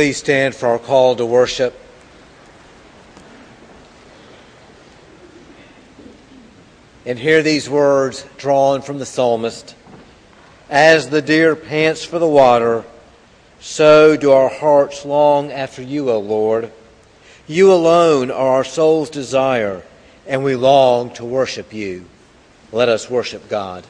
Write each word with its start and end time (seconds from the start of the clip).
Please 0.00 0.16
stand 0.16 0.54
for 0.54 0.66
our 0.66 0.78
call 0.78 1.14
to 1.16 1.26
worship. 1.26 1.78
And 7.04 7.18
hear 7.18 7.42
these 7.42 7.68
words 7.68 8.24
drawn 8.38 8.80
from 8.80 8.98
the 8.98 9.04
psalmist 9.04 9.74
As 10.70 11.10
the 11.10 11.20
deer 11.20 11.54
pants 11.54 12.02
for 12.02 12.18
the 12.18 12.26
water, 12.26 12.84
so 13.60 14.16
do 14.16 14.32
our 14.32 14.48
hearts 14.48 15.04
long 15.04 15.52
after 15.52 15.82
you, 15.82 16.10
O 16.10 16.18
Lord. 16.18 16.72
You 17.46 17.70
alone 17.70 18.30
are 18.30 18.52
our 18.52 18.64
soul's 18.64 19.10
desire, 19.10 19.82
and 20.26 20.42
we 20.42 20.56
long 20.56 21.10
to 21.10 21.26
worship 21.26 21.74
you. 21.74 22.06
Let 22.72 22.88
us 22.88 23.10
worship 23.10 23.50
God. 23.50 23.84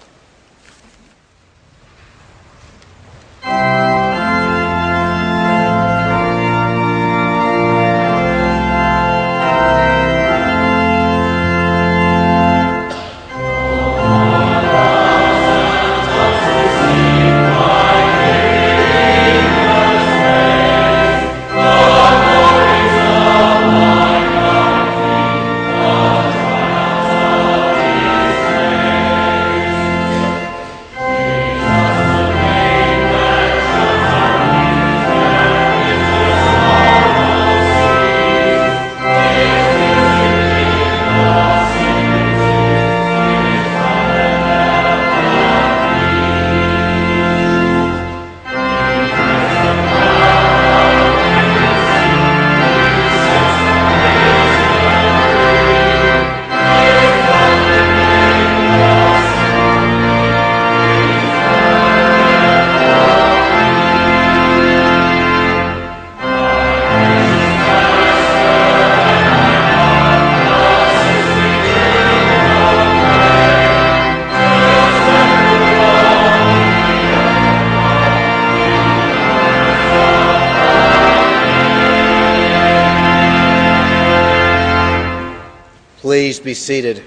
Please 86.41 86.45
be 86.45 86.55
seated. 86.55 87.03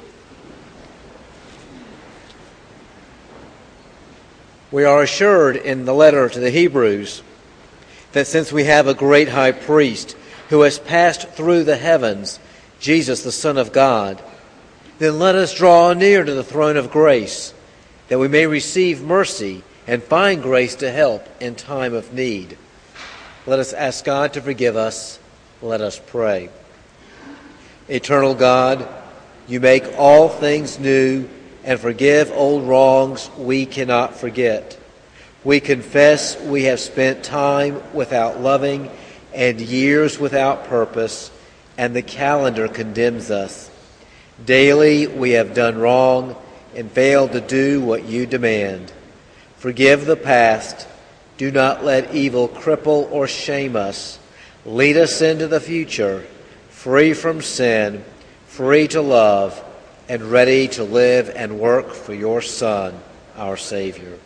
We 4.72 4.84
are 4.84 5.02
assured 5.02 5.56
in 5.56 5.86
the 5.86 5.94
letter 5.96 6.30
to 6.30 6.40
the 6.40 6.52
Hebrews 6.52 7.24
that 8.12 8.28
since 8.28 8.52
we 8.52 8.66
have 8.66 8.86
a 8.86 8.94
great 8.94 9.30
high 9.30 9.54
priest 9.54 10.16
who 10.50 10.62
has 10.62 10.78
passed 10.78 11.30
through 11.30 11.64
the 11.64 11.78
heavens, 11.78 12.40
Jesus, 12.80 13.24
the 13.24 13.32
Son 13.32 13.58
of 13.58 13.74
God, 13.74 14.22
then 15.00 15.18
let 15.18 15.34
us 15.34 15.56
draw 15.56 15.94
near 15.94 16.24
to 16.24 16.34
the 16.36 16.44
throne 16.44 16.78
of 16.78 16.92
grace, 16.92 17.56
that 18.10 18.20
we 18.20 18.28
may 18.28 18.46
receive 18.46 19.02
mercy 19.02 19.64
and 19.88 20.04
find 20.04 20.44
grace 20.44 20.76
to 20.76 20.92
help 20.92 21.28
in 21.42 21.56
time 21.56 21.96
of 21.96 22.14
need. 22.14 22.56
Let 23.48 23.58
us 23.58 23.74
ask 23.74 24.06
God 24.06 24.34
to 24.34 24.42
forgive 24.42 24.76
us. 24.76 25.18
Let 25.64 25.82
us 25.82 26.00
pray. 26.06 26.50
Eternal 27.90 28.36
God, 28.36 28.88
you 29.48 29.60
make 29.60 29.86
all 29.98 30.30
things 30.30 30.80
new 30.80 31.28
and 31.64 31.80
forgive 31.80 32.32
old 32.32 32.64
wrongs 32.64 33.30
we 33.38 33.66
cannot 33.66 34.16
forget. 34.16 34.78
We 35.44 35.60
confess 35.60 36.40
we 36.42 36.64
have 36.64 36.80
spent 36.80 37.24
time 37.24 37.82
without 37.94 38.40
loving 38.40 38.90
and 39.34 39.60
years 39.60 40.20
without 40.20 40.66
purpose, 40.66 41.32
and 41.78 41.96
the 41.96 42.02
calendar 42.02 42.68
condemns 42.68 43.32
us. 43.32 43.70
Daily 44.46 45.08
we 45.08 45.32
have 45.32 45.54
done 45.54 45.78
wrong 45.78 46.36
and 46.76 46.92
failed 46.92 47.32
to 47.34 47.42
do 47.42 47.82
what 47.82 48.06
you 48.06 48.26
demand. 48.26 48.92
Forgive 49.58 50.06
the 50.06 50.16
past. 50.16 50.88
Do 51.38 51.52
not 51.52 51.84
let 51.84 52.14
evil 52.14 52.48
cripple 52.48 53.12
or 53.12 53.28
shame 53.28 53.76
us. 53.76 54.20
Lead 54.66 54.98
us 54.98 55.22
into 55.22 55.48
the 55.48 55.60
future, 55.60 56.26
free 56.70 57.14
from 57.14 57.42
sin, 57.42 58.04
free 58.54 58.88
to 58.88 59.02
love, 59.02 59.60
and 60.08 60.22
ready 60.22 60.68
to 60.68 60.84
live 60.84 61.28
and 61.36 61.60
work 61.60 61.92
for 61.92 62.14
your 62.14 62.40
Son, 62.40 62.94
our 63.36 63.58
Savior. 63.58 64.20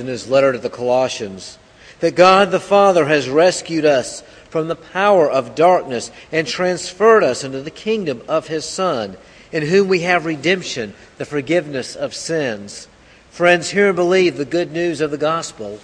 In 0.00 0.08
his 0.08 0.28
letter 0.28 0.52
to 0.52 0.58
the 0.58 0.68
Colossians 0.68 1.58
that 2.00 2.14
God 2.16 2.50
the 2.50 2.60
Father 2.60 3.06
has 3.06 3.28
rescued 3.28 3.84
us 3.84 4.22
from 4.48 4.68
the 4.68 4.76
power 4.76 5.30
of 5.30 5.54
darkness 5.54 6.10
and 6.32 6.46
transferred 6.46 7.22
us 7.22 7.44
into 7.44 7.62
the 7.62 7.70
kingdom 7.70 8.22
of 8.26 8.48
his 8.48 8.64
Son, 8.64 9.16
in 9.52 9.62
whom 9.62 9.86
we 9.88 10.00
have 10.00 10.24
redemption, 10.24 10.94
the 11.18 11.24
forgiveness 11.24 11.94
of 11.94 12.14
sins. 12.14 12.88
Friends, 13.30 13.70
hear 13.70 13.88
and 13.88 13.96
believe 13.96 14.36
the 14.36 14.44
good 14.44 14.72
news 14.72 15.00
of 15.00 15.10
the 15.10 15.18
gospel. 15.18 15.78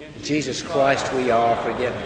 In 0.00 0.22
Jesus 0.22 0.62
Christ 0.62 1.12
we 1.12 1.30
are 1.30 1.56
forgiven. 1.62 2.02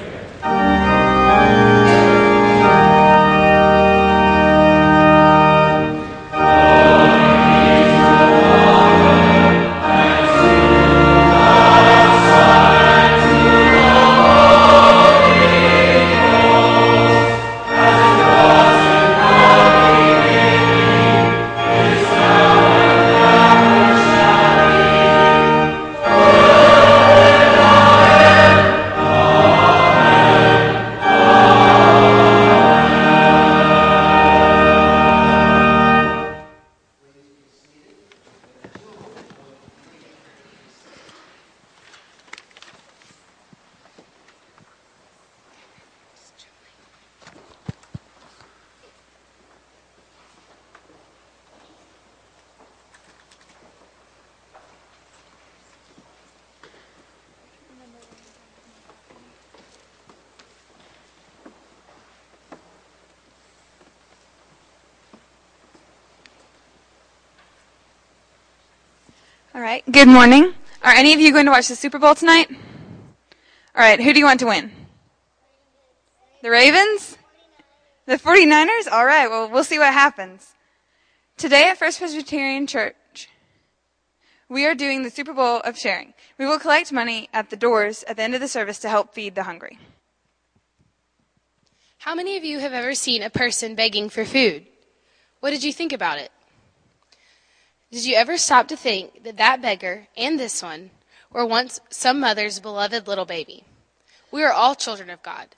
Right. 69.71 69.93
Good 69.93 70.09
morning. 70.09 70.53
Are 70.83 70.91
any 70.91 71.15
of 71.15 71.21
you 71.21 71.33
going 71.33 71.45
to 71.45 71.53
watch 71.53 71.69
the 71.69 71.77
Super 71.77 72.00
Bowl 72.00 72.17
tonight? 72.17 72.50
All 72.50 72.57
right. 73.77 74.00
Who 74.00 74.12
do 74.12 74.19
you 74.19 74.25
want 74.25 74.41
to 74.41 74.47
win? 74.47 74.73
The 76.43 76.50
Ravens? 76.50 77.17
The 78.07 78.17
49ers? 78.17 78.91
All 78.91 79.07
right. 79.07 79.31
Well, 79.31 79.49
we'll 79.49 79.62
see 79.62 79.79
what 79.79 79.93
happens. 79.93 80.55
Today 81.37 81.69
at 81.69 81.79
First 81.79 82.00
Presbyterian 82.00 82.67
Church, 82.67 83.29
we 84.49 84.67
are 84.67 84.75
doing 84.75 85.05
the 85.05 85.11
Super 85.11 85.33
Bowl 85.33 85.61
of 85.61 85.79
sharing. 85.79 86.15
We 86.37 86.47
will 86.47 86.59
collect 86.59 86.93
money 86.93 87.29
at 87.33 87.50
the 87.50 87.57
doors 87.57 88.03
at 88.09 88.17
the 88.17 88.25
end 88.25 88.35
of 88.35 88.41
the 88.41 88.49
service 88.49 88.81
to 88.81 88.89
help 88.89 89.15
feed 89.15 89.37
the 89.37 89.45
hungry. 89.45 89.79
How 91.99 92.17
many 92.17 92.37
of 92.37 92.43
you 92.43 92.59
have 92.59 92.73
ever 92.73 92.97
seen 92.97 93.23
a 93.23 93.31
person 93.31 93.77
begging 93.77 94.09
for 94.09 94.25
food? 94.25 94.67
What 95.39 95.50
did 95.50 95.62
you 95.62 95.73
think 95.73 95.93
about 95.93 96.19
it? 96.19 96.33
Did 97.90 98.06
you 98.06 98.14
ever 98.14 98.38
stop 98.38 98.68
to 98.68 98.76
think 98.76 99.25
that 99.25 99.37
that 99.38 99.61
beggar 99.61 100.06
and 100.16 100.38
this 100.38 100.62
one 100.62 100.90
were 101.32 101.44
once 101.44 101.80
some 101.90 102.20
mother's 102.20 102.61
beloved 102.61 103.09
little 103.09 103.25
baby? 103.25 103.64
We 104.30 104.44
are 104.44 104.52
all 104.52 104.76
children 104.76 105.11
of 105.11 105.23
God. 105.25 105.49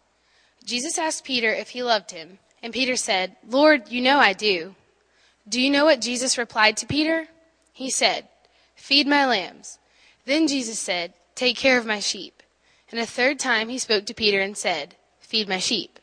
Jesus 0.64 0.96
asked 0.96 1.24
Peter 1.24 1.52
if 1.52 1.70
he 1.70 1.82
loved 1.82 2.10
him, 2.10 2.38
and 2.62 2.72
Peter 2.72 2.96
said, 2.96 3.36
Lord, 3.46 3.90
you 3.90 4.00
know 4.00 4.18
I 4.18 4.32
do. 4.32 4.74
Do 5.46 5.60
you 5.60 5.68
know 5.68 5.84
what 5.84 6.00
Jesus 6.00 6.38
replied 6.38 6.78
to 6.78 6.86
Peter? 6.86 7.26
He 7.72 7.90
said, 7.90 8.28
Feed 8.76 9.06
my 9.06 9.26
lambs. 9.26 9.78
Then 10.24 10.48
Jesus 10.48 10.78
said, 10.78 11.12
Take 11.34 11.56
care 11.56 11.76
of 11.76 11.84
my 11.84 12.00
sheep. 12.00 12.42
And 12.90 13.00
a 13.00 13.06
third 13.06 13.38
time 13.38 13.68
he 13.68 13.78
spoke 13.78 14.06
to 14.06 14.14
Peter 14.14 14.40
and 14.40 14.56
said, 14.56 14.96
Feed 15.20 15.48
my 15.48 15.58
sheep. 15.58 15.98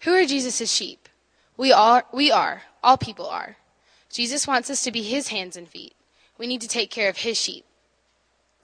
Who 0.00 0.14
are 0.14 0.26
Jesus' 0.26 0.70
sheep? 0.70 1.08
We 1.56 1.72
are, 1.72 2.04
we 2.12 2.32
are, 2.32 2.62
all 2.82 2.96
people 2.96 3.26
are. 3.26 3.56
Jesus 4.14 4.46
wants 4.46 4.70
us 4.70 4.84
to 4.84 4.92
be 4.92 5.02
his 5.02 5.28
hands 5.28 5.56
and 5.56 5.68
feet. 5.68 5.92
We 6.38 6.46
need 6.46 6.60
to 6.60 6.68
take 6.68 6.88
care 6.88 7.10
of 7.10 7.18
his 7.18 7.36
sheep. 7.36 7.64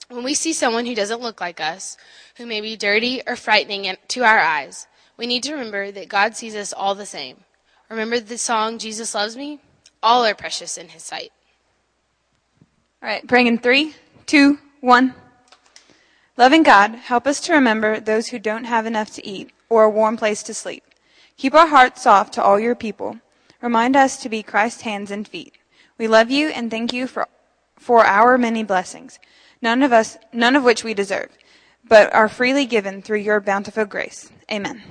When 0.07 0.23
we 0.23 0.33
see 0.33 0.53
someone 0.53 0.85
who 0.85 0.95
doesn't 0.95 1.19
look 1.19 1.41
like 1.41 1.59
us, 1.59 1.97
who 2.37 2.45
may 2.45 2.61
be 2.61 2.77
dirty 2.77 3.21
or 3.27 3.35
frightening 3.35 3.93
to 4.07 4.23
our 4.23 4.39
eyes, 4.39 4.87
we 5.17 5.27
need 5.27 5.43
to 5.43 5.51
remember 5.51 5.91
that 5.91 6.07
God 6.07 6.37
sees 6.37 6.55
us 6.55 6.71
all 6.71 6.95
the 6.95 7.05
same. 7.05 7.35
Remember 7.89 8.21
the 8.21 8.37
song, 8.37 8.77
Jesus 8.77 9.13
Loves 9.13 9.35
Me? 9.35 9.59
All 10.01 10.25
are 10.25 10.33
precious 10.33 10.77
in 10.77 10.87
his 10.87 11.03
sight. 11.03 11.33
All 13.03 13.09
right. 13.09 13.27
Praying 13.27 13.47
in 13.47 13.57
three, 13.57 13.95
two, 14.25 14.57
one. 14.79 15.13
Loving 16.37 16.63
God, 16.63 16.95
help 16.95 17.27
us 17.27 17.41
to 17.41 17.53
remember 17.53 17.99
those 17.99 18.29
who 18.29 18.39
don't 18.39 18.63
have 18.63 18.85
enough 18.85 19.11
to 19.15 19.27
eat 19.27 19.51
or 19.67 19.83
a 19.83 19.89
warm 19.89 20.15
place 20.15 20.43
to 20.43 20.53
sleep. 20.53 20.83
Keep 21.35 21.53
our 21.53 21.67
hearts 21.67 22.03
soft 22.03 22.33
to 22.35 22.43
all 22.43 22.57
your 22.57 22.75
people 22.75 23.17
Remind 23.61 23.95
us 23.95 24.17
to 24.17 24.29
be 24.29 24.43
Christ's 24.43 24.81
hands 24.81 25.11
and 25.11 25.27
feet. 25.27 25.57
We 25.97 26.07
love 26.07 26.31
you 26.31 26.49
and 26.49 26.71
thank 26.71 26.93
you 26.93 27.07
for, 27.07 27.27
for 27.77 28.05
our 28.05 28.37
many 28.37 28.63
blessings, 28.63 29.19
none 29.61 29.83
of 29.83 29.93
us, 29.93 30.17
none 30.33 30.55
of 30.55 30.63
which 30.63 30.83
we 30.83 30.93
deserve, 30.93 31.29
but 31.87 32.13
are 32.13 32.27
freely 32.27 32.65
given 32.65 33.01
through 33.01 33.19
your 33.19 33.39
bountiful 33.39 33.85
grace. 33.85 34.31
Amen. 34.51 34.81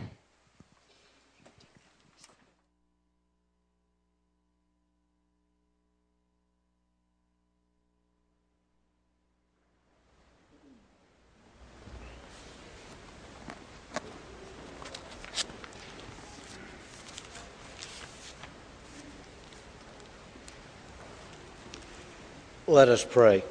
Let 22.70 22.88
us 22.88 23.04
pray. 23.04 23.42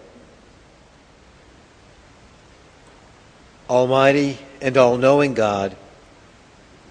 Almighty 3.70 4.38
and 4.62 4.78
all 4.78 4.96
knowing 4.96 5.34
God, 5.34 5.76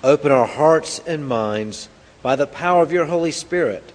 open 0.05 0.31
our 0.31 0.45
hearts 0.45 1.01
and 1.07 1.27
minds 1.27 1.89
by 2.21 2.37
the 2.37 2.47
power 2.47 2.83
of 2.83 2.93
your 2.93 3.07
Holy 3.07 3.31
Spirit, 3.31 3.93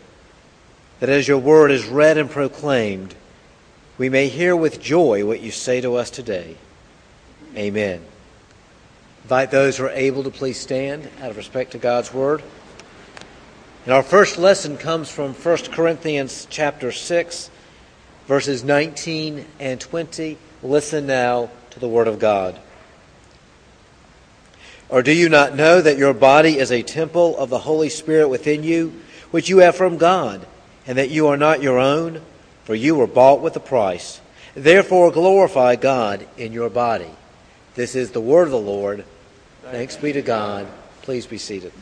that 0.99 1.09
as 1.09 1.27
your 1.27 1.37
word 1.37 1.69
is 1.69 1.85
read 1.85 2.17
and 2.17 2.27
proclaimed, 2.27 3.13
we 3.99 4.09
may 4.09 4.29
hear 4.29 4.55
with 4.55 4.81
joy 4.81 5.23
what 5.27 5.41
you 5.41 5.51
say 5.51 5.79
to 5.81 5.93
us 5.95 6.09
today. 6.09 6.57
Amen. 7.55 8.01
Invite 9.25 9.51
those 9.51 9.77
who 9.77 9.85
are 9.85 9.91
able 9.91 10.23
to 10.23 10.31
please 10.31 10.59
stand 10.59 11.07
out 11.21 11.29
of 11.29 11.37
respect 11.37 11.73
to 11.73 11.77
God's 11.77 12.11
word. 12.11 12.41
And 13.85 13.93
our 13.93 14.01
first 14.01 14.39
lesson 14.39 14.77
comes 14.77 15.11
from 15.11 15.35
1 15.35 15.57
Corinthians 15.71 16.47
chapter 16.49 16.91
6, 16.91 17.51
verses 18.27 18.63
19 18.63 19.45
and 19.59 19.79
20. 19.79 20.37
Listen 20.61 21.07
now 21.07 21.49
to 21.71 21.79
the 21.79 21.87
word 21.89 22.07
of 22.07 22.19
God. 22.19 22.59
Or 24.89 25.01
do 25.01 25.11
you 25.11 25.27
not 25.29 25.55
know 25.55 25.81
that 25.81 25.97
your 25.97 26.13
body 26.13 26.57
is 26.57 26.71
a 26.71 26.83
temple 26.83 27.37
of 27.37 27.49
the 27.49 27.59
Holy 27.59 27.89
Spirit 27.89 28.29
within 28.29 28.63
you, 28.63 29.01
which 29.31 29.49
you 29.49 29.57
have 29.59 29.75
from 29.75 29.97
God, 29.97 30.45
and 30.85 30.97
that 30.97 31.09
you 31.09 31.27
are 31.27 31.37
not 31.37 31.63
your 31.63 31.79
own? 31.79 32.21
For 32.65 32.75
you 32.75 32.95
were 32.95 33.07
bought 33.07 33.41
with 33.41 33.55
a 33.55 33.59
price. 33.59 34.21
Therefore 34.55 35.11
glorify 35.11 35.75
God 35.75 36.25
in 36.37 36.53
your 36.53 36.69
body. 36.69 37.09
This 37.75 37.95
is 37.95 38.11
the 38.11 38.21
word 38.21 38.45
of 38.45 38.51
the 38.51 38.59
Lord. 38.59 39.03
Thanks 39.63 39.97
be 39.97 40.13
to 40.13 40.21
God. 40.21 40.67
Please 41.01 41.25
be 41.25 41.37
seated. 41.37 41.73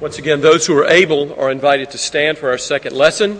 Once 0.00 0.16
again, 0.16 0.40
those 0.40 0.66
who 0.66 0.74
are 0.78 0.86
able 0.86 1.38
are 1.38 1.50
invited 1.50 1.90
to 1.90 1.98
stand 1.98 2.38
for 2.38 2.48
our 2.48 2.56
second 2.56 2.96
lesson. 2.96 3.38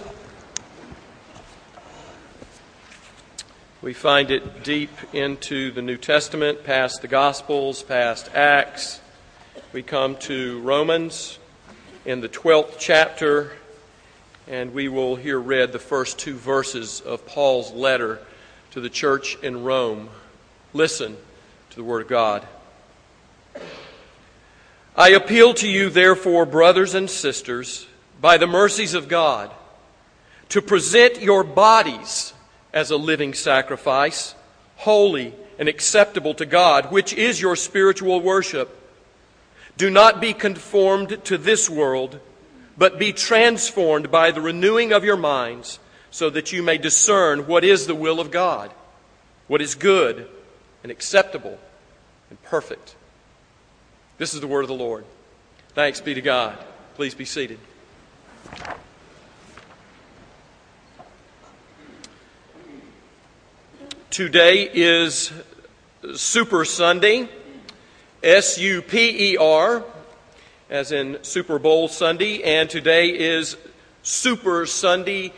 We 3.80 3.94
find 3.94 4.30
it 4.30 4.62
deep 4.62 4.90
into 5.14 5.70
the 5.70 5.80
New 5.80 5.96
Testament, 5.96 6.62
past 6.62 7.00
the 7.00 7.08
Gospels, 7.08 7.82
past 7.82 8.28
Acts. 8.34 9.00
We 9.72 9.82
come 9.82 10.16
to 10.16 10.60
Romans 10.60 11.38
in 12.04 12.20
the 12.20 12.28
12th 12.28 12.74
chapter, 12.78 13.52
and 14.46 14.74
we 14.74 14.88
will 14.88 15.16
hear 15.16 15.40
read 15.40 15.72
the 15.72 15.78
first 15.78 16.18
two 16.18 16.34
verses 16.34 17.00
of 17.00 17.24
Paul's 17.24 17.72
letter 17.72 18.18
to 18.72 18.82
the 18.82 18.90
church 18.90 19.38
in 19.42 19.64
Rome. 19.64 20.10
Listen 20.74 21.16
to 21.70 21.76
the 21.76 21.84
Word 21.84 22.02
of 22.02 22.08
God. 22.08 22.46
I 24.96 25.10
appeal 25.10 25.54
to 25.54 25.68
you, 25.68 25.88
therefore, 25.88 26.46
brothers 26.46 26.94
and 26.94 27.08
sisters, 27.08 27.86
by 28.20 28.36
the 28.36 28.46
mercies 28.46 28.94
of 28.94 29.08
God, 29.08 29.50
to 30.50 30.60
present 30.60 31.22
your 31.22 31.44
bodies 31.44 32.32
as 32.72 32.90
a 32.90 32.96
living 32.96 33.34
sacrifice, 33.34 34.34
holy 34.76 35.34
and 35.58 35.68
acceptable 35.68 36.34
to 36.34 36.46
God, 36.46 36.90
which 36.90 37.12
is 37.12 37.40
your 37.40 37.56
spiritual 37.56 38.20
worship. 38.20 38.76
Do 39.76 39.90
not 39.90 40.20
be 40.20 40.32
conformed 40.32 41.24
to 41.24 41.38
this 41.38 41.70
world, 41.70 42.18
but 42.76 42.98
be 42.98 43.12
transformed 43.12 44.10
by 44.10 44.30
the 44.30 44.40
renewing 44.40 44.92
of 44.92 45.04
your 45.04 45.16
minds, 45.16 45.78
so 46.10 46.30
that 46.30 46.52
you 46.52 46.62
may 46.62 46.78
discern 46.78 47.46
what 47.46 47.62
is 47.62 47.86
the 47.86 47.94
will 47.94 48.20
of 48.20 48.30
God, 48.30 48.72
what 49.46 49.62
is 49.62 49.74
good 49.74 50.28
and 50.82 50.90
acceptable 50.90 51.58
and 52.28 52.42
perfect. 52.42 52.96
This 54.20 54.34
is 54.34 54.42
the 54.42 54.46
word 54.46 54.60
of 54.60 54.68
the 54.68 54.74
Lord. 54.74 55.06
Thanks 55.70 56.02
be 56.02 56.12
to 56.12 56.20
God. 56.20 56.58
Please 56.94 57.14
be 57.14 57.24
seated. 57.24 57.58
Today 64.10 64.68
is 64.74 65.32
Super 66.14 66.66
Sunday, 66.66 67.30
S 68.22 68.58
U 68.58 68.82
P 68.82 69.32
E 69.32 69.36
R, 69.38 69.82
as 70.68 70.92
in 70.92 71.24
Super 71.24 71.58
Bowl 71.58 71.88
Sunday, 71.88 72.42
and 72.42 72.68
today 72.68 73.18
is 73.18 73.56
Super 74.02 74.66
Sunday, 74.66 75.32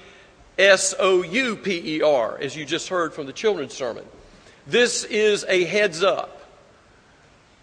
S 0.59 0.93
O 0.99 1.23
U 1.23 1.55
P 1.55 1.99
E 1.99 2.03
R, 2.03 2.37
as 2.37 2.57
you 2.57 2.65
just 2.65 2.89
heard 2.89 3.15
from 3.15 3.27
the 3.27 3.33
children's 3.33 3.75
sermon. 3.75 4.05
This 4.67 5.05
is 5.05 5.45
a 5.49 5.63
heads 5.67 6.03
up. 6.03 6.42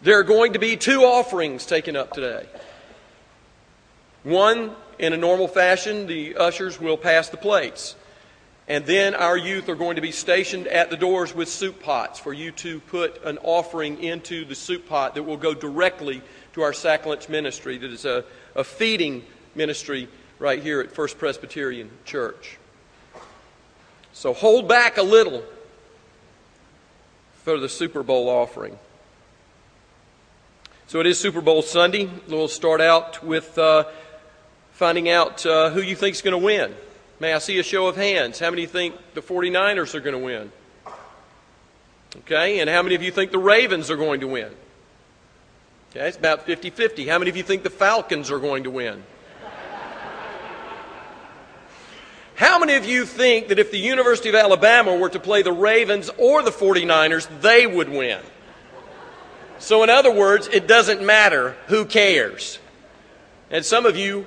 There 0.01 0.17
are 0.19 0.23
going 0.23 0.53
to 0.53 0.59
be 0.59 0.77
two 0.77 1.01
offerings 1.03 1.65
taken 1.65 1.97
up 1.97 2.13
today. 2.13 2.45
One, 4.23 4.71
in 4.97 5.11
a 5.11 5.17
normal 5.17 5.49
fashion, 5.49 6.07
the 6.07 6.37
ushers 6.37 6.79
will 6.79 6.97
pass 6.97 7.29
the 7.29 7.37
plates. 7.37 7.95
And 8.69 8.85
then 8.85 9.13
our 9.15 9.35
youth 9.35 9.67
are 9.67 9.75
going 9.75 9.95
to 9.95 10.01
be 10.01 10.11
stationed 10.11 10.67
at 10.67 10.89
the 10.89 10.95
doors 10.95 11.35
with 11.35 11.49
soup 11.49 11.81
pots 11.81 12.19
for 12.19 12.31
you 12.31 12.51
to 12.51 12.79
put 12.81 13.23
an 13.25 13.39
offering 13.39 14.01
into 14.01 14.45
the 14.45 14.55
soup 14.55 14.87
pot 14.87 15.15
that 15.15 15.23
will 15.23 15.37
go 15.37 15.53
directly 15.53 16.21
to 16.53 16.61
our 16.61 16.73
lunch 17.05 17.27
ministry, 17.27 17.77
that 17.77 17.91
is 17.91 18.05
a, 18.05 18.23
a 18.55 18.63
feeding 18.63 19.23
ministry 19.55 20.07
right 20.37 20.61
here 20.61 20.79
at 20.79 20.91
First 20.91 21.17
Presbyterian 21.17 21.89
Church. 22.05 22.57
So 24.13 24.33
hold 24.33 24.69
back 24.69 24.97
a 24.97 25.03
little 25.03 25.43
for 27.43 27.57
the 27.57 27.69
Super 27.69 28.03
Bowl 28.03 28.29
offering. 28.29 28.77
So 30.89 30.99
it 30.99 31.05
is 31.05 31.19
Super 31.19 31.39
Bowl 31.39 31.61
Sunday. 31.61 32.09
We'll 32.27 32.47
start 32.47 32.81
out 32.81 33.23
with 33.23 33.59
uh, 33.59 33.83
finding 34.71 35.07
out 35.07 35.45
uh, 35.45 35.69
who 35.69 35.81
you 35.81 35.95
think 35.95 36.15
is 36.15 36.23
going 36.23 36.31
to 36.31 36.43
win. 36.43 36.73
May 37.19 37.31
I 37.31 37.37
see 37.37 37.59
a 37.59 37.63
show 37.63 37.85
of 37.85 37.95
hands? 37.95 38.39
How 38.39 38.49
many 38.49 38.65
think 38.65 38.95
the 39.13 39.21
49ers 39.21 39.93
are 39.93 39.99
going 39.99 40.19
to 40.19 40.25
win? 40.25 40.51
Okay, 42.21 42.59
and 42.59 42.67
how 42.67 42.81
many 42.81 42.95
of 42.95 43.03
you 43.03 43.11
think 43.11 43.29
the 43.29 43.37
Ravens 43.37 43.91
are 43.91 43.97
going 43.97 44.21
to 44.21 44.27
win? 44.27 44.49
Okay, 45.91 46.07
it's 46.07 46.17
about 46.17 46.47
50 46.47 46.71
50. 46.71 47.07
How 47.07 47.19
many 47.19 47.29
of 47.29 47.37
you 47.37 47.43
think 47.43 47.61
the 47.61 47.69
Falcons 47.69 48.31
are 48.31 48.39
going 48.39 48.63
to 48.63 48.71
win? 48.71 49.03
How 52.33 52.57
many 52.57 52.73
of 52.73 52.85
you 52.85 53.05
think 53.05 53.49
that 53.49 53.59
if 53.59 53.69
the 53.69 53.77
University 53.77 54.29
of 54.29 54.33
Alabama 54.33 54.95
were 54.95 55.09
to 55.09 55.19
play 55.19 55.43
the 55.43 55.53
Ravens 55.53 56.09
or 56.17 56.41
the 56.41 56.49
49ers, 56.49 57.27
they 57.41 57.67
would 57.67 57.89
win? 57.89 58.21
So, 59.59 59.83
in 59.83 59.89
other 59.89 60.11
words, 60.11 60.47
it 60.47 60.67
doesn't 60.67 61.01
matter. 61.01 61.55
Who 61.67 61.85
cares? 61.85 62.59
And 63.51 63.65
some 63.65 63.85
of 63.85 63.97
you, 63.97 64.25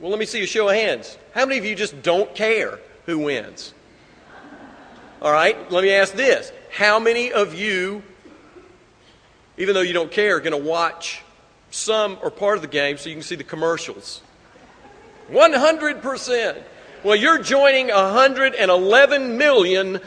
well, 0.00 0.10
let 0.10 0.18
me 0.18 0.26
see 0.26 0.42
a 0.42 0.46
show 0.46 0.68
of 0.68 0.74
hands. 0.74 1.16
How 1.34 1.44
many 1.44 1.58
of 1.58 1.64
you 1.64 1.74
just 1.74 2.02
don't 2.02 2.34
care 2.34 2.78
who 3.04 3.18
wins? 3.18 3.74
All 5.20 5.32
right, 5.32 5.70
let 5.70 5.84
me 5.84 5.92
ask 5.92 6.14
this. 6.14 6.52
How 6.70 6.98
many 6.98 7.32
of 7.32 7.54
you, 7.54 8.02
even 9.58 9.74
though 9.74 9.80
you 9.80 9.92
don't 9.92 10.10
care, 10.10 10.36
are 10.36 10.40
going 10.40 10.52
to 10.52 10.68
watch 10.68 11.22
some 11.70 12.18
or 12.22 12.30
part 12.30 12.56
of 12.56 12.62
the 12.62 12.68
game 12.68 12.98
so 12.98 13.08
you 13.08 13.14
can 13.14 13.22
see 13.22 13.34
the 13.34 13.44
commercials? 13.44 14.22
100%. 15.30 16.62
Well, 17.02 17.16
you're 17.16 17.42
joining 17.42 17.88
111 17.88 19.38
million 19.38 20.00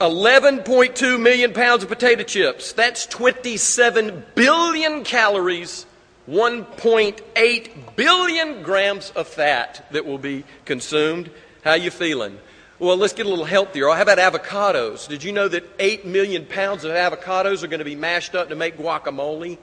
Eleven 0.00 0.58
point 0.60 0.96
two 0.96 1.18
million 1.18 1.52
pounds 1.52 1.84
of 1.84 1.88
potato 1.88 2.24
chips. 2.24 2.72
That's 2.72 3.06
twenty-seven 3.06 4.24
billion 4.34 5.04
calories 5.04 5.86
1.8 6.28 7.96
billion 7.96 8.62
grams 8.62 9.10
of 9.10 9.28
fat 9.28 9.86
that 9.90 10.06
will 10.06 10.18
be 10.18 10.44
consumed. 10.64 11.30
How 11.62 11.74
you 11.74 11.90
feeling? 11.90 12.38
Well, 12.78 12.96
let's 12.96 13.12
get 13.12 13.26
a 13.26 13.28
little 13.28 13.44
healthier. 13.44 13.88
How 13.88 14.02
about 14.02 14.18
avocados? 14.18 15.08
Did 15.08 15.22
you 15.22 15.32
know 15.32 15.48
that 15.48 15.64
8 15.78 16.04
million 16.06 16.44
pounds 16.44 16.84
of 16.84 16.92
avocados 16.92 17.62
are 17.62 17.68
going 17.68 17.78
to 17.78 17.84
be 17.84 17.94
mashed 17.94 18.34
up 18.34 18.48
to 18.48 18.56
make 18.56 18.76
guacamole 18.76 19.58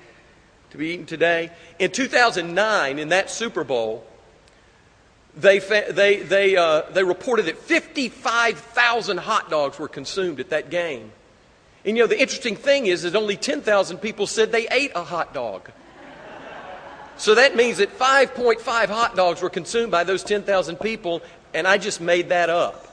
to 0.72 0.78
be 0.78 0.90
eaten 0.90 1.06
today? 1.06 1.52
In 1.78 1.92
2009, 1.92 3.00
in 3.00 3.10
that 3.10 3.30
Super 3.30 3.64
Bowl, 3.64 4.06
they, 5.36 5.60
they, 5.60 6.22
they, 6.24 6.56
uh, 6.56 6.84
they 6.92 7.04
reported 7.04 7.46
that 7.48 7.58
55,000 7.58 9.18
hot 9.18 9.50
dogs 9.50 9.78
were 9.78 9.88
consumed 9.88 10.40
at 10.40 10.50
that 10.50 10.70
game. 10.70 11.12
And 11.84 11.98
you 11.98 12.04
know, 12.04 12.08
the 12.08 12.20
interesting 12.20 12.56
thing 12.56 12.86
is 12.86 13.04
that 13.04 13.16
only 13.16 13.36
10,000 13.36 13.98
people 13.98 14.28
said 14.28 14.52
they 14.52 14.68
ate 14.70 14.92
a 14.96 15.04
hot 15.04 15.34
dog. 15.34 15.72
So 17.18 17.36
that 17.36 17.56
means 17.56 17.78
that 17.78 17.98
5.5 17.98 18.88
hot 18.88 19.16
dogs 19.16 19.42
were 19.42 19.50
consumed 19.50 19.92
by 19.92 20.04
those 20.04 20.24
10,000 20.24 20.78
people, 20.78 21.22
and 21.54 21.68
I 21.68 21.78
just 21.78 22.02
made 22.02 22.30
that 22.30 22.50
up. 22.50 22.88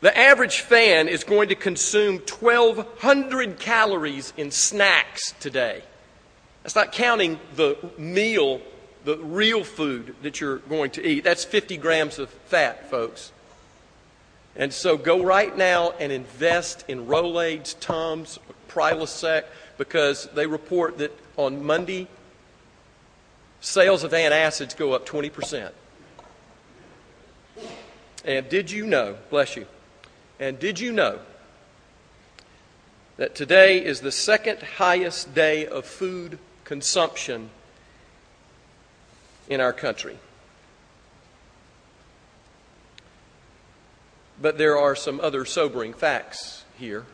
The 0.00 0.16
average 0.16 0.60
fan 0.60 1.08
is 1.08 1.24
going 1.24 1.50
to 1.50 1.54
consume 1.54 2.20
1,200 2.20 3.58
calories 3.58 4.32
in 4.36 4.50
snacks 4.50 5.34
today. 5.40 5.82
That's 6.62 6.74
not 6.74 6.92
counting 6.92 7.38
the 7.56 7.76
meal, 7.98 8.62
the 9.04 9.18
real 9.18 9.62
food 9.62 10.14
that 10.22 10.40
you're 10.40 10.58
going 10.58 10.90
to 10.92 11.06
eat. 11.06 11.24
That's 11.24 11.44
50 11.44 11.76
grams 11.76 12.18
of 12.18 12.30
fat, 12.30 12.88
folks. 12.90 13.32
And 14.56 14.72
so 14.72 14.96
go 14.96 15.22
right 15.22 15.56
now 15.56 15.92
and 15.92 16.10
invest 16.10 16.84
in 16.88 17.06
Rolaids, 17.06 17.78
Tums, 17.78 18.38
Prilosec, 18.68 19.44
because 19.80 20.28
they 20.34 20.46
report 20.46 20.98
that 20.98 21.10
on 21.38 21.64
Monday, 21.64 22.06
sales 23.62 24.04
of 24.04 24.12
antacids 24.12 24.76
go 24.76 24.92
up 24.92 25.06
20%. 25.06 25.70
And 28.26 28.46
did 28.50 28.70
you 28.70 28.84
know, 28.84 29.16
bless 29.30 29.56
you, 29.56 29.66
And 30.38 30.58
did 30.58 30.80
you 30.80 30.92
know 30.92 31.18
that 33.16 33.34
today 33.34 33.82
is 33.82 34.02
the 34.02 34.12
second 34.12 34.60
highest 34.60 35.34
day 35.34 35.66
of 35.66 35.86
food 35.86 36.38
consumption 36.64 37.48
in 39.48 39.62
our 39.62 39.72
country? 39.72 40.18
But 44.42 44.58
there 44.58 44.76
are 44.76 44.94
some 44.94 45.20
other 45.20 45.46
sobering 45.46 45.94
facts 45.94 46.66
here. 46.78 47.06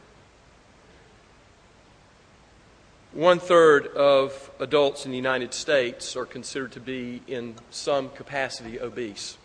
One 3.17 3.39
third 3.39 3.87
of 3.87 4.51
adults 4.61 5.07
in 5.07 5.11
the 5.11 5.17
United 5.17 5.55
States 5.55 6.17
are 6.17 6.27
considered 6.27 6.73
to 6.73 6.81
be 6.81 7.23
in 7.27 7.55
some 7.71 8.11
capacity 8.11 8.79
obese. 8.79 9.39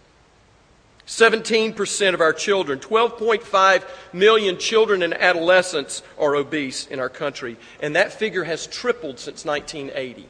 17% 1.07 2.13
of 2.13 2.19
our 2.19 2.33
children, 2.33 2.79
12.5 2.79 3.83
million 4.11 4.57
children 4.57 5.01
and 5.01 5.13
adolescents 5.13 6.03
are 6.19 6.35
obese 6.35 6.85
in 6.85 6.99
our 6.99 7.07
country, 7.07 7.55
and 7.81 7.95
that 7.95 8.11
figure 8.11 8.43
has 8.43 8.67
tripled 8.67 9.19
since 9.19 9.45
1980. 9.45 10.27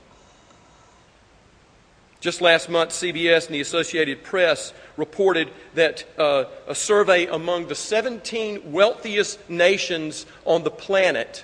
Just 2.19 2.41
last 2.41 2.69
month, 2.69 2.91
CBS 2.91 3.47
and 3.47 3.55
the 3.55 3.61
Associated 3.61 4.21
Press 4.21 4.71
reported 4.97 5.49
that 5.73 6.05
uh, 6.19 6.45
a 6.67 6.75
survey 6.75 7.25
among 7.25 7.69
the 7.69 7.75
17 7.75 8.71
wealthiest 8.71 9.49
nations 9.49 10.27
on 10.45 10.63
the 10.63 10.69
planet, 10.69 11.43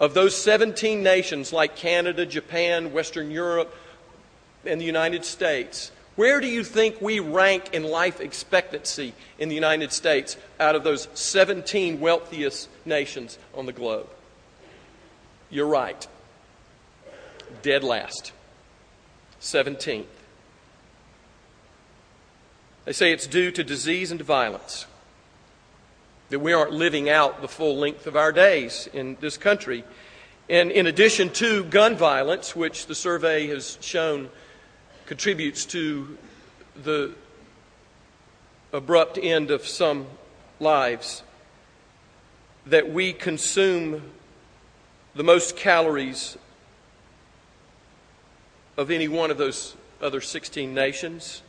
of 0.00 0.14
those 0.14 0.34
17 0.34 1.02
nations 1.02 1.52
like 1.52 1.76
Canada, 1.76 2.24
Japan, 2.24 2.92
Western 2.92 3.30
Europe, 3.30 3.72
and 4.64 4.80
the 4.80 4.84
United 4.84 5.24
States, 5.24 5.92
where 6.16 6.40
do 6.40 6.46
you 6.46 6.64
think 6.64 7.00
we 7.00 7.20
rank 7.20 7.72
in 7.72 7.84
life 7.84 8.20
expectancy 8.20 9.14
in 9.38 9.48
the 9.48 9.54
United 9.54 9.92
States 9.92 10.36
out 10.58 10.74
of 10.74 10.84
those 10.84 11.08
17 11.14 12.00
wealthiest 12.00 12.68
nations 12.84 13.38
on 13.54 13.66
the 13.66 13.72
globe? 13.72 14.08
You're 15.50 15.66
right. 15.66 16.06
Dead 17.62 17.84
last. 17.84 18.32
17th. 19.40 20.04
They 22.84 22.92
say 22.92 23.12
it's 23.12 23.26
due 23.26 23.50
to 23.52 23.62
disease 23.62 24.10
and 24.10 24.20
violence. 24.20 24.86
That 26.30 26.38
we 26.38 26.52
aren't 26.52 26.72
living 26.72 27.08
out 27.08 27.42
the 27.42 27.48
full 27.48 27.76
length 27.76 28.06
of 28.06 28.16
our 28.16 28.32
days 28.32 28.88
in 28.92 29.16
this 29.20 29.36
country. 29.36 29.84
And 30.48 30.70
in 30.70 30.86
addition 30.86 31.30
to 31.34 31.64
gun 31.64 31.96
violence, 31.96 32.56
which 32.56 32.86
the 32.86 32.94
survey 32.94 33.46
has 33.48 33.78
shown 33.80 34.30
contributes 35.06 35.64
to 35.66 36.16
the 36.82 37.12
abrupt 38.72 39.18
end 39.20 39.50
of 39.50 39.66
some 39.66 40.06
lives, 40.60 41.22
that 42.66 42.92
we 42.92 43.12
consume 43.12 44.02
the 45.14 45.24
most 45.24 45.56
calories 45.56 46.38
of 48.76 48.90
any 48.90 49.08
one 49.08 49.30
of 49.30 49.38
those 49.38 49.74
other 50.00 50.20
16 50.20 50.72
nations. 50.72 51.42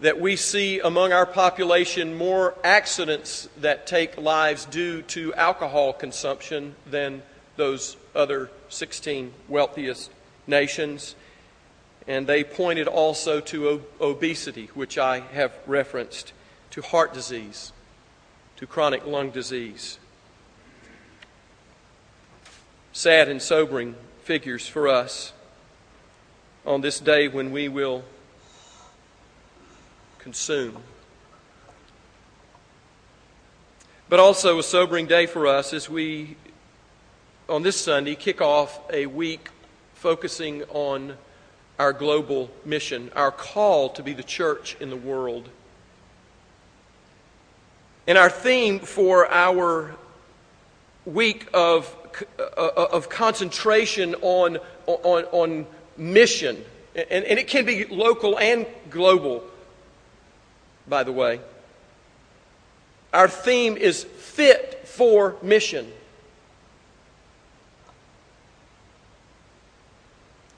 That 0.00 0.20
we 0.20 0.36
see 0.36 0.78
among 0.78 1.12
our 1.12 1.26
population 1.26 2.16
more 2.16 2.54
accidents 2.62 3.48
that 3.60 3.86
take 3.86 4.16
lives 4.16 4.64
due 4.64 5.02
to 5.02 5.34
alcohol 5.34 5.92
consumption 5.92 6.76
than 6.86 7.22
those 7.56 7.96
other 8.14 8.50
16 8.68 9.32
wealthiest 9.48 10.10
nations. 10.46 11.16
And 12.06 12.26
they 12.26 12.44
pointed 12.44 12.86
also 12.86 13.40
to 13.40 13.82
obesity, 14.00 14.66
which 14.74 14.98
I 14.98 15.20
have 15.32 15.52
referenced, 15.66 16.32
to 16.70 16.80
heart 16.80 17.12
disease, 17.12 17.72
to 18.56 18.66
chronic 18.66 19.04
lung 19.04 19.30
disease. 19.30 19.98
Sad 22.92 23.28
and 23.28 23.42
sobering 23.42 23.96
figures 24.22 24.66
for 24.66 24.88
us 24.88 25.32
on 26.64 26.82
this 26.82 27.00
day 27.00 27.28
when 27.28 27.50
we 27.50 27.68
will 27.68 28.04
consume. 30.28 30.76
But 34.10 34.20
also 34.20 34.58
a 34.58 34.62
sobering 34.62 35.06
day 35.06 35.24
for 35.24 35.46
us 35.46 35.72
as 35.72 35.88
we, 35.88 36.36
on 37.48 37.62
this 37.62 37.80
Sunday, 37.80 38.14
kick 38.14 38.42
off 38.42 38.78
a 38.92 39.06
week 39.06 39.48
focusing 39.94 40.64
on 40.64 41.16
our 41.78 41.94
global 41.94 42.50
mission, 42.66 43.10
our 43.16 43.30
call 43.30 43.88
to 43.88 44.02
be 44.02 44.12
the 44.12 44.22
church 44.22 44.76
in 44.80 44.90
the 44.90 44.98
world. 44.98 45.48
And 48.06 48.18
our 48.18 48.28
theme 48.28 48.80
for 48.80 49.32
our 49.32 49.96
week 51.06 51.48
of, 51.54 51.96
uh, 52.38 52.86
of 52.92 53.08
concentration 53.08 54.14
on, 54.20 54.58
on, 54.84 55.24
on 55.32 55.66
mission, 55.96 56.62
and, 56.94 57.24
and 57.24 57.38
it 57.38 57.48
can 57.48 57.64
be 57.64 57.86
local 57.86 58.38
and 58.38 58.66
global, 58.90 59.42
by 60.88 61.02
the 61.02 61.12
way. 61.12 61.40
Our 63.12 63.28
theme 63.28 63.76
is 63.76 64.04
fit 64.04 64.86
for 64.86 65.36
mission. 65.42 65.90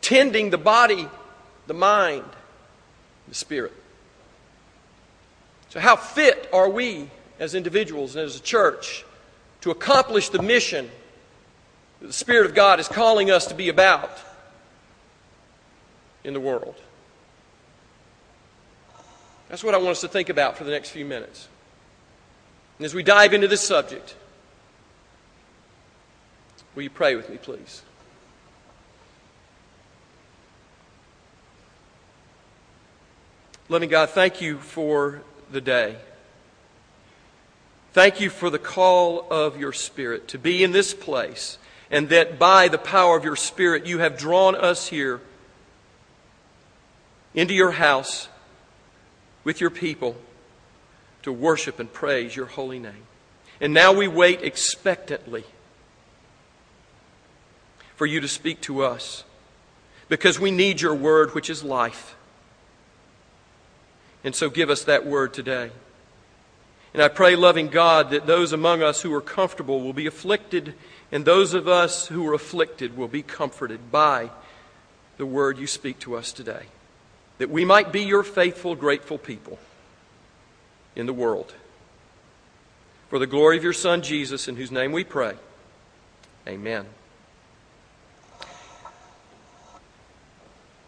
Tending 0.01 0.51
the 0.51 0.59
body, 0.59 1.09
the 1.67 1.75
mind, 1.75 2.25
the 3.29 3.35
spirit. 3.35 3.73
So, 5.69 5.79
how 5.79 5.95
fit 5.95 6.49
are 6.53 6.69
we 6.69 7.09
as 7.39 7.55
individuals 7.55 8.17
and 8.17 8.25
as 8.25 8.37
a 8.37 8.41
church 8.41 9.05
to 9.61 9.71
accomplish 9.71 10.31
the 10.31 10.43
mission 10.43 10.91
that 12.01 12.09
the 12.09 12.13
Spirit 12.13 12.47
of 12.47 12.55
God 12.55 12.81
is 12.81 12.89
calling 12.89 13.31
us 13.31 13.47
to 13.47 13.55
be 13.55 13.69
about? 13.69 14.11
in 16.25 16.35
the 16.35 16.41
world. 16.41 16.77
That's 19.51 19.65
what 19.65 19.75
I 19.75 19.79
want 19.79 19.91
us 19.91 20.01
to 20.03 20.09
think 20.09 20.29
about 20.29 20.57
for 20.57 20.63
the 20.63 20.71
next 20.71 20.91
few 20.91 21.05
minutes. 21.05 21.49
And 22.79 22.87
as 22.87 22.95
we 22.95 23.03
dive 23.03 23.35
into 23.35 23.49
this 23.49 23.61
subject, 23.61 24.15
will 26.75 26.85
you 26.85 26.91
pray 26.91 27.17
with 27.17 27.29
me, 27.29 27.37
please? 27.37 27.83
Loving 33.69 33.89
God, 33.89 34.11
thank 34.11 34.41
you 34.41 34.59
for 34.59 35.23
the 35.51 35.61
day. 35.61 35.97
Thank 37.93 38.21
you 38.21 38.31
for 38.31 38.51
the 38.51 38.59
call 38.59 39.27
of 39.33 39.59
your 39.59 39.73
Spirit 39.73 40.29
to 40.29 40.39
be 40.39 40.63
in 40.63 40.71
this 40.71 40.95
place, 40.95 41.59
and 41.91 42.09
that 42.11 42.39
by 42.39 42.69
the 42.69 42.79
power 42.79 43.17
of 43.17 43.25
your 43.25 43.37
Spirit, 43.37 43.85
you 43.85 43.99
have 43.99 44.17
drawn 44.17 44.55
us 44.55 44.87
here 44.87 45.21
into 47.35 47.53
your 47.53 47.73
house 47.73 48.29
with 49.45 49.61
your 49.61 49.71
people 49.71 50.17
to 51.23 51.33
worship 51.33 51.79
and 51.79 51.93
praise 51.93 52.35
your 52.35 52.47
holy 52.47 52.79
name. 52.79 53.07
And 53.61 53.75
now 53.75 53.93
we 53.93 54.09
wait 54.09 54.43
expectantly 54.43 55.45
for 57.97 58.07
you 58.07 58.21
to 58.21 58.29
speak 58.29 58.61
to 58.63 58.83
us 58.83 59.25
because 60.09 60.41
we 60.41 60.51
need 60.51 60.81
your 60.81 60.95
word, 60.95 61.35
which 61.35 61.51
is 61.51 61.63
life. 61.63 62.17
And 64.25 64.35
so 64.35 64.51
give 64.51 64.71
us 64.71 64.85
that 64.85 65.07
word 65.07 65.35
today. 65.35 65.71
And 66.93 67.03
I 67.03 67.09
pray, 67.09 67.37
loving 67.37 67.69
God, 67.69 68.11
that 68.11 68.27
those 68.27 68.53
among 68.53 68.83
us 68.83 69.03
who 69.03 69.15
are 69.15 69.21
comfortable 69.21 69.81
will 69.81 69.93
be 69.93 70.07
afflicted, 70.07 70.75
and 71.13 71.25
those 71.25 71.55
of 71.55 71.69
us 71.69 72.09
who 72.09 72.27
are 72.27 72.35
afflicted 72.35 72.97
will 72.97 73.09
be 73.09 73.23
comforted 73.23 73.93
by 73.93 74.31
the 75.17 75.27
word 75.27 75.59
you 75.59 75.67
speak 75.67 75.99
to 76.01 76.17
us 76.17 76.33
today 76.33 76.65
that 77.41 77.49
we 77.49 77.65
might 77.65 77.91
be 77.91 78.03
your 78.03 78.23
faithful, 78.23 78.77
grateful 78.77 79.17
people 79.17 79.59
in 80.95 81.07
the 81.07 81.13
world. 81.15 81.55
For 83.09 83.19
the 83.19 83.27
glory 83.27 83.57
of 83.57 83.65
your 83.65 83.73
Son, 83.73 84.03
Jesus, 84.03 84.47
in 84.47 84.57
whose 84.57 84.71
name 84.71 84.93
we 84.93 85.05
pray. 85.05 85.33
Amen. 86.47 86.85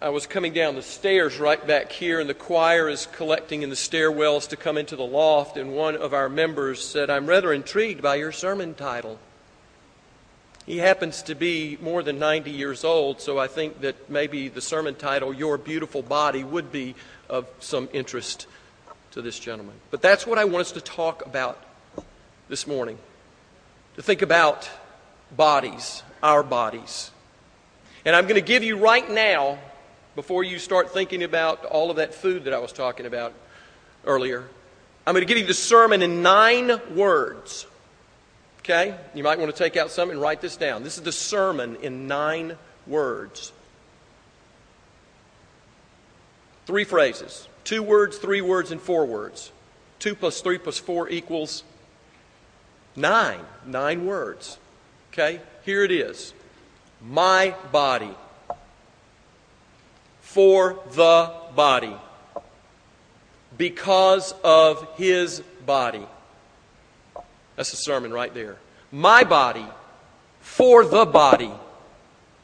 I 0.02 0.10
was 0.10 0.26
coming 0.26 0.52
down 0.52 0.74
the 0.74 0.82
stairs 0.82 1.38
right 1.38 1.66
back 1.66 1.90
here, 1.90 2.20
and 2.20 2.28
the 2.28 2.34
choir 2.34 2.90
is 2.90 3.06
collecting 3.06 3.62
in 3.62 3.70
the 3.70 3.74
stairwells 3.74 4.50
to 4.50 4.56
come 4.56 4.76
into 4.76 4.94
the 4.94 5.06
loft, 5.06 5.56
and 5.56 5.74
one 5.74 5.96
of 5.96 6.12
our 6.12 6.28
members 6.28 6.84
said, 6.84 7.08
I'm 7.08 7.24
rather 7.24 7.54
intrigued 7.54 8.02
by 8.02 8.16
your 8.16 8.30
sermon 8.30 8.74
title. 8.74 9.18
He 10.66 10.78
happens 10.78 11.22
to 11.22 11.34
be 11.34 11.76
more 11.82 12.02
than 12.02 12.18
90 12.18 12.50
years 12.50 12.84
old, 12.84 13.20
so 13.20 13.38
I 13.38 13.48
think 13.48 13.80
that 13.80 14.08
maybe 14.08 14.48
the 14.48 14.60
sermon 14.60 14.94
title, 14.94 15.34
Your 15.34 15.58
Beautiful 15.58 16.02
Body, 16.02 16.44
would 16.44 16.70
be 16.70 16.94
of 17.28 17.48
some 17.58 17.88
interest 17.92 18.46
to 19.10 19.22
this 19.22 19.38
gentleman. 19.38 19.74
But 19.90 20.02
that's 20.02 20.26
what 20.26 20.38
I 20.38 20.44
want 20.44 20.60
us 20.62 20.72
to 20.72 20.80
talk 20.80 21.26
about 21.26 21.60
this 22.48 22.66
morning. 22.66 22.98
To 23.96 24.02
think 24.02 24.22
about 24.22 24.70
bodies, 25.36 26.02
our 26.22 26.42
bodies. 26.42 27.10
And 28.04 28.14
I'm 28.14 28.24
going 28.24 28.36
to 28.36 28.40
give 28.40 28.62
you 28.62 28.76
right 28.76 29.08
now, 29.10 29.58
before 30.14 30.44
you 30.44 30.58
start 30.58 30.92
thinking 30.92 31.22
about 31.22 31.64
all 31.64 31.90
of 31.90 31.96
that 31.96 32.14
food 32.14 32.44
that 32.44 32.52
I 32.52 32.58
was 32.58 32.72
talking 32.72 33.06
about 33.06 33.32
earlier, 34.04 34.44
I'm 35.06 35.14
going 35.14 35.26
to 35.26 35.28
give 35.28 35.38
you 35.38 35.46
the 35.46 35.54
sermon 35.54 36.02
in 36.02 36.22
nine 36.22 36.80
words. 36.94 37.66
Okay? 38.62 38.96
You 39.14 39.24
might 39.24 39.38
want 39.40 39.54
to 39.54 39.58
take 39.58 39.76
out 39.76 39.90
some 39.90 40.10
and 40.10 40.20
write 40.20 40.40
this 40.40 40.56
down. 40.56 40.84
This 40.84 40.96
is 40.96 41.02
the 41.02 41.12
sermon 41.12 41.76
in 41.82 42.06
nine 42.06 42.56
words. 42.86 43.52
Three 46.66 46.84
phrases 46.84 47.48
two 47.64 47.82
words, 47.82 48.18
three 48.18 48.40
words, 48.40 48.70
and 48.70 48.80
four 48.80 49.04
words. 49.04 49.52
Two 49.98 50.14
plus 50.14 50.40
three 50.40 50.58
plus 50.58 50.78
four 50.78 51.08
equals 51.08 51.64
nine. 52.94 53.40
Nine 53.66 54.06
words. 54.06 54.58
Okay? 55.12 55.40
Here 55.64 55.84
it 55.84 55.90
is 55.90 56.32
My 57.00 57.54
body. 57.72 58.14
For 60.20 60.78
the 60.92 61.32
body. 61.54 61.96
Because 63.58 64.32
of 64.42 64.88
his 64.96 65.40
body. 65.66 66.06
That's 67.62 67.74
a 67.74 67.76
sermon 67.76 68.12
right 68.12 68.34
there. 68.34 68.56
My 68.90 69.22
body. 69.22 69.64
For 70.40 70.84
the 70.84 71.06
body. 71.06 71.52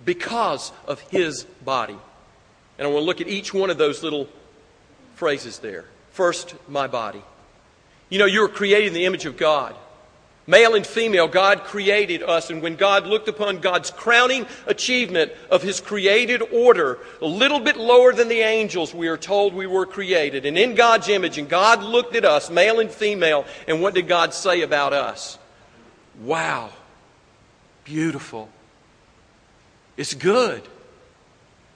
Because 0.04 0.70
of 0.86 1.00
his 1.10 1.42
body. 1.42 1.98
And 2.78 2.86
I 2.86 2.90
want 2.92 3.02
to 3.02 3.04
look 3.04 3.20
at 3.20 3.26
each 3.26 3.52
one 3.52 3.68
of 3.68 3.78
those 3.78 4.04
little 4.04 4.28
phrases 5.16 5.58
there. 5.58 5.86
First, 6.12 6.54
my 6.68 6.86
body. 6.86 7.20
You 8.10 8.20
know, 8.20 8.26
you 8.26 8.42
were 8.42 8.48
created 8.48 8.86
in 8.86 8.94
the 8.94 9.06
image 9.06 9.26
of 9.26 9.36
God. 9.36 9.74
Male 10.48 10.76
and 10.76 10.86
female, 10.86 11.28
God 11.28 11.64
created 11.64 12.22
us, 12.22 12.48
and 12.48 12.62
when 12.62 12.76
God 12.76 13.06
looked 13.06 13.28
upon 13.28 13.58
God's 13.58 13.90
crowning 13.90 14.46
achievement 14.66 15.30
of 15.50 15.62
His 15.62 15.78
created 15.78 16.40
order, 16.40 17.00
a 17.20 17.26
little 17.26 17.60
bit 17.60 17.76
lower 17.76 18.14
than 18.14 18.28
the 18.28 18.40
angels, 18.40 18.94
we 18.94 19.08
are 19.08 19.18
told 19.18 19.52
we 19.52 19.66
were 19.66 19.84
created, 19.84 20.46
and 20.46 20.56
in 20.56 20.74
God's 20.74 21.10
image, 21.10 21.36
and 21.36 21.50
God 21.50 21.82
looked 21.82 22.16
at 22.16 22.24
us, 22.24 22.48
male 22.48 22.80
and 22.80 22.90
female, 22.90 23.44
and 23.68 23.82
what 23.82 23.92
did 23.92 24.08
God 24.08 24.32
say 24.32 24.62
about 24.62 24.94
us? 24.94 25.38
Wow, 26.22 26.70
beautiful. 27.84 28.48
It's 29.98 30.14
good. 30.14 30.62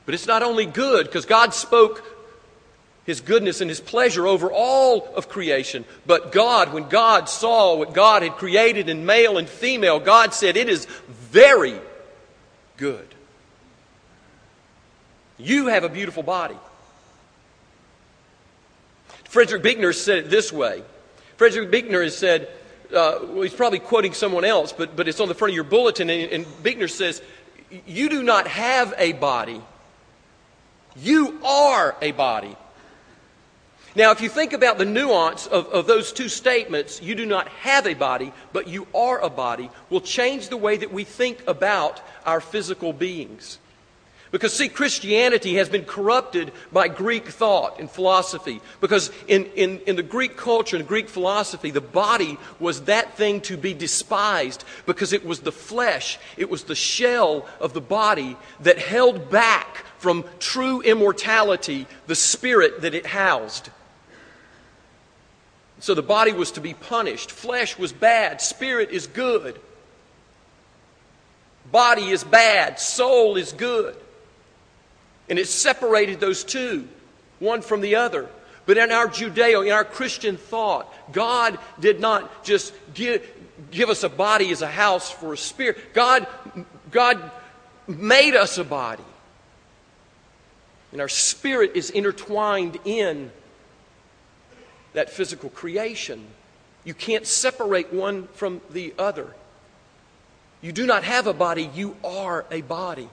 But 0.07 0.15
it's 0.15 0.27
not 0.27 0.43
only 0.43 0.65
good, 0.65 1.05
because 1.05 1.27
God 1.27 1.53
spoke 1.53 2.03
his 3.05 3.21
goodness 3.21 3.61
and 3.61 3.69
his 3.69 3.81
pleasure 3.81 4.27
over 4.27 4.51
all 4.53 5.07
of 5.15 5.29
creation. 5.29 5.85
But 6.07 6.33
God, 6.33 6.73
when 6.73 6.89
God 6.89 7.29
saw 7.29 7.77
what 7.77 7.95
God 7.95 8.23
had 8.23 8.33
created 8.33 8.89
in 8.89 9.07
male 9.07 9.39
and 9.39 9.49
female, 9.49 9.99
God 9.99 10.35
said, 10.35 10.57
It 10.57 10.69
is 10.69 10.87
very 11.09 11.79
good. 12.77 13.07
You 15.39 15.67
have 15.67 15.85
a 15.85 15.89
beautiful 15.89 16.23
body. 16.23 16.57
Frederick 19.25 19.63
Buechner 19.63 19.93
said 19.93 20.19
it 20.19 20.31
this 20.31 20.53
way. 20.53 20.83
Frederick 21.37 21.71
Buechner 21.71 22.03
has 22.03 22.17
said, 22.17 22.49
uh, 22.93 23.19
well, 23.23 23.43
he's 23.43 23.55
probably 23.55 23.79
quoting 23.79 24.13
someone 24.13 24.45
else, 24.45 24.73
but, 24.73 24.95
but 24.95 25.09
it's 25.09 25.21
on 25.21 25.29
the 25.29 25.35
front 25.35 25.53
of 25.53 25.55
your 25.55 25.65
bulletin, 25.65 26.11
and, 26.11 26.31
and 26.31 26.63
Buechner 26.63 26.89
says, 26.89 27.23
You 27.87 28.09
do 28.09 28.23
not 28.23 28.47
have 28.47 28.95
a 28.99 29.13
body, 29.13 29.61
you 30.97 31.41
are 31.45 31.97
a 32.03 32.13
body. 32.13 32.57
Now, 33.95 34.11
if 34.11 34.23
you 34.23 34.31
think 34.31 34.55
about 34.55 34.79
the 34.79 34.87
nuance 34.87 35.47
of, 35.47 35.67
of 35.67 35.87
those 35.87 36.13
two 36.13 36.29
statements, 36.29 37.03
you 37.03 37.15
do 37.15 37.27
not 37.27 37.49
have 37.49 37.87
a 37.87 37.93
body, 37.93 38.33
but 38.53 38.67
you 38.67 38.87
are 38.95 39.21
a 39.21 39.29
body, 39.29 39.71
will 39.91 40.01
change 40.01 40.49
the 40.49 40.57
way 40.57 40.79
that 40.79 40.93
we 40.93 41.05
think 41.05 41.43
about 41.47 42.01
our 42.25 42.41
physical 42.41 42.95
beings. 42.95 43.59
Because, 44.31 44.55
see, 44.55 44.71
Christianity 44.71 45.57
has 45.57 45.69
been 45.69 45.85
corrupted 45.85 46.53
by 46.73 46.89
Greek 46.89 47.29
thought 47.29 47.79
and 47.79 47.91
philosophy. 47.91 48.63
Because 48.81 49.13
in, 49.29 49.45
in, 49.57 49.81
in 49.81 49.97
the 49.97 50.03
Greek 50.03 50.39
culture 50.39 50.77
and 50.77 50.89
Greek 50.89 51.11
philosophy, 51.11 51.71
the 51.71 51.83
body 51.83 52.39
was 52.59 52.85
that 52.85 53.15
thing 53.15 53.43
to 53.43 53.59
be 53.59 53.75
despised 53.75 54.65
because 54.87 55.13
it 55.13 55.27
was 55.27 55.41
the 55.41 55.53
flesh, 55.53 56.19
it 56.39 56.49
was 56.49 56.65
the 56.65 56.75
shell 56.75 57.47
of 57.61 57.75
the 57.75 57.83
body 57.83 58.39
that 58.61 58.79
held 58.79 59.31
back 59.31 59.85
from 59.99 60.25
true 60.39 60.81
immortality 60.81 61.87
the 62.07 62.15
spirit 62.15 62.81
that 62.81 62.95
it 62.95 63.05
housed. 63.05 63.69
So 65.83 65.95
the 65.95 66.03
body 66.03 66.33
was 66.33 66.53
to 66.53 66.61
be 66.61 66.75
punished. 66.75 67.33
Flesh 67.33 67.77
was 67.77 67.93
bad, 67.93 68.41
spirit 68.41 68.91
is 68.93 69.09
good. 69.09 69.61
Body 71.73 72.11
is 72.11 72.23
bad, 72.23 72.79
soul 72.79 73.37
is 73.37 73.53
good. 73.53 73.97
And 75.29 75.41
it 75.41 75.49
separated 75.49 76.21
those 76.21 76.45
two, 76.45 76.87
one 77.41 77.63
from 77.63 77.81
the 77.81 77.97
other. 77.97 78.29
But 78.65 78.79
in 78.79 78.93
our 78.93 79.09
Judeo, 79.09 79.67
in 79.67 79.73
our 79.73 79.85
Christian 79.85 80.37
thought, 80.37 80.89
God 81.13 81.59
did 81.81 81.99
not 81.99 82.45
just 82.45 82.73
give, 82.95 83.29
give 83.73 83.91
us 83.91 84.05
a 84.05 84.09
body 84.09 84.53
as 84.53 84.63
a 84.63 84.69
house 84.69 85.11
for 85.11 85.33
a 85.33 85.37
spirit. 85.37 85.95
God, 85.95 86.29
God 86.93 87.29
made 87.89 88.37
us 88.37 88.57
a 88.57 88.65
body. 88.65 89.03
And 90.93 91.01
our 91.01 91.09
spirit 91.09 91.73
is 91.75 91.91
intertwined 91.91 92.79
in 92.85 93.33
that 94.95 95.11
physical 95.11 95.51
creation. 95.51 96.27
You 96.85 96.95
can't 96.95 97.27
separate 97.27 97.93
one 97.93 98.29
from 98.35 98.61
the 98.71 98.95
other. 98.99 99.35
You 100.61 100.73
do 100.73 100.87
not 100.87 101.05
have 101.05 101.27
a 101.27 101.33
body, 101.33 101.71
you 101.75 101.97
are 102.05 102.45
a 102.51 102.61
body. 102.63 103.09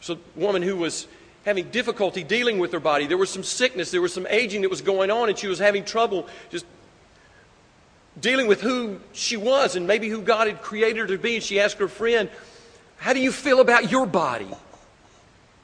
So, 0.00 0.18
woman 0.34 0.62
who 0.62 0.76
was 0.76 1.06
having 1.44 1.70
difficulty 1.70 2.24
dealing 2.24 2.58
with 2.58 2.72
her 2.72 2.80
body, 2.80 3.06
there 3.06 3.16
was 3.16 3.30
some 3.30 3.42
sickness, 3.42 3.90
there 3.90 4.00
was 4.00 4.12
some 4.12 4.26
aging 4.28 4.62
that 4.62 4.70
was 4.70 4.80
going 4.80 5.10
on, 5.10 5.28
and 5.28 5.38
she 5.38 5.46
was 5.46 5.58
having 5.58 5.84
trouble 5.84 6.28
just 6.50 6.66
dealing 8.20 8.46
with 8.46 8.60
who 8.60 9.00
she 9.12 9.36
was 9.36 9.74
and 9.76 9.86
maybe 9.86 10.08
who 10.08 10.20
God 10.20 10.46
had 10.46 10.62
created 10.62 10.98
her 10.98 11.06
to 11.08 11.18
be. 11.18 11.36
And 11.36 11.44
she 11.44 11.60
asked 11.60 11.78
her 11.78 11.88
friend, 11.88 12.28
How 12.96 13.12
do 13.12 13.20
you 13.20 13.32
feel 13.32 13.60
about 13.60 13.90
your 13.90 14.06
body? 14.06 14.50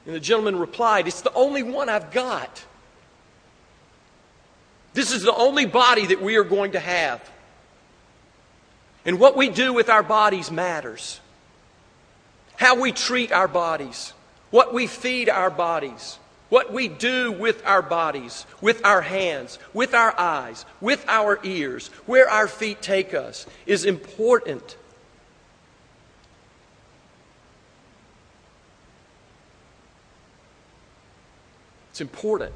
And 0.05 0.15
the 0.15 0.19
gentleman 0.19 0.57
replied, 0.57 1.07
It's 1.07 1.21
the 1.21 1.33
only 1.33 1.63
one 1.63 1.89
I've 1.89 2.11
got. 2.11 2.65
This 4.93 5.13
is 5.13 5.23
the 5.23 5.35
only 5.35 5.65
body 5.65 6.07
that 6.07 6.21
we 6.21 6.35
are 6.37 6.43
going 6.43 6.71
to 6.71 6.79
have. 6.79 7.29
And 9.05 9.19
what 9.19 9.37
we 9.37 9.49
do 9.49 9.73
with 9.73 9.89
our 9.89 10.03
bodies 10.03 10.51
matters. 10.51 11.19
How 12.57 12.79
we 12.79 12.91
treat 12.91 13.31
our 13.31 13.47
bodies, 13.47 14.13
what 14.51 14.73
we 14.73 14.87
feed 14.87 15.29
our 15.29 15.49
bodies, 15.49 16.19
what 16.49 16.73
we 16.73 16.87
do 16.87 17.31
with 17.31 17.65
our 17.65 17.81
bodies, 17.81 18.45
with 18.59 18.83
our 18.83 19.01
hands, 19.01 19.59
with 19.73 19.93
our 19.93 20.19
eyes, 20.19 20.65
with 20.81 21.05
our 21.07 21.39
ears, 21.43 21.87
where 22.05 22.29
our 22.29 22.47
feet 22.47 22.81
take 22.81 23.13
us 23.13 23.45
is 23.65 23.85
important. 23.85 24.75
It's 31.91 32.01
important. 32.01 32.55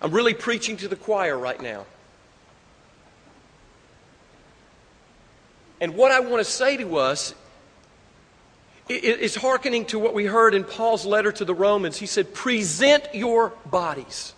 I'm 0.00 0.12
really 0.12 0.34
preaching 0.34 0.76
to 0.78 0.88
the 0.88 0.96
choir 0.96 1.36
right 1.36 1.60
now. 1.60 1.86
And 5.80 5.94
what 5.94 6.12
I 6.12 6.20
want 6.20 6.44
to 6.44 6.50
say 6.50 6.76
to 6.78 6.96
us 6.96 7.34
is 8.88 9.34
hearkening 9.34 9.84
to 9.86 9.98
what 9.98 10.14
we 10.14 10.26
heard 10.26 10.54
in 10.54 10.64
Paul's 10.64 11.04
letter 11.04 11.32
to 11.32 11.44
the 11.44 11.54
Romans. 11.54 11.96
He 11.98 12.06
said, 12.06 12.32
Present 12.34 13.04
your 13.12 13.52
bodies. 13.66 14.32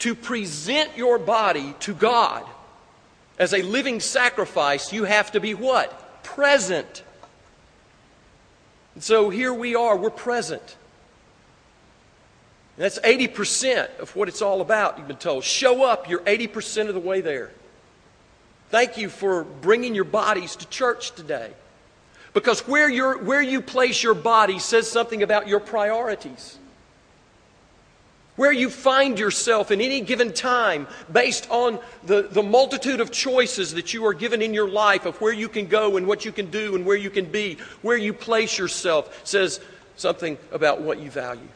To 0.00 0.14
present 0.14 0.96
your 0.96 1.18
body 1.18 1.74
to 1.80 1.94
God 1.94 2.44
as 3.38 3.52
a 3.52 3.62
living 3.62 4.00
sacrifice, 4.00 4.92
you 4.92 5.04
have 5.04 5.32
to 5.32 5.40
be 5.40 5.54
what? 5.54 6.22
Present. 6.22 7.02
And 8.94 9.02
so 9.02 9.30
here 9.30 9.52
we 9.52 9.74
are, 9.74 9.96
we're 9.96 10.10
present. 10.10 10.76
And 12.80 12.86
that's 12.86 12.98
80% 13.00 13.98
of 13.98 14.16
what 14.16 14.28
it's 14.28 14.40
all 14.40 14.62
about, 14.62 14.96
you've 14.96 15.06
been 15.06 15.18
told. 15.18 15.44
Show 15.44 15.84
up, 15.84 16.08
you're 16.08 16.20
80% 16.20 16.88
of 16.88 16.94
the 16.94 17.00
way 17.00 17.20
there. 17.20 17.50
Thank 18.70 18.96
you 18.96 19.10
for 19.10 19.44
bringing 19.44 19.94
your 19.94 20.04
bodies 20.04 20.56
to 20.56 20.66
church 20.66 21.10
today. 21.10 21.50
Because 22.32 22.66
where, 22.66 22.88
you 22.88 23.18
where 23.18 23.42
you 23.42 23.60
place 23.60 24.02
your 24.02 24.14
body 24.14 24.58
says 24.58 24.90
something 24.90 25.22
about 25.22 25.46
your 25.46 25.60
priorities. 25.60 26.58
Where 28.36 28.50
you 28.50 28.70
find 28.70 29.18
yourself 29.18 29.70
in 29.70 29.82
any 29.82 30.00
given 30.00 30.32
time 30.32 30.86
based 31.12 31.50
on 31.50 31.80
the, 32.04 32.28
the 32.30 32.42
multitude 32.42 33.02
of 33.02 33.10
choices 33.10 33.74
that 33.74 33.92
you 33.92 34.06
are 34.06 34.14
given 34.14 34.40
in 34.40 34.54
your 34.54 34.70
life 34.70 35.04
of 35.04 35.20
where 35.20 35.34
you 35.34 35.50
can 35.50 35.66
go 35.66 35.98
and 35.98 36.06
what 36.06 36.24
you 36.24 36.32
can 36.32 36.50
do 36.50 36.76
and 36.76 36.86
where 36.86 36.96
you 36.96 37.10
can 37.10 37.26
be, 37.26 37.58
where 37.82 37.98
you 37.98 38.14
place 38.14 38.56
yourself 38.56 39.20
says 39.24 39.60
something 39.96 40.38
about 40.50 40.80
what 40.80 40.98
you 40.98 41.10
value. 41.10 41.46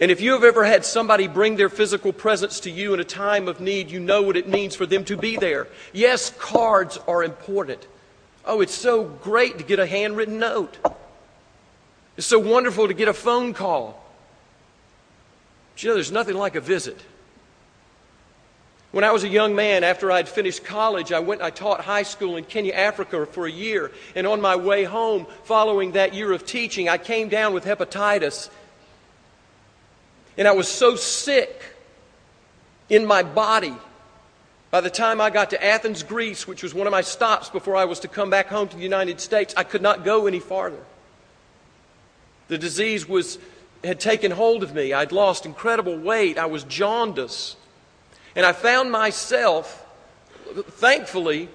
And 0.00 0.10
if 0.10 0.22
you 0.22 0.32
have 0.32 0.44
ever 0.44 0.64
had 0.64 0.86
somebody 0.86 1.28
bring 1.28 1.56
their 1.56 1.68
physical 1.68 2.14
presence 2.14 2.60
to 2.60 2.70
you 2.70 2.94
in 2.94 3.00
a 3.00 3.04
time 3.04 3.48
of 3.48 3.60
need, 3.60 3.90
you 3.90 4.00
know 4.00 4.22
what 4.22 4.38
it 4.38 4.48
means 4.48 4.74
for 4.74 4.86
them 4.86 5.04
to 5.04 5.16
be 5.16 5.36
there. 5.36 5.68
Yes, 5.92 6.30
cards 6.38 6.98
are 7.06 7.22
important. 7.22 7.86
Oh, 8.46 8.62
it's 8.62 8.74
so 8.74 9.04
great 9.04 9.58
to 9.58 9.64
get 9.64 9.78
a 9.78 9.84
handwritten 9.84 10.38
note. 10.38 10.78
It's 12.16 12.26
so 12.26 12.38
wonderful 12.38 12.88
to 12.88 12.94
get 12.94 13.08
a 13.08 13.12
phone 13.12 13.52
call. 13.52 14.02
But 15.74 15.82
you 15.82 15.90
know, 15.90 15.94
there's 15.96 16.10
nothing 16.10 16.34
like 16.36 16.56
a 16.56 16.60
visit. 16.62 16.98
When 18.92 19.04
I 19.04 19.12
was 19.12 19.22
a 19.22 19.28
young 19.28 19.54
man, 19.54 19.84
after 19.84 20.10
I'd 20.10 20.28
finished 20.28 20.64
college, 20.64 21.12
I 21.12 21.20
went 21.20 21.42
I 21.42 21.50
taught 21.50 21.82
high 21.82 22.02
school 22.02 22.36
in 22.36 22.44
Kenya, 22.44 22.72
Africa 22.72 23.24
for 23.26 23.46
a 23.46 23.50
year. 23.50 23.92
And 24.16 24.26
on 24.26 24.40
my 24.40 24.56
way 24.56 24.84
home, 24.84 25.26
following 25.44 25.92
that 25.92 26.14
year 26.14 26.32
of 26.32 26.44
teaching, 26.44 26.88
I 26.88 26.96
came 26.96 27.28
down 27.28 27.52
with 27.52 27.64
hepatitis. 27.64 28.48
And 30.40 30.48
I 30.48 30.52
was 30.52 30.68
so 30.68 30.96
sick 30.96 31.62
in 32.88 33.04
my 33.04 33.22
body. 33.22 33.74
By 34.70 34.80
the 34.80 34.88
time 34.88 35.20
I 35.20 35.28
got 35.28 35.50
to 35.50 35.62
Athens, 35.62 36.02
Greece, 36.02 36.48
which 36.48 36.62
was 36.62 36.72
one 36.72 36.86
of 36.86 36.90
my 36.92 37.02
stops 37.02 37.50
before 37.50 37.76
I 37.76 37.84
was 37.84 38.00
to 38.00 38.08
come 38.08 38.30
back 38.30 38.46
home 38.46 38.66
to 38.68 38.74
the 38.74 38.82
United 38.82 39.20
States, 39.20 39.52
I 39.54 39.64
could 39.64 39.82
not 39.82 40.02
go 40.02 40.26
any 40.26 40.40
farther. 40.40 40.82
The 42.48 42.56
disease 42.56 43.06
was, 43.06 43.38
had 43.84 44.00
taken 44.00 44.30
hold 44.30 44.62
of 44.62 44.74
me. 44.74 44.94
I'd 44.94 45.12
lost 45.12 45.44
incredible 45.44 45.98
weight. 45.98 46.38
I 46.38 46.46
was 46.46 46.64
jaundiced. 46.64 47.58
And 48.34 48.46
I 48.46 48.54
found 48.54 48.90
myself, 48.90 49.86
thankfully, 50.54 51.50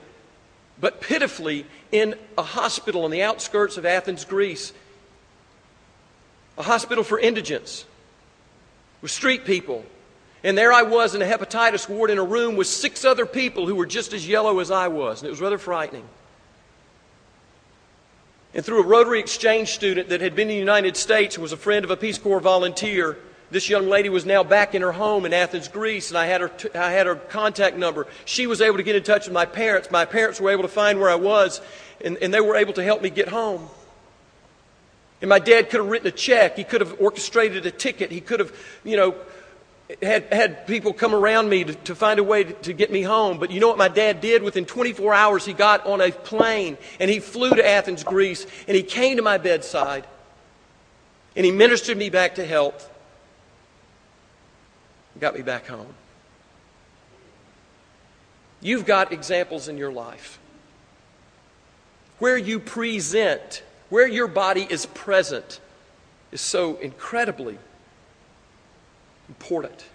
but 0.80 1.02
pitifully, 1.02 1.65
in 1.91 2.13
a 2.38 2.43
hospital 2.43 3.04
on 3.04 3.10
the 3.10 3.24
outskirts 3.24 3.78
of 3.78 3.86
Athens, 3.88 4.26
Greece. 4.26 4.74
A 6.60 6.62
hospital 6.62 7.04
for 7.04 7.17
indigents 7.17 7.86
with 9.06 9.12
street 9.12 9.46
people. 9.46 9.86
And 10.44 10.58
there 10.58 10.74
I 10.74 10.82
was 10.82 11.13
in 11.13 11.22
a 11.22 11.26
hepatitis 11.26 11.88
ward 11.88 12.10
in 12.10 12.18
a 12.18 12.24
room 12.24 12.56
with 12.56 12.65
six 12.65 13.06
other 13.06 13.28
people 13.28 13.68
who 13.68 13.76
were 13.76 13.86
just 13.86 14.13
as 14.13 14.28
yellow 14.28 14.58
as 14.58 14.72
I 14.72 14.88
was. 14.88 15.22
And 15.22 15.28
it 15.28 15.30
was 15.30 15.41
rather 15.41 15.60
frightening. 15.60 16.06
And 18.56 18.65
through 18.65 18.82
a 18.82 18.88
Rotary 18.88 19.20
Exchange 19.20 19.70
student 19.70 20.10
that 20.10 20.22
had 20.22 20.36
been 20.36 20.50
in 20.50 20.56
the 20.56 20.60
United 20.60 20.98
States 20.98 21.36
and 21.36 21.44
was 21.44 21.52
a 21.52 21.58
friend 21.58 21.86
of 21.86 21.91
a 21.91 21.98
Peace 21.98 22.18
Corps 22.18 22.39
volunteer, 22.39 23.20
this 23.52 23.70
young 23.70 23.89
lady 23.89 24.10
was 24.10 24.26
now 24.26 24.44
back 24.44 24.74
in 24.74 24.82
her 24.82 24.94
home 24.94 25.28
in 25.28 25.34
Athens, 25.34 25.68
Greece, 25.68 26.10
and 26.10 26.18
I 26.18 26.26
had, 26.26 26.41
her 26.41 26.48
t- 26.48 26.74
I 26.74 26.89
had 26.89 27.06
her 27.06 27.15
contact 27.15 27.78
number. 27.78 28.08
She 28.26 28.48
was 28.48 28.60
able 28.60 28.78
to 28.78 28.84
get 28.84 28.96
in 28.96 29.04
touch 29.04 29.28
with 29.28 29.36
my 29.36 29.46
parents. 29.46 29.91
My 29.91 30.06
parents 30.06 30.41
were 30.41 30.50
able 30.50 30.63
to 30.63 30.68
find 30.68 31.00
where 31.00 31.12
I 31.12 31.15
was, 31.15 31.62
and, 32.04 32.18
and 32.24 32.34
they 32.34 32.41
were 32.41 32.56
able 32.56 32.74
to 32.74 32.84
help 32.84 33.04
me 33.04 33.12
get 33.12 33.28
home. 33.28 33.70
And 35.21 35.30
my 35.30 35.39
dad 35.39 35.69
could 35.69 35.80
have 35.80 35.89
written 35.89 36.08
a 36.08 36.12
check. 36.12 36.58
He 36.58 36.63
could 36.63 36.82
have 36.82 36.99
orchestrated 36.99 37.65
a 37.65 37.71
ticket. 37.71 38.12
He 38.12 38.21
could 38.21 38.39
have, 38.39 38.54
you 38.84 38.97
know, 38.97 39.15
had, 40.01 40.25
had 40.32 40.67
people 40.67 40.93
come 40.93 41.15
around 41.15 41.49
me 41.49 41.63
to, 41.63 41.73
to 41.73 41.95
find 41.95 42.19
a 42.19 42.23
way 42.23 42.43
to, 42.43 42.54
to 42.54 42.73
get 42.73 42.91
me 42.91 43.01
home. 43.01 43.39
But 43.39 43.51
you 43.51 43.60
know 43.60 43.67
what 43.67 43.78
my 43.78 43.88
dad 43.88 44.21
did? 44.21 44.43
Within 44.43 44.65
24 44.65 45.13
hours, 45.13 45.45
he 45.45 45.54
got 45.54 45.86
on 45.86 46.01
a 46.01 46.12
plane 46.12 46.78
and 46.99 47.10
he 47.10 47.19
flew 47.19 47.51
to 47.51 47.65
Athens, 47.65 48.04
Greece, 48.04 48.45
and 48.67 48.75
he 48.75 48.84
came 48.84 49.17
to 49.17 49.23
my 49.23 49.38
bedside 49.38 50.06
and 51.36 51.45
he 51.45 51.51
ministered 51.51 51.97
me 51.97 52.10
back 52.10 52.35
to 52.35 52.46
health 52.46 52.92
got 55.19 55.35
me 55.35 55.42
back 55.42 55.67
home. 55.67 55.94
You've 58.62 58.85
got 58.85 59.12
examples 59.12 59.67
in 59.67 59.77
your 59.77 59.92
life 59.92 60.40
where 62.19 62.37
you 62.37 62.60
present, 62.60 63.63
where 63.96 64.10
your 64.10 64.27
body 64.27 64.67
is 64.69 64.85
present, 64.87 65.62
is 66.33 66.41
so 66.41 66.75
incredibly 66.79 67.58
important. 69.29 69.85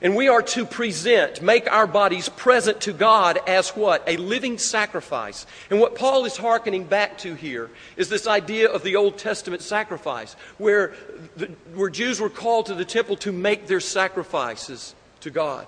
And 0.00 0.14
we 0.14 0.28
are 0.28 0.40
to 0.40 0.64
present, 0.64 1.42
make 1.42 1.68
our 1.68 1.88
bodies 1.88 2.28
present 2.28 2.82
to 2.82 2.92
God 2.92 3.40
as 3.48 3.70
what? 3.70 4.04
A 4.06 4.16
living 4.18 4.56
sacrifice. 4.56 5.46
And 5.68 5.80
what 5.80 5.96
Paul 5.96 6.26
is 6.26 6.36
hearkening 6.36 6.84
back 6.84 7.18
to 7.18 7.34
here 7.34 7.70
is 7.96 8.08
this 8.08 8.28
idea 8.28 8.70
of 8.70 8.84
the 8.84 8.94
Old 8.94 9.18
Testament 9.18 9.60
sacrifice, 9.60 10.34
where, 10.58 10.94
the, 11.36 11.46
where 11.74 11.90
Jews 11.90 12.20
were 12.20 12.30
called 12.30 12.66
to 12.66 12.76
the 12.76 12.84
temple 12.84 13.16
to 13.16 13.32
make 13.32 13.66
their 13.66 13.80
sacrifices 13.80 14.94
to 15.22 15.30
God. 15.30 15.66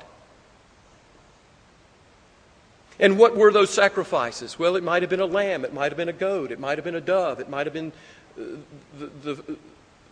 And 3.00 3.18
what 3.18 3.34
were 3.34 3.50
those 3.50 3.70
sacrifices? 3.70 4.58
Well, 4.58 4.76
it 4.76 4.84
might 4.84 5.02
have 5.02 5.08
been 5.08 5.20
a 5.20 5.26
lamb, 5.26 5.64
it 5.64 5.72
might 5.72 5.90
have 5.90 5.96
been 5.96 6.10
a 6.10 6.12
goat, 6.12 6.52
it 6.52 6.60
might 6.60 6.76
have 6.76 6.84
been 6.84 6.94
a 6.94 7.00
dove, 7.00 7.40
it 7.40 7.48
might 7.48 7.66
have 7.66 7.72
been 7.72 7.92
uh, 8.38 8.42
the, 8.98 9.06
the, 9.06 9.56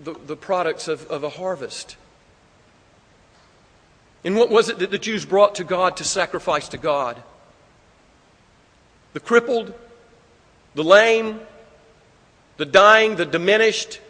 the, 0.01 0.13
the 0.27 0.37
products 0.37 0.89
of, 0.89 1.07
of 1.09 1.23
a 1.23 1.29
harvest. 1.29 1.97
And 4.25 4.37
what 4.37 4.49
was 4.49 4.71
it 4.71 4.79
that 4.79 4.91
the 4.91 4.99
Jews 4.99 5.27
brought 5.27 5.57
to 5.57 5.65
God 5.65 5.99
to 5.99 6.05
sacrifice 6.05 6.69
to 6.71 6.79
God? 6.79 7.23
The 9.13 9.21
crippled, 9.21 9.75
the 10.75 10.83
lame, 10.83 11.41
the 12.57 12.67
dying, 12.67 13.17
the 13.17 13.27
diminished, 13.27 14.01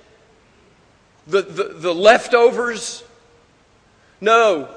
the, 1.27 1.43
the, 1.43 1.65
the 1.65 1.95
leftovers? 1.95 3.03
No. 4.21 4.69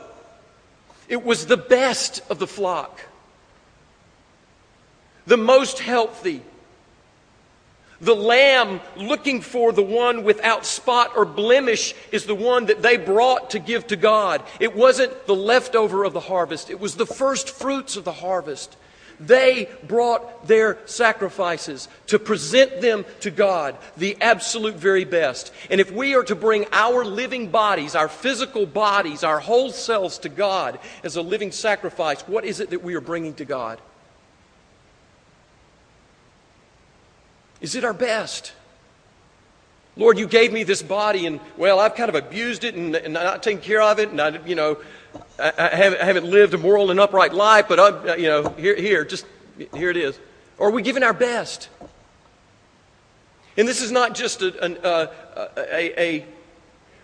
It 1.07 1.23
was 1.23 1.45
the 1.45 1.57
best 1.57 2.21
of 2.29 2.39
the 2.39 2.47
flock, 2.47 2.99
the 5.32 5.38
most 5.38 5.79
healthy, 5.79 6.41
the 8.01 8.13
lamb 8.13 8.82
looking 8.97 9.39
for 9.39 9.71
the 9.71 9.82
one 9.82 10.25
without 10.25 10.65
spot 10.65 11.13
or 11.15 11.23
blemish 11.23 11.95
is 12.11 12.25
the 12.25 12.36
one 12.36 12.65
that 12.65 12.82
they 12.82 12.97
brought 12.97 13.51
to 13.51 13.59
give 13.59 13.88
to 13.88 13.95
God. 13.95 14.43
It 14.59 14.75
wasn't 14.75 15.27
the 15.27 15.36
leftover 15.36 16.03
of 16.03 16.11
the 16.11 16.19
harvest, 16.19 16.69
it 16.69 16.82
was 16.82 16.95
the 16.95 17.05
first 17.05 17.49
fruits 17.49 17.95
of 17.95 18.03
the 18.03 18.11
harvest. 18.11 18.75
They 19.21 19.69
brought 19.88 20.47
their 20.47 20.79
sacrifices 20.86 21.88
to 22.07 22.19
present 22.19 22.82
them 22.82 23.05
to 23.21 23.32
God, 23.32 23.77
the 23.95 24.17
absolute 24.19 24.75
very 24.75 25.05
best. 25.05 25.53
And 25.69 25.79
if 25.79 25.91
we 25.91 26.13
are 26.13 26.23
to 26.23 26.36
bring 26.36 26.65
our 26.73 27.05
living 27.05 27.51
bodies, 27.51 27.95
our 27.95 28.09
physical 28.09 28.65
bodies, 28.65 29.23
our 29.23 29.39
whole 29.39 29.71
selves 29.71 30.17
to 30.19 30.29
God 30.29 30.77
as 31.05 31.15
a 31.15 31.21
living 31.21 31.53
sacrifice, 31.53 32.19
what 32.27 32.43
is 32.43 32.59
it 32.59 32.71
that 32.71 32.84
we 32.84 32.95
are 32.95 33.01
bringing 33.01 33.36
to 33.36 33.45
God? 33.45 33.79
Is 37.62 37.76
it 37.76 37.84
our 37.84 37.93
best? 37.93 38.53
Lord, 39.95 40.18
you 40.18 40.28
gave 40.28 40.51
me 40.51 40.64
this 40.64 40.82
body, 40.82 41.26
and 41.26 41.39
well, 41.57 41.80
I've 41.80 41.95
kind 41.95 42.09
of 42.09 42.16
abused 42.16 42.64
it 42.64 42.76
and, 42.76 42.95
and 42.95 43.14
not 43.14 43.43
taken 43.43 43.62
care 43.62 43.82
of 43.82 43.99
it, 43.99 44.09
and 44.09 44.20
I, 44.20 44.39
you 44.45 44.55
know, 44.55 44.78
I, 45.38 45.51
I, 45.57 45.76
haven't, 45.76 46.01
I 46.01 46.05
haven't, 46.05 46.26
lived 46.26 46.53
a 46.53 46.57
moral 46.57 46.91
and 46.91 46.99
upright 46.99 47.34
life. 47.34 47.68
But 47.68 47.80
I'm, 47.80 48.09
uh, 48.09 48.16
you 48.16 48.28
know, 48.28 48.49
here, 48.57 48.76
here, 48.76 49.03
just 49.03 49.26
here 49.76 49.89
it 49.89 49.97
is. 49.97 50.18
Or 50.57 50.70
are 50.70 50.72
we 50.72 50.82
giving 50.82 51.03
our 51.03 51.14
best? 51.14 51.70
And 53.57 53.68
this 53.68 53.82
is 53.82 53.91
not 53.91 54.16
just 54.16 54.41
a, 54.41 54.64
an, 54.64 54.78
uh, 54.82 55.07
a, 55.57 56.26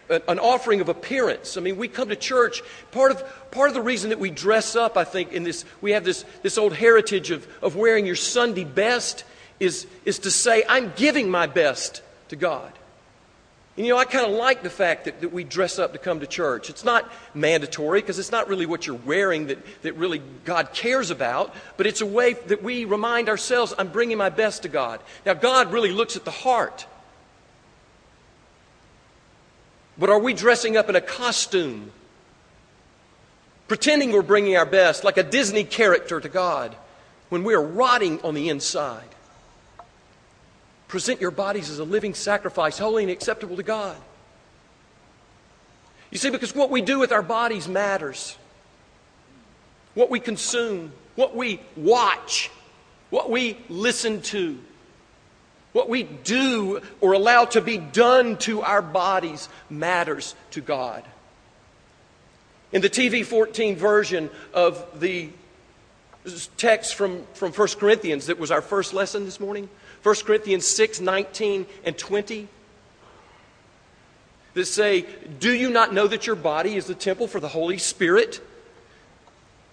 a, 0.10 0.22
an 0.30 0.40
offering 0.40 0.80
of 0.80 0.88
appearance. 0.88 1.58
I 1.58 1.62
mean, 1.62 1.76
we 1.76 1.90
come 1.90 2.08
to 2.10 2.16
church. 2.16 2.62
Part 2.92 3.12
of, 3.12 3.52
part 3.52 3.68
of 3.68 3.74
the 3.74 3.82
reason 3.82 4.12
that 4.12 4.20
we 4.20 4.32
dress 4.32 4.76
up, 4.76 4.96
I 4.96 5.04
think, 5.04 5.34
in 5.34 5.44
this, 5.44 5.66
we 5.82 5.92
have 5.92 6.06
this, 6.06 6.24
this 6.44 6.58
old 6.58 6.74
heritage 6.74 7.32
of, 7.32 7.46
of 7.62 7.76
wearing 7.76 8.06
your 8.06 8.16
Sunday 8.16 8.64
best 8.64 9.26
is, 9.60 9.88
is 10.06 10.20
to 10.20 10.32
say, 10.32 10.64
I'm 10.68 10.94
giving 10.96 11.30
my 11.30 11.48
best 11.48 12.02
to 12.30 12.36
God. 12.36 12.74
And 13.78 13.86
you 13.86 13.94
know, 13.94 14.00
I 14.00 14.06
kind 14.06 14.26
of 14.26 14.32
like 14.32 14.64
the 14.64 14.72
fact 14.72 15.06
that, 15.06 15.22
that 15.22 15.32
we 15.32 15.44
dress 15.44 15.78
up 15.78 15.94
to 15.94 16.00
come 16.00 16.20
to 16.22 16.28
church. 16.28 16.72
It's 16.72 16.84
not 16.84 17.12
mandatory 17.36 18.02
because 18.02 18.18
it's 18.18 18.32
not 18.32 18.48
really 18.48 18.66
what 18.66 18.88
you're 18.88 18.96
wearing 18.96 19.48
that, 19.48 19.60
that 19.84 19.94
really 19.94 20.20
God 20.46 20.74
cares 20.74 21.12
about, 21.12 21.54
but 21.78 21.86
it's 21.86 22.02
a 22.02 22.06
way 22.06 22.34
that 22.34 22.64
we 22.64 22.86
remind 22.86 23.30
ourselves, 23.30 23.76
I'm 23.78 23.90
bringing 23.90 24.18
my 24.18 24.30
best 24.30 24.64
to 24.64 24.68
God. 24.68 25.00
Now, 25.28 25.36
God 25.36 25.72
really 25.72 25.92
looks 25.92 26.16
at 26.16 26.26
the 26.26 26.32
heart. 26.32 26.88
But 29.96 30.10
are 30.10 30.20
we 30.20 30.34
dressing 30.34 30.76
up 30.76 30.90
in 30.90 30.96
a 30.96 31.02
costume, 31.02 31.92
pretending 33.68 34.12
we're 34.12 34.24
bringing 34.24 34.58
our 34.58 34.66
best, 34.66 35.04
like 35.04 35.18
a 35.18 35.24
Disney 35.24 35.64
character 35.64 36.20
to 36.20 36.30
God, 36.30 36.76
when 37.30 37.44
we 37.44 37.54
are 37.54 37.62
rotting 37.62 38.22
on 38.22 38.34
the 38.34 38.50
inside? 38.50 39.08
Present 40.88 41.20
your 41.20 41.32
bodies 41.32 41.70
as 41.70 41.80
a 41.80 41.84
living 41.84 42.14
sacrifice, 42.14 42.78
holy 42.78 43.04
and 43.04 43.12
acceptable 43.12 43.58
to 43.58 43.64
God. 43.64 43.98
You 46.12 46.18
see, 46.18 46.30
because 46.30 46.56
what 46.56 46.70
we 46.70 46.82
do 46.82 47.00
with 47.00 47.12
our 47.12 47.22
bodies 47.22 47.68
matters. 47.68 48.38
What 49.94 50.10
we 50.10 50.20
consume, 50.20 50.94
what 51.16 51.36
we 51.36 51.60
watch, 51.76 52.50
what 53.10 53.30
we 53.30 53.58
listen 53.68 54.22
to, 54.22 54.58
what 55.74 55.90
we 55.90 56.04
do 56.04 56.82
or 57.02 57.14
allow 57.14 57.46
to 57.46 57.62
be 57.62 57.78
done 57.78 58.38
to 58.38 58.62
our 58.62 58.82
bodies 58.82 59.50
matters 59.70 60.36
to 60.52 60.62
God. 60.62 61.04
In 62.72 62.82
the 62.82 62.90
TV 62.90 63.26
14 63.26 63.76
version 63.76 64.30
of 64.54 65.00
the 65.00 65.30
text 66.58 66.96
from, 66.96 67.26
from 67.34 67.52
1 67.52 67.68
Corinthians 67.80 68.28
that 68.28 68.40
was 68.40 68.52
our 68.52 68.62
first 68.62 68.94
lesson 68.94 69.26
this 69.26 69.40
morning, 69.40 69.70
1 70.04 70.16
Corinthians 70.26 70.66
6 70.66 71.02
19 71.02 71.66
and 71.84 71.98
20 71.98 72.48
that 74.54 74.66
say, 74.66 75.06
Do 75.40 75.52
you 75.52 75.70
not 75.70 75.94
know 75.94 76.08
that 76.08 76.28
your 76.28 76.36
body 76.36 76.76
is 76.76 76.86
the 76.86 76.96
temple 76.96 77.28
for 77.28 77.40
the 77.40 77.48
Holy 77.48 77.78
Spirit 77.78 78.42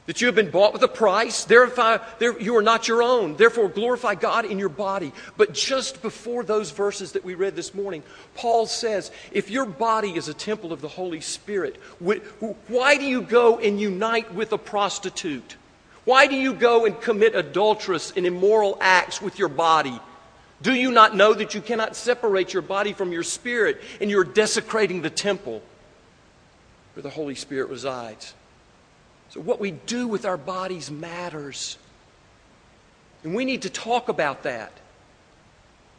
that 0.07 0.21
you 0.21 0.27
have 0.27 0.35
been 0.35 0.51
bought 0.51 0.73
with 0.73 0.83
a 0.83 0.89
price. 0.89 1.45
Therefore, 1.45 2.01
you 2.39 2.57
are 2.57 2.63
not 2.63 2.89
your 2.89 3.03
own. 3.03 3.37
Therefore, 3.37 3.69
glorify 3.69 4.15
God 4.15 4.45
in 4.45 4.59
your 4.59 4.69
body. 4.69 5.13
But 5.37 5.55
just 5.55 6.03
before 6.03 6.45
those 6.45 6.71
verses 6.71 7.13
that 7.13 7.25
we 7.25 7.35
read 7.35 7.57
this 7.57 7.75
morning, 7.75 8.03
Paul 8.35 8.67
says, 8.67 9.11
if 9.33 9.51
your 9.51 9.65
body 9.65 10.17
is 10.17 10.29
a 10.29 10.35
temple 10.35 10.73
of 10.73 10.81
the 10.81 10.89
Holy 10.89 11.21
Spirit, 11.21 11.77
why 11.99 12.97
do 12.97 13.05
you 13.05 13.23
go 13.23 13.59
and 13.59 13.81
unite 13.81 14.35
with 14.35 14.53
a 14.53 14.59
prostitute? 14.59 15.57
Why 16.05 16.27
do 16.27 16.37
you 16.37 16.53
go 16.53 16.85
and 16.85 17.01
commit 17.01 17.35
adulterous 17.35 18.13
and 18.15 18.27
immoral 18.27 18.77
acts 18.81 19.23
with 19.23 19.39
your 19.39 19.49
body? 19.49 19.99
Do 20.65 20.73
you 20.75 20.91
not 20.91 21.15
know 21.15 21.35
that 21.35 21.55
you 21.55 21.61
cannot 21.61 21.95
separate 21.95 22.55
your 22.55 22.63
body 22.63 22.95
from 22.95 23.13
your 23.13 23.23
spirit 23.23 23.83
and 24.01 24.11
you're 24.11 24.25
desecrating 24.25 25.03
the 25.03 25.11
temple 25.11 25.63
where 26.95 27.03
the 27.03 27.11
Holy 27.11 27.35
Spirit 27.35 27.69
resides? 27.69 28.33
So, 29.29 29.41
what 29.41 29.61
we 29.61 29.73
do 29.73 30.09
with 30.09 30.25
our 30.25 30.39
bodies 30.39 30.91
matters. 30.91 31.77
And 33.25 33.35
we 33.35 33.45
need 33.45 33.63
to 33.63 33.71
talk 33.71 34.09
about 34.09 34.45
that. 34.45 34.73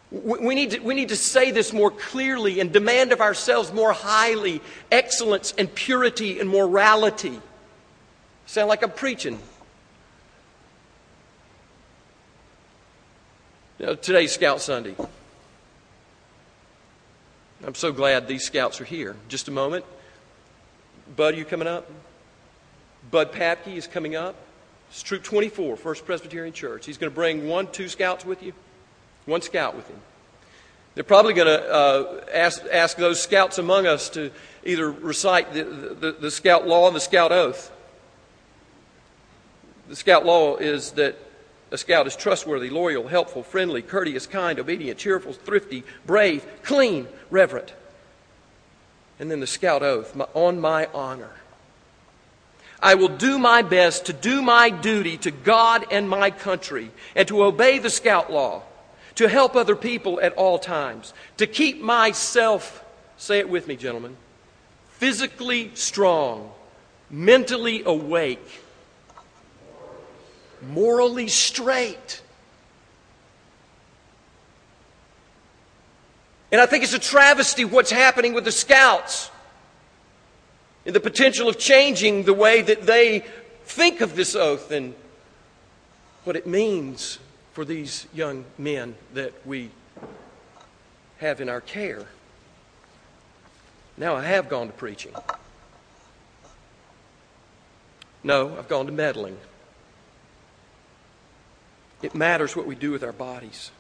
We 0.10 0.56
need, 0.56 0.72
to, 0.72 0.80
we 0.80 0.96
need 0.96 1.10
to 1.10 1.16
say 1.16 1.52
this 1.52 1.72
more 1.72 1.92
clearly 1.92 2.60
and 2.60 2.72
demand 2.72 3.12
of 3.12 3.22
ourselves 3.22 3.72
more 3.72 3.94
highly 3.94 4.62
excellence 4.92 5.54
and 5.58 5.74
purity 5.74 6.40
and 6.40 6.50
morality. 6.50 7.40
Sound 8.48 8.70
like 8.70 8.84
I'm 8.84 8.92
preaching. 8.92 9.40
Today's 13.78 14.32
Scout 14.32 14.62
Sunday. 14.62 14.96
I'm 17.68 17.76
so 17.76 17.92
glad 17.92 18.26
these 18.26 18.46
scouts 18.46 18.80
are 18.80 18.86
here. 18.86 19.18
Just 19.28 19.50
a 19.50 19.52
moment. 19.52 19.84
Bud, 21.18 21.34
are 21.34 21.38
you 21.38 21.44
coming 21.44 21.68
up? 21.68 21.92
Bud 23.12 23.34
Papke 23.34 23.76
is 23.76 23.86
coming 23.86 24.16
up. 24.16 24.36
It's 24.90 25.04
Troop 25.04 25.24
24, 25.24 25.76
First 25.76 26.06
Presbyterian 26.06 26.54
Church. 26.54 26.86
He's 26.86 26.98
going 26.98 27.12
to 27.12 27.16
bring 27.16 27.50
one, 27.50 27.70
two 27.70 27.90
scouts 27.90 28.26
with 28.26 28.42
you, 28.42 28.54
one 29.26 29.42
scout 29.42 29.76
with 29.76 29.90
him. 29.90 30.00
They're 30.94 31.04
probably 31.04 31.34
going 31.34 31.60
to 31.60 31.70
uh, 31.70 32.26
ask, 32.34 32.64
ask 32.72 32.96
those 32.96 33.22
scouts 33.22 33.58
among 33.58 33.88
us 33.88 34.08
to 34.12 34.32
either 34.64 34.90
recite 34.90 35.54
the, 35.54 35.64
the, 35.66 36.12
the 36.14 36.32
scout 36.32 36.66
law 36.66 36.88
and 36.88 36.96
the 36.96 37.02
scout 37.02 37.34
oath. 37.34 37.74
The 39.90 39.98
scout 39.98 40.26
law 40.26 40.56
is 40.56 40.92
that 40.92 41.18
a 41.72 41.78
scout 41.78 42.08
is 42.08 42.16
trustworthy, 42.16 42.70
loyal, 42.70 43.08
helpful, 43.08 43.44
friendly, 43.44 43.82
courteous, 43.82 44.28
kind, 44.28 44.60
obedient, 44.60 45.00
cheerful, 45.00 45.34
thrifty, 45.34 45.84
brave, 46.06 46.46
clean, 46.64 47.08
reverent. 47.30 47.74
And 49.20 49.32
then 49.32 49.40
the 49.40 49.48
scout 49.48 49.82
oath 49.82 50.16
on 50.34 50.60
my 50.60 50.88
honor. 50.94 51.32
I 52.82 52.96
will 52.96 53.10
do 53.10 53.40
my 53.40 53.62
best 53.62 54.06
to 54.06 54.14
do 54.14 54.42
my 54.42 54.70
duty 54.70 55.18
to 55.18 55.32
God 55.32 55.86
and 55.92 56.08
my 56.08 56.30
country 56.30 56.92
and 57.16 57.28
to 57.30 57.44
obey 57.44 57.80
the 57.80 57.90
scout 57.90 58.32
law, 58.32 58.64
to 59.16 59.28
help 59.28 59.56
other 59.56 59.76
people 59.76 60.20
at 60.22 60.34
all 60.34 60.60
times, 60.60 61.14
to 61.38 61.48
keep 61.48 61.82
myself, 61.82 62.84
say 63.18 63.40
it 63.40 63.50
with 63.50 63.68
me, 63.68 63.76
gentlemen, 63.76 64.18
physically 64.90 65.72
strong, 65.74 66.52
mentally 67.10 67.82
awake, 67.86 68.62
morally 70.70 71.28
straight. 71.28 72.22
And 76.52 76.62
I 76.62 76.66
think 76.66 76.84
it's 76.84 76.94
a 76.94 77.00
travesty 77.00 77.66
what's 77.66 77.92
happening 77.92 78.34
with 78.34 78.46
the 78.46 78.52
scouts 78.52 79.30
in 80.86 80.94
the 80.94 81.00
potential 81.00 81.50
of 81.50 81.58
changing 81.58 82.24
the 82.24 82.34
way 82.34 82.62
that 82.62 82.84
they 82.84 83.26
think 83.66 84.02
of 84.02 84.16
this 84.16 84.36
oath 84.36 84.72
and 84.72 84.94
what 86.24 86.36
it 86.36 86.48
means 86.48 87.20
for 87.54 87.66
these 87.66 88.08
young 88.14 88.46
men 88.58 88.96
that 89.14 89.34
we 89.46 89.70
have 91.18 91.42
in 91.42 91.50
our 91.50 91.62
care. 91.62 92.06
Now, 93.98 94.16
I 94.16 94.24
have 94.24 94.50
gone 94.50 94.68
to 94.68 94.74
preaching. 94.74 95.14
No, 98.24 98.58
I've 98.58 98.68
gone 98.68 98.86
to 98.88 98.92
meddling. 98.92 99.38
It 102.06 102.14
matters 102.14 102.56
what 102.56 102.68
we 102.68 102.76
do 102.76 102.92
with 102.92 103.04
our 103.04 103.12
bodies. 103.12 103.72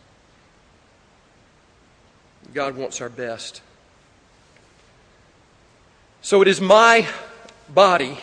God 2.55 2.75
wants 2.75 2.99
our 2.99 3.07
best. 3.07 3.61
So 6.23 6.41
it 6.41 6.47
is 6.47 6.59
my 6.59 7.07
body 7.69 8.17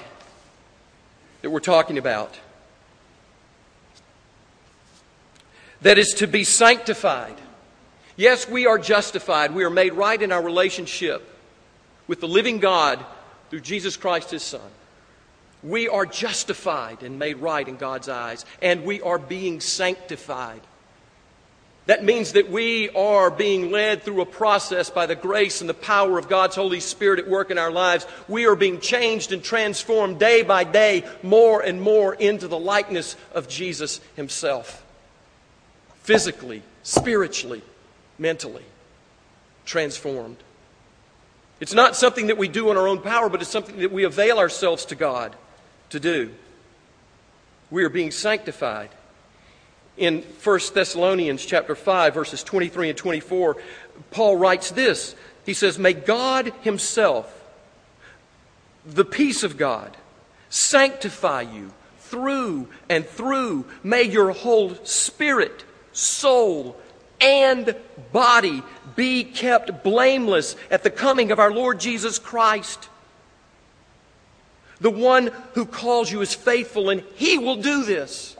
that 1.43 1.51
we're 1.51 1.61
talking 1.61 1.99
about 1.99 2.37
that 5.83 5.99
is 5.99 6.15
to 6.15 6.27
be 6.27 6.43
sanctified. 6.43 7.37
Yes, 8.17 8.49
we 8.49 8.67
are 8.67 8.79
justified. 8.79 9.55
We 9.55 9.63
are 9.63 9.71
made 9.71 9.93
right 9.93 10.21
in 10.21 10.33
our 10.33 10.43
relationship 10.43 11.23
with 12.09 12.19
the 12.19 12.27
living 12.27 12.59
God 12.59 12.99
through 13.51 13.61
Jesus 13.61 13.97
Christ, 13.97 14.33
His 14.33 14.43
Son. 14.43 14.69
We 15.63 15.89
are 15.89 16.07
justified 16.07 17.03
and 17.03 17.19
made 17.19 17.39
right 17.39 17.67
in 17.67 17.77
God's 17.77 18.09
eyes, 18.09 18.45
and 18.61 18.85
we 18.85 19.01
are 19.01 19.19
being 19.19 19.61
sanctified. 19.61 20.61
That 21.87 22.05
means 22.05 22.33
that 22.33 22.51
we 22.51 22.91
are 22.91 23.31
being 23.31 23.73
led 23.73 24.03
through 24.03 24.21
a 24.21 24.27
process 24.27 24.89
by 24.89 25.07
the 25.07 25.17
grace 25.17 25.61
and 25.61 25.69
the 25.69 25.75
power 25.75 26.17
of 26.17 26.29
God's 26.29 26.55
Holy 26.55 26.79
Spirit 26.79 27.19
at 27.19 27.29
work 27.29 27.51
in 27.51 27.59
our 27.59 27.73
lives. 27.73 28.07
We 28.29 28.47
are 28.47 28.55
being 28.55 28.79
changed 28.79 29.33
and 29.33 29.43
transformed 29.43 30.21
day 30.21 30.43
by 30.43 30.63
day 30.63 31.05
more 31.25 31.61
and 31.61 31.81
more 31.81 32.15
into 32.15 32.47
the 32.47 32.59
likeness 32.59 33.17
of 33.35 33.49
Jesus 33.49 34.01
Himself. 34.15 34.85
Physically, 36.03 36.63
spiritually, 36.85 37.63
mentally 38.19 38.65
transformed. 39.65 40.37
It's 41.59 41.75
not 41.75 41.95
something 41.97 42.29
that 42.29 42.39
we 42.39 42.49
do 42.49 42.71
in 42.71 42.77
our 42.77 42.89
own 42.89 43.01
power, 43.01 43.29
but 43.29 43.41
it's 43.41 43.51
something 43.51 43.79
that 43.79 43.93
we 43.93 44.05
avail 44.05 44.39
ourselves 44.39 44.85
to 44.87 44.95
God 44.97 45.35
to 45.93 46.01
do. 46.01 46.31
We 47.71 47.85
are 47.85 47.89
being 47.89 48.11
sanctified. 48.11 48.91
In 49.97 50.23
1 50.23 50.61
Thessalonians 50.75 51.45
chapter 51.45 51.75
5 51.75 52.15
verses 52.15 52.43
23 52.43 52.91
and 52.91 52.99
24 52.99 53.57
Paul 54.11 54.37
writes 54.37 54.71
this. 54.71 55.15
He 55.45 55.55
says 55.55 55.79
may 55.79 55.93
God 55.93 56.53
himself 56.63 57.39
the 58.87 59.05
peace 59.05 59.43
of 59.45 59.57
God 59.57 59.97
sanctify 60.49 61.43
you 61.43 61.73
through 61.99 62.69
and 62.89 63.07
through. 63.07 63.67
May 63.83 64.05
your 64.05 64.33
whole 64.33 64.75
spirit 64.85 65.65
soul 65.93 66.77
and 67.21 67.77
body 68.13 68.63
be 68.97 69.25
kept 69.25 69.85
blameless 69.85 70.57
at 70.71 70.83
the 70.83 70.91
coming 70.91 71.31
of 71.33 71.39
our 71.39 71.53
Lord 71.53 71.81
Jesus 71.81 72.19
Christ 72.19 72.89
the 74.83 74.91
one 74.91 75.31
who 75.55 75.65
calls 75.65 76.13
you 76.13 76.21
is 76.21 76.35
faithful 76.35 76.91
and 76.91 77.03
he 77.15 77.39
will 77.39 77.57
do 77.57 77.85
this 77.85 78.37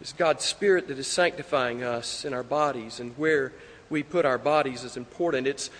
it's 0.00 0.12
God's 0.12 0.44
Spirit 0.44 0.88
that 0.88 0.98
is 0.98 1.08
sanctifying 1.08 1.82
us 1.82 2.24
in 2.24 2.32
our 2.32 2.44
bodies, 2.44 3.00
and 3.00 3.16
where 3.18 3.52
we 3.90 4.04
put 4.04 4.24
our 4.24 4.38
bodies 4.38 4.84
is 4.84 4.96
important. 4.96 5.48
It's, 5.48 5.70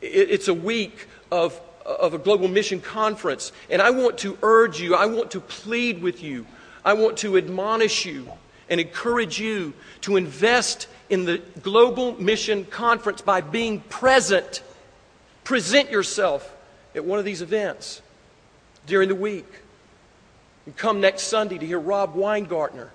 it's 0.00 0.46
a 0.46 0.54
week 0.54 1.08
of, 1.32 1.60
of 1.84 2.14
a 2.14 2.18
global 2.18 2.46
mission 2.46 2.80
conference, 2.80 3.50
and 3.68 3.82
I 3.82 3.90
want 3.90 4.18
to 4.18 4.38
urge 4.42 4.80
you, 4.80 4.94
I 4.94 5.06
want 5.06 5.32
to 5.32 5.40
plead 5.40 6.02
with 6.02 6.22
you, 6.22 6.46
I 6.84 6.92
want 6.92 7.16
to 7.18 7.36
admonish 7.36 8.06
you 8.06 8.30
and 8.68 8.80
encourage 8.80 9.40
you 9.40 9.72
to 10.02 10.16
invest 10.16 10.86
in 11.10 11.24
the 11.24 11.38
global 11.62 12.18
mission 12.20 12.66
conference 12.66 13.22
by 13.22 13.40
being 13.40 13.80
present. 13.80 14.62
Present 15.42 15.90
yourself 15.90 16.56
at 16.94 17.04
one 17.04 17.18
of 17.18 17.24
these 17.24 17.42
events 17.42 18.02
during 18.86 19.08
the 19.08 19.14
week. 19.14 19.46
And 20.66 20.76
come 20.76 21.00
next 21.00 21.24
Sunday 21.24 21.58
to 21.58 21.66
hear 21.66 21.78
Rob 21.78 22.14
Weingartner 22.14 22.88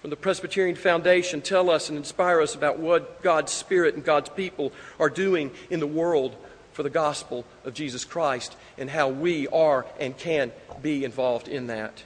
from 0.00 0.10
the 0.10 0.16
Presbyterian 0.16 0.76
Foundation 0.76 1.42
tell 1.42 1.68
us 1.68 1.88
and 1.88 1.98
inspire 1.98 2.40
us 2.40 2.54
about 2.54 2.78
what 2.78 3.22
God's 3.22 3.52
Spirit 3.52 3.94
and 3.94 4.04
God's 4.04 4.30
people 4.30 4.72
are 4.98 5.10
doing 5.10 5.50
in 5.68 5.78
the 5.78 5.86
world 5.86 6.34
for 6.72 6.82
the 6.82 6.90
gospel 6.90 7.44
of 7.64 7.74
Jesus 7.74 8.04
Christ 8.04 8.56
and 8.78 8.88
how 8.88 9.08
we 9.08 9.46
are 9.48 9.84
and 9.98 10.16
can 10.16 10.52
be 10.80 11.04
involved 11.04 11.48
in 11.48 11.66
that. 11.66 12.02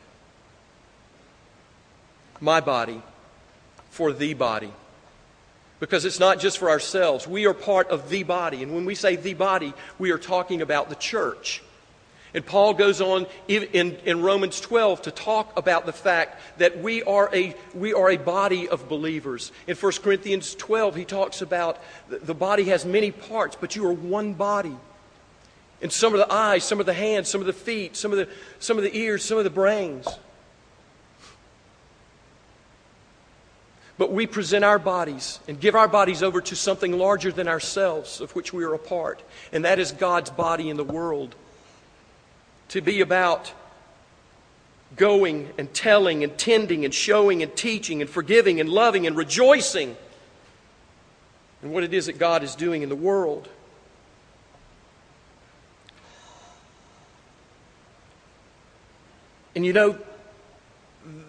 My 2.40 2.60
body 2.60 3.00
for 3.90 4.12
the 4.12 4.34
body. 4.34 4.72
Because 5.78 6.04
it's 6.04 6.18
not 6.18 6.40
just 6.40 6.58
for 6.58 6.70
ourselves. 6.70 7.28
We 7.28 7.46
are 7.46 7.54
part 7.54 7.88
of 7.90 8.08
the 8.08 8.24
body. 8.24 8.62
And 8.62 8.74
when 8.74 8.84
we 8.84 8.96
say 8.96 9.16
the 9.16 9.34
body, 9.34 9.72
we 9.98 10.10
are 10.10 10.18
talking 10.18 10.62
about 10.62 10.88
the 10.88 10.94
church. 10.96 11.62
And 12.34 12.44
Paul 12.44 12.74
goes 12.74 13.00
on 13.00 13.26
in, 13.46 13.96
in 14.04 14.20
Romans 14.20 14.60
12 14.60 15.02
to 15.02 15.12
talk 15.12 15.56
about 15.56 15.86
the 15.86 15.92
fact 15.92 16.40
that 16.58 16.82
we 16.82 17.04
are, 17.04 17.30
a, 17.32 17.54
we 17.74 17.94
are 17.94 18.10
a 18.10 18.16
body 18.16 18.68
of 18.68 18.88
believers. 18.88 19.52
In 19.68 19.76
1 19.76 19.92
Corinthians 20.02 20.56
12, 20.56 20.96
he 20.96 21.04
talks 21.04 21.42
about 21.42 21.78
the 22.08 22.34
body 22.34 22.64
has 22.64 22.84
many 22.84 23.12
parts, 23.12 23.56
but 23.58 23.76
you 23.76 23.86
are 23.86 23.92
one 23.92 24.34
body. 24.34 24.76
And 25.80 25.92
some 25.92 26.12
of 26.12 26.18
the 26.18 26.32
eyes, 26.32 26.64
some 26.64 26.80
of 26.80 26.86
the 26.86 26.92
hands, 26.92 27.28
some 27.28 27.40
of 27.40 27.46
the 27.46 27.52
feet, 27.52 27.96
some 27.96 28.10
of 28.10 28.18
the, 28.18 28.28
some 28.58 28.78
of 28.78 28.82
the 28.82 28.96
ears, 28.96 29.24
some 29.24 29.38
of 29.38 29.44
the 29.44 29.50
brains. 29.50 30.08
But 33.96 34.10
we 34.10 34.26
present 34.26 34.64
our 34.64 34.80
bodies 34.80 35.38
and 35.46 35.60
give 35.60 35.76
our 35.76 35.86
bodies 35.86 36.20
over 36.20 36.40
to 36.40 36.56
something 36.56 36.98
larger 36.98 37.30
than 37.30 37.46
ourselves, 37.46 38.20
of 38.20 38.34
which 38.34 38.52
we 38.52 38.64
are 38.64 38.74
a 38.74 38.78
part, 38.78 39.22
and 39.52 39.64
that 39.64 39.78
is 39.78 39.92
God's 39.92 40.30
body 40.30 40.68
in 40.68 40.76
the 40.76 40.82
world. 40.84 41.36
To 42.74 42.80
be 42.80 43.00
about 43.02 43.52
going 44.96 45.48
and 45.58 45.72
telling 45.72 46.24
and 46.24 46.36
tending 46.36 46.84
and 46.84 46.92
showing 46.92 47.40
and 47.40 47.54
teaching 47.54 48.00
and 48.00 48.10
forgiving 48.10 48.58
and 48.58 48.68
loving 48.68 49.06
and 49.06 49.16
rejoicing 49.16 49.96
in 51.62 51.70
what 51.70 51.84
it 51.84 51.94
is 51.94 52.06
that 52.06 52.18
God 52.18 52.42
is 52.42 52.56
doing 52.56 52.82
in 52.82 52.88
the 52.88 52.96
world. 52.96 53.48
And 59.54 59.64
you 59.64 59.72
know, 59.72 59.96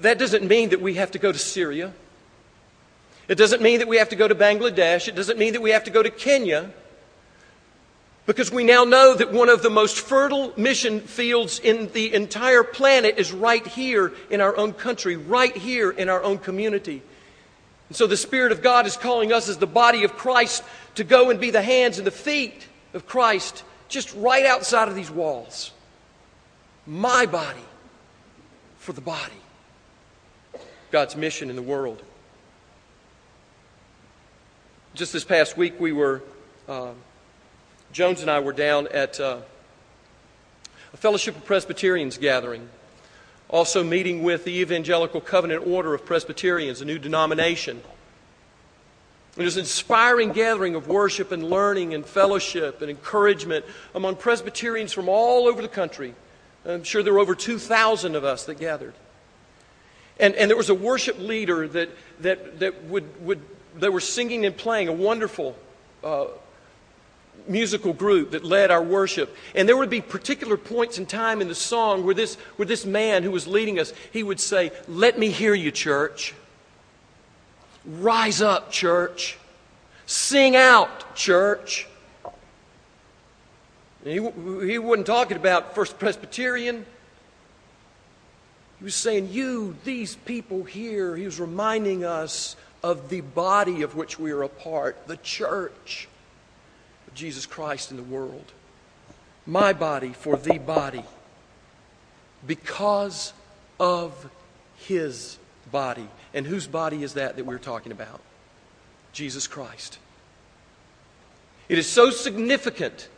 that 0.02 0.18
doesn't 0.18 0.48
mean 0.48 0.70
that 0.70 0.82
we 0.82 0.96
have 0.96 1.12
to 1.12 1.20
go 1.20 1.32
to 1.32 1.38
Syria. 1.38 1.94
It 3.28 3.36
doesn't 3.36 3.62
mean 3.62 3.78
that 3.78 3.88
we 3.88 3.98
have 3.98 4.10
to 4.10 4.16
go 4.16 4.28
to 4.28 4.34
Bangladesh. 4.34 5.08
It 5.08 5.16
doesn't 5.16 5.38
mean 5.38 5.54
that 5.54 5.62
we 5.62 5.70
have 5.70 5.84
to 5.84 5.92
go 5.92 6.02
to 6.02 6.10
Kenya. 6.10 6.72
Because 8.26 8.52
we 8.52 8.64
now 8.64 8.86
know 8.86 9.14
that 9.14 9.32
one 9.32 9.50
of 9.50 9.62
the 9.62 9.70
most 9.70 10.00
fertile 10.00 10.52
mission 10.58 11.00
fields 11.00 11.60
in 11.60 11.92
the 11.94 12.14
entire 12.14 12.64
planet 12.64 13.20
is 13.20 13.32
right 13.32 13.66
here 13.66 14.14
in 14.32 14.42
our 14.42 14.58
own 14.58 14.74
country, 14.74 15.16
right 15.16 15.56
here 15.56 15.92
in 15.92 16.10
our 16.10 16.24
own 16.24 16.40
community. 16.40 17.04
And 17.90 17.96
so 17.96 18.08
the 18.08 18.18
Spirit 18.18 18.52
of 18.52 18.64
God 18.64 18.88
is 18.88 18.98
calling 18.98 19.32
us 19.32 19.48
as 19.48 19.58
the 19.58 19.68
body 19.68 20.04
of 20.04 20.14
Christ 20.18 20.64
to 20.96 21.04
go 21.04 21.30
and 21.30 21.40
be 21.40 21.52
the 21.52 21.62
hands 21.62 22.00
and 22.00 22.08
the 22.08 22.12
feet 22.12 22.68
of 22.96 23.06
Christ 23.06 23.64
just 23.90 24.14
right 24.16 24.46
outside 24.46 24.88
of 24.88 24.96
these 24.96 25.12
walls. 25.12 25.72
My 26.88 27.28
body 27.28 27.60
for 28.78 28.94
the 28.94 29.02
body. 29.02 29.34
God's 30.92 31.16
mission 31.16 31.50
in 31.50 31.56
the 31.56 31.62
world. 31.62 32.02
Just 34.94 35.12
this 35.12 35.26
past 35.26 35.58
week, 35.58 35.80
we 35.80 35.92
were, 35.92 36.24
uh, 36.70 36.92
Jones 37.96 38.22
and 38.22 38.30
I 38.30 38.42
were 38.42 38.52
down 38.52 38.90
at 38.90 39.22
uh, 39.22 39.38
a 40.94 40.98
Fellowship 40.98 41.38
of 41.38 41.46
Presbyterians 41.46 42.18
gathering, 42.18 42.68
also 43.48 43.86
meeting 43.86 44.22
with 44.22 44.44
the 44.44 44.60
Evangelical 44.60 45.22
Covenant 45.22 45.66
Order 45.66 45.94
of 45.94 46.06
Presbyterians, 46.06 46.82
a 46.82 46.86
new 46.86 47.00
denomination. 47.00 47.82
It 49.38 49.44
was 49.44 49.56
an 49.56 49.62
inspiring 49.62 50.34
gathering 50.34 50.76
of 50.76 50.90
worship 50.90 51.32
and 51.32 51.50
learning 51.50 51.94
and 51.94 52.06
fellowship 52.06 52.82
and 52.82 52.90
encouragement 52.90 53.64
among 53.94 54.18
Presbyterians 54.18 54.92
from 54.92 55.08
all 55.08 55.48
over 55.48 55.62
the 55.62 55.70
country. 55.70 56.16
I'm 56.66 56.84
sure 56.84 57.02
there 57.02 57.14
were 57.14 57.20
over 57.20 57.34
2,000 57.34 58.18
of 58.18 58.26
us 58.26 58.44
that 58.44 58.60
gathered. 58.60 58.94
And, 60.20 60.36
and 60.36 60.50
there 60.50 60.58
was 60.58 60.70
a 60.70 60.76
worship 60.76 61.18
leader 61.18 61.66
that, 61.70 61.92
that, 62.20 62.60
that 62.60 62.84
would, 62.84 63.26
would 63.26 63.40
they 63.78 63.88
were 63.88 64.02
singing 64.02 64.46
and 64.46 64.58
playing 64.58 64.90
a 64.90 64.94
wonderful 64.94 65.58
uh, 66.04 66.26
musical 67.48 67.94
group 67.94 68.32
that 68.32 68.44
led 68.44 68.72
our 68.72 68.84
worship. 68.84 69.36
And 69.54 69.68
there 69.68 69.78
would 69.78 69.90
be 69.90 70.02
particular 70.02 70.58
points 70.58 70.98
in 70.98 71.06
time 71.06 71.42
in 71.42 71.48
the 71.48 71.56
song 71.56 72.06
where 72.06 72.16
this, 72.16 72.36
where 72.56 72.66
this 72.66 72.86
man 72.86 73.24
who 73.24 73.32
was 73.32 73.48
leading 73.48 73.80
us, 73.80 73.94
he 74.12 74.24
would 74.24 74.40
say, 74.40 74.72
Let 74.88 75.18
me 75.18 75.30
hear 75.30 75.54
you, 75.54 75.72
church. 75.72 76.34
Rise 77.86 78.42
up, 78.42 78.72
church. 78.72 79.38
Sing 80.06 80.56
out, 80.56 81.16
church. 81.16 81.88
He, 84.04 84.14
he 84.14 84.78
wasn't 84.78 85.08
talking 85.08 85.38
about 85.38 85.74
First 85.74 85.98
Presbyterian. 85.98 86.86
He 88.80 88.84
was 88.84 88.96
saying, 88.96 89.30
You, 89.32 89.76
these 89.84 90.16
people 90.16 90.64
here, 90.64 91.16
he 91.16 91.26
was 91.26 91.40
reminding 91.40 92.04
us 92.04 92.56
of 92.84 93.10
the 93.10 93.22
body 93.22 93.82
of 93.82 93.96
which 93.96 94.20
we 94.20 94.32
are 94.32 94.44
a 94.44 94.50
part, 94.50 95.08
the 95.08 95.18
church 95.18 96.08
Jesus 97.16 97.46
Christ 97.46 97.92
in 97.92 97.98
the 97.98 98.04
world. 98.04 98.52
My 99.46 99.74
body 99.74 100.14
for 100.14 100.38
the 100.38 100.58
body. 100.58 101.04
Because 102.46 103.34
of 103.80 104.30
his 104.78 105.38
body. 105.72 106.08
And 106.34 106.46
whose 106.46 106.68
body 106.68 107.04
is 107.04 107.14
that 107.14 107.38
that 107.38 107.46
we're 107.46 107.58
talking 107.58 107.92
about? 107.92 108.22
Jesus 109.14 109.48
Christ. 109.48 109.98
It 111.70 111.80
is 111.80 111.90
so 111.90 112.12
significant 112.12 113.10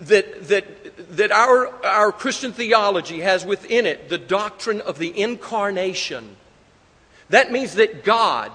that, 0.00 0.48
that, 0.48 1.16
that 1.16 1.30
our, 1.30 1.68
our 1.84 2.10
Christian 2.10 2.52
theology 2.52 3.20
has 3.20 3.44
within 3.44 3.86
it 3.86 4.08
the 4.08 4.18
doctrine 4.18 4.80
of 4.80 4.98
the 4.98 5.16
incarnation 5.20 6.36
that 7.30 7.50
means 7.50 7.74
that 7.74 8.04
God 8.04 8.52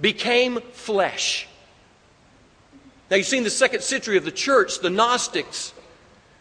became 0.00 0.60
flesh. 0.72 1.48
Now, 3.10 3.16
you 3.16 3.22
see, 3.22 3.38
in 3.38 3.44
the 3.44 3.50
second 3.50 3.82
century 3.82 4.16
of 4.16 4.24
the 4.24 4.32
church, 4.32 4.80
the 4.80 4.90
Gnostics 4.90 5.72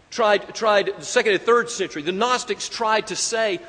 tried, 0.09 0.53
tried 0.55 0.91
the 0.97 1.05
second 1.05 1.33
and 1.33 1.41
third 1.41 1.69
century, 1.69 2.01
the 2.01 2.11
Gnostics 2.11 2.69
tried 2.69 3.07
to 3.07 3.15
say, 3.15 3.59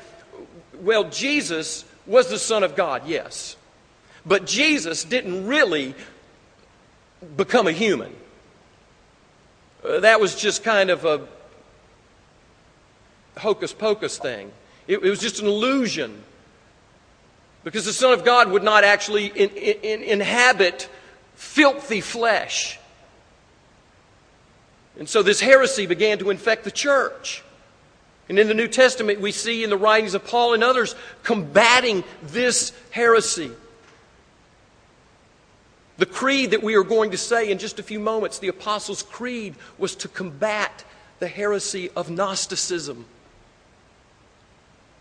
well, 0.81 1.05
Jesus 1.05 1.85
was 2.05 2.29
the 2.29 2.39
Son 2.39 2.63
of 2.63 2.75
God, 2.75 3.07
yes. 3.07 3.55
But 4.25 4.45
Jesus 4.45 5.03
didn't 5.03 5.47
really 5.47 5.95
become 7.35 7.67
a 7.67 7.71
human. 7.71 8.13
Uh, 9.83 9.99
that 9.99 10.19
was 10.19 10.35
just 10.35 10.63
kind 10.63 10.89
of 10.89 11.05
a 11.05 11.27
hocus 13.37 13.73
pocus 13.73 14.17
thing. 14.17 14.51
It, 14.87 15.03
it 15.03 15.09
was 15.09 15.19
just 15.19 15.39
an 15.39 15.47
illusion 15.47 16.23
because 17.63 17.85
the 17.85 17.93
Son 17.93 18.13
of 18.13 18.25
God 18.25 18.51
would 18.51 18.63
not 18.63 18.83
actually 18.83 19.27
in, 19.27 19.49
in, 19.49 20.03
inhabit 20.03 20.89
filthy 21.35 22.01
flesh. 22.01 22.79
And 24.97 25.09
so 25.09 25.23
this 25.23 25.39
heresy 25.39 25.85
began 25.85 26.19
to 26.19 26.29
infect 26.29 26.63
the 26.63 26.71
church. 26.71 27.43
And 28.29 28.39
in 28.39 28.47
the 28.47 28.53
New 28.53 28.67
Testament, 28.67 29.19
we 29.19 29.31
see 29.31 29.63
in 29.63 29.69
the 29.69 29.77
writings 29.77 30.13
of 30.13 30.25
Paul 30.25 30.53
and 30.53 30.63
others 30.63 30.95
combating 31.23 32.03
this 32.21 32.71
heresy. 32.91 33.51
The 35.97 36.05
creed 36.05 36.51
that 36.51 36.63
we 36.63 36.75
are 36.75 36.83
going 36.83 37.11
to 37.11 37.17
say 37.17 37.51
in 37.51 37.57
just 37.57 37.79
a 37.79 37.83
few 37.83 37.99
moments, 37.99 38.39
the 38.39 38.47
Apostles' 38.47 39.03
Creed, 39.03 39.55
was 39.77 39.95
to 39.97 40.07
combat 40.07 40.83
the 41.19 41.27
heresy 41.27 41.89
of 41.95 42.09
Gnosticism 42.09 43.05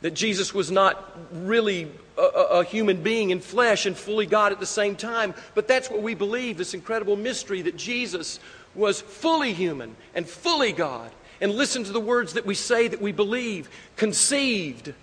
that 0.03 0.14
Jesus 0.14 0.53
was 0.53 0.70
not 0.70 1.16
really 1.32 1.90
a, 2.18 2.22
a, 2.22 2.64
human 2.64 3.03
being 3.03 3.30
in 3.30 3.40
flesh 3.40 3.86
and 3.86 3.97
fully 3.97 4.26
God 4.26 4.53
at 4.53 4.61
the 4.61 4.66
same 4.66 4.97
time. 4.97 5.32
But 5.55 5.68
that's 5.68 5.88
what 5.88 6.03
we 6.03 6.14
believe 6.14 6.59
this 6.59 6.74
incredible 6.74 7.16
mystery 7.16 7.62
that 7.62 7.76
Jesus 7.76 8.40
was 8.74 9.00
fully 9.00 9.52
human 9.52 9.96
and 10.14 10.28
fully 10.28 10.72
God. 10.72 11.10
And 11.40 11.52
listen 11.52 11.84
to 11.84 11.92
the 11.92 12.00
words 12.00 12.34
that 12.34 12.46
we 12.46 12.54
say 12.54 12.88
that 12.88 13.02
we 13.02 13.12
believe. 13.12 13.68
Conceived 13.96 14.94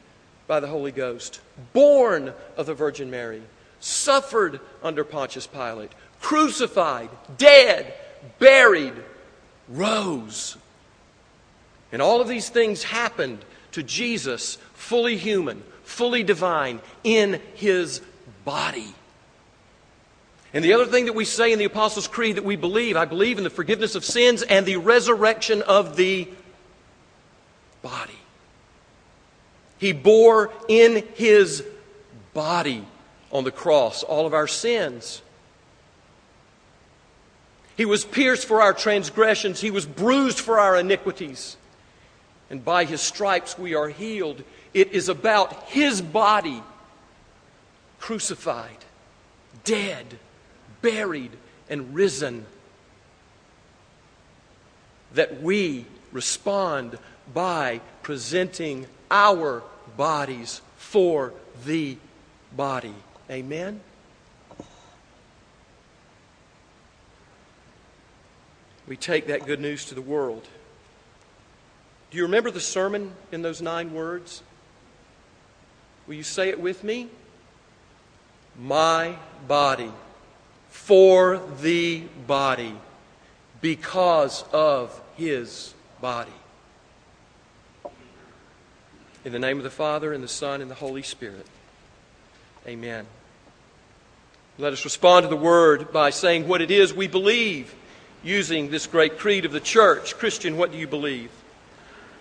by 0.47 0.59
the 0.59 0.67
Holy 0.67 0.91
Ghost, 0.91 1.41
born 1.73 2.33
of 2.57 2.65
the 2.65 2.73
Virgin 2.73 3.11
Mary, 3.11 3.43
suffered 3.79 4.59
under 4.81 5.03
Pontius 5.03 5.47
Pilate, 5.47 5.91
crucified, 6.21 7.09
dead, 7.37 7.93
buried, 8.39 8.95
rose. 9.67 10.57
And 11.91 12.01
all 12.01 12.21
of 12.21 12.27
these 12.27 12.49
things 12.49 12.83
happened 12.83 13.45
to 13.71 13.83
Jesus 13.83 14.57
fully 14.73 15.17
human, 15.17 15.63
fully 15.83 16.23
divine, 16.23 16.81
in 17.03 17.41
his 17.53 18.01
body. 18.45 18.93
And 20.53 20.65
the 20.65 20.73
other 20.73 20.85
thing 20.85 21.05
that 21.05 21.13
we 21.13 21.25
say 21.25 21.53
in 21.53 21.59
the 21.59 21.65
Apostles' 21.65 22.07
Creed 22.07 22.37
that 22.37 22.43
we 22.43 22.55
believe, 22.55 22.97
I 22.97 23.05
believe 23.05 23.37
in 23.37 23.43
the 23.43 23.49
forgiveness 23.49 23.95
of 23.95 24.03
sins 24.03 24.41
and 24.41 24.65
the 24.65 24.77
resurrection 24.77 25.61
of 25.61 25.95
the 25.95 26.27
body. 27.81 28.19
He 29.77 29.93
bore 29.93 30.51
in 30.67 31.07
his 31.15 31.63
body 32.33 32.85
on 33.31 33.43
the 33.43 33.51
cross 33.51 34.03
all 34.03 34.25
of 34.25 34.33
our 34.33 34.47
sins. 34.47 35.21
He 37.77 37.85
was 37.85 38.03
pierced 38.03 38.45
for 38.45 38.61
our 38.61 38.73
transgressions, 38.73 39.61
he 39.61 39.71
was 39.71 39.85
bruised 39.85 40.39
for 40.39 40.59
our 40.59 40.75
iniquities. 40.75 41.55
And 42.49 42.65
by 42.65 42.85
his 42.85 42.99
stripes 42.99 43.57
we 43.57 43.75
are 43.75 43.87
healed. 43.87 44.43
It 44.73 44.91
is 44.91 45.07
about 45.07 45.69
his 45.69 46.01
body 46.01 46.63
crucified, 47.99 48.77
dead, 49.63 50.17
buried, 50.81 51.31
and 51.69 51.93
risen 51.93 52.45
that 55.13 55.41
we 55.41 55.85
respond 56.11 56.97
by 57.33 57.81
presenting 58.01 58.87
our 59.11 59.63
bodies 59.97 60.61
for 60.77 61.33
the 61.65 61.97
body. 62.55 62.95
Amen? 63.29 63.81
we 68.89 68.97
take 68.97 69.27
that 69.27 69.45
good 69.45 69.61
news 69.61 69.85
to 69.85 69.95
the 69.95 70.01
world. 70.01 70.47
Do 72.09 72.17
you 72.17 72.23
remember 72.23 72.49
the 72.49 72.59
sermon 72.59 73.13
in 73.31 73.43
those 73.43 73.61
nine 73.61 73.93
words? 73.93 74.41
Will 76.07 76.15
you 76.15 76.23
say 76.23 76.49
it 76.49 76.59
with 76.59 76.83
me? 76.83 77.07
My 78.59 79.15
body, 79.47 79.91
for 80.79 81.39
the 81.61 81.99
body, 82.25 82.73
because 83.61 84.43
of 84.51 84.99
his 85.17 85.75
body. 86.01 86.31
In 89.23 89.31
the 89.31 89.37
name 89.37 89.57
of 89.57 89.63
the 89.63 89.69
Father, 89.69 90.13
and 90.13 90.23
the 90.23 90.27
Son, 90.27 90.61
and 90.61 90.71
the 90.71 90.75
Holy 90.75 91.03
Spirit. 91.03 91.45
Amen. 92.65 93.05
Let 94.57 94.73
us 94.73 94.83
respond 94.83 95.25
to 95.25 95.29
the 95.29 95.35
word 95.35 95.93
by 95.93 96.09
saying 96.09 96.47
what 96.47 96.61
it 96.61 96.71
is 96.71 96.91
we 96.91 97.07
believe 97.07 97.75
using 98.23 98.71
this 98.71 98.87
great 98.87 99.19
creed 99.19 99.45
of 99.45 99.51
the 99.51 99.59
church. 99.59 100.17
Christian, 100.17 100.57
what 100.57 100.71
do 100.71 100.79
you 100.79 100.87
believe? 100.87 101.29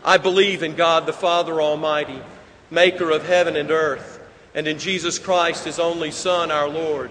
I 0.05 0.19
believe 0.19 0.63
in 0.63 0.75
God 0.75 1.07
the 1.07 1.13
Father 1.15 1.63
Almighty, 1.63 2.21
maker 2.71 3.11
of 3.13 3.25
heaven 3.25 3.57
and 3.57 3.71
earth, 3.71 4.21
and 4.55 4.69
in 4.69 4.79
Jesus 4.79 5.19
Christ, 5.19 5.65
his 5.65 5.79
only 5.79 6.11
Son, 6.11 6.51
our 6.51 6.69
Lord, 6.69 7.11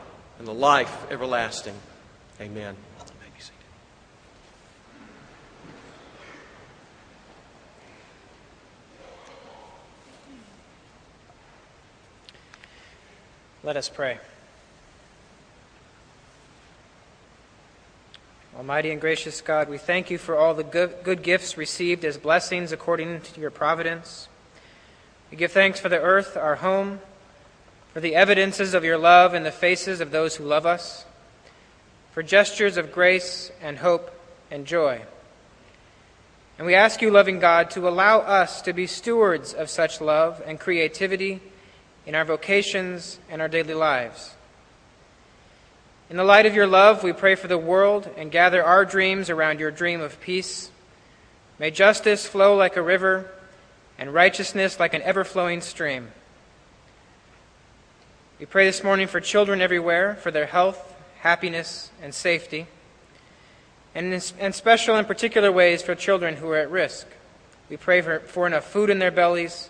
and 0.41 0.47
the 0.47 0.53
life 0.55 1.05
everlasting. 1.11 1.75
Amen. 2.41 2.75
Let 13.63 13.77
us 13.77 13.87
pray. 13.87 14.17
Almighty 18.57 18.89
and 18.89 18.99
gracious 18.99 19.41
God, 19.41 19.69
we 19.69 19.77
thank 19.77 20.09
you 20.09 20.17
for 20.17 20.35
all 20.35 20.55
the 20.55 20.63
good, 20.63 21.21
gifts 21.21 21.55
received 21.55 22.03
as 22.03 22.17
blessings 22.17 22.71
according 22.71 23.21
to 23.21 23.39
your 23.39 23.51
providence. 23.51 24.27
We 25.29 25.37
give 25.37 25.51
thanks 25.51 25.79
for 25.79 25.89
the 25.89 26.01
earth, 26.01 26.35
our 26.35 26.55
home, 26.55 26.99
for 27.93 27.99
the 27.99 28.15
evidences 28.15 28.73
of 28.73 28.83
your 28.83 28.97
love 28.97 29.33
in 29.33 29.43
the 29.43 29.51
faces 29.51 30.01
of 30.01 30.11
those 30.11 30.35
who 30.35 30.45
love 30.45 30.65
us, 30.65 31.05
for 32.11 32.23
gestures 32.23 32.77
of 32.77 32.91
grace 32.91 33.51
and 33.61 33.77
hope 33.77 34.11
and 34.49 34.65
joy. 34.65 35.01
And 36.57 36.67
we 36.67 36.75
ask 36.75 37.01
you, 37.01 37.09
loving 37.09 37.39
God, 37.39 37.71
to 37.71 37.87
allow 37.87 38.19
us 38.19 38.61
to 38.61 38.73
be 38.73 38.85
stewards 38.87 39.53
of 39.53 39.69
such 39.69 39.99
love 39.99 40.41
and 40.45 40.59
creativity 40.59 41.41
in 42.05 42.15
our 42.15 42.25
vocations 42.25 43.19
and 43.29 43.41
our 43.41 43.47
daily 43.47 43.73
lives. 43.73 44.35
In 46.09 46.17
the 46.17 46.23
light 46.23 46.45
of 46.45 46.55
your 46.55 46.67
love, 46.67 47.03
we 47.03 47.13
pray 47.13 47.35
for 47.35 47.47
the 47.47 47.57
world 47.57 48.09
and 48.17 48.31
gather 48.31 48.63
our 48.63 48.85
dreams 48.85 49.29
around 49.29 49.59
your 49.59 49.71
dream 49.71 50.01
of 50.01 50.19
peace. 50.19 50.69
May 51.57 51.71
justice 51.71 52.25
flow 52.25 52.55
like 52.55 52.75
a 52.75 52.81
river 52.81 53.31
and 53.97 54.13
righteousness 54.13 54.79
like 54.79 54.93
an 54.93 55.01
ever 55.03 55.23
flowing 55.23 55.61
stream. 55.61 56.09
We 58.41 58.47
pray 58.47 58.65
this 58.65 58.83
morning 58.83 59.05
for 59.05 59.19
children 59.19 59.61
everywhere, 59.61 60.15
for 60.15 60.31
their 60.31 60.47
health, 60.47 60.95
happiness, 61.19 61.91
and 62.01 62.11
safety, 62.11 62.65
and 63.93 64.11
in, 64.39 64.51
special 64.51 64.95
and 64.95 65.05
particular 65.05 65.51
ways 65.51 65.83
for 65.83 65.93
children 65.93 66.37
who 66.37 66.49
are 66.49 66.57
at 66.57 66.71
risk. 66.71 67.05
We 67.69 67.77
pray 67.77 68.01
for, 68.01 68.19
for 68.21 68.47
enough 68.47 68.65
food 68.65 68.89
in 68.89 68.97
their 68.97 69.11
bellies, 69.11 69.69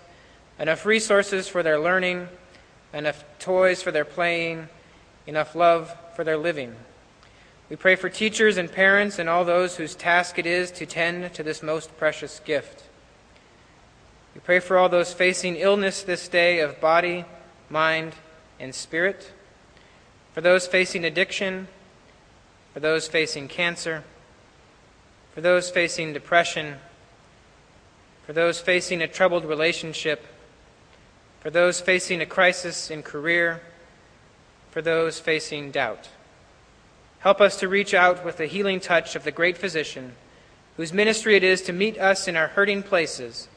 enough 0.58 0.86
resources 0.86 1.50
for 1.50 1.62
their 1.62 1.82
learning, 1.82 2.30
enough 2.94 3.26
toys 3.40 3.82
for 3.82 3.92
their 3.92 4.06
playing, 4.06 4.70
enough 5.28 5.54
love 5.54 5.94
for 6.16 6.24
their 6.24 6.38
living. 6.38 6.74
We 7.70 7.76
pray 7.76 7.98
for 7.98 8.08
teachers 8.08 8.56
and 8.56 8.72
parents 8.72 9.20
and 9.20 9.28
all 9.28 9.44
those 9.44 9.76
whose 9.76 9.96
task 9.96 10.40
it 10.40 10.46
is 10.46 10.72
to 10.72 10.86
tend 10.86 11.34
to 11.34 11.44
this 11.44 11.62
most 11.62 11.98
precious 11.98 12.40
gift. 12.46 12.86
We 14.34 14.40
pray 14.40 14.62
for 14.62 14.78
all 14.78 14.88
those 14.88 15.12
facing 15.12 15.58
illness 15.58 16.04
this 16.04 16.30
day 16.30 16.62
of 16.62 16.80
body, 16.80 17.26
mind, 17.70 18.14
and 18.62 18.74
spirit, 18.74 19.32
for 20.34 20.40
those 20.40 20.68
facing 20.68 21.04
addiction, 21.04 21.68
for 22.74 22.80
those 22.80 23.08
facing 23.08 23.48
cancer, 23.48 24.04
for 25.34 25.42
those 25.42 25.70
facing 25.70 26.14
depression, 26.14 26.76
for 28.26 28.34
those 28.34 28.62
facing 28.62 29.02
a 29.02 29.08
troubled 29.08 29.44
relationship, 29.44 30.26
for 31.42 31.50
those 31.50 31.82
facing 31.82 32.22
a 32.22 32.26
crisis 32.26 32.92
in 32.92 33.02
career, 33.02 33.62
for 34.70 34.82
those 34.82 35.20
facing 35.20 35.72
doubt. 35.72 36.10
Help 37.20 37.42
us 37.42 37.58
to 37.58 37.68
reach 37.68 37.94
out 37.94 38.24
with 38.24 38.38
the 38.38 38.46
healing 38.46 38.80
touch 38.80 39.16
of 39.16 39.24
the 39.24 39.32
great 39.32 39.58
physician, 39.58 40.16
whose 40.78 40.94
ministry 40.94 41.36
it 41.36 41.44
is 41.44 41.62
to 41.64 41.74
meet 41.74 41.98
us 41.98 42.28
in 42.28 42.38
our 42.38 42.48
hurting 42.48 42.84
places, 42.84 43.48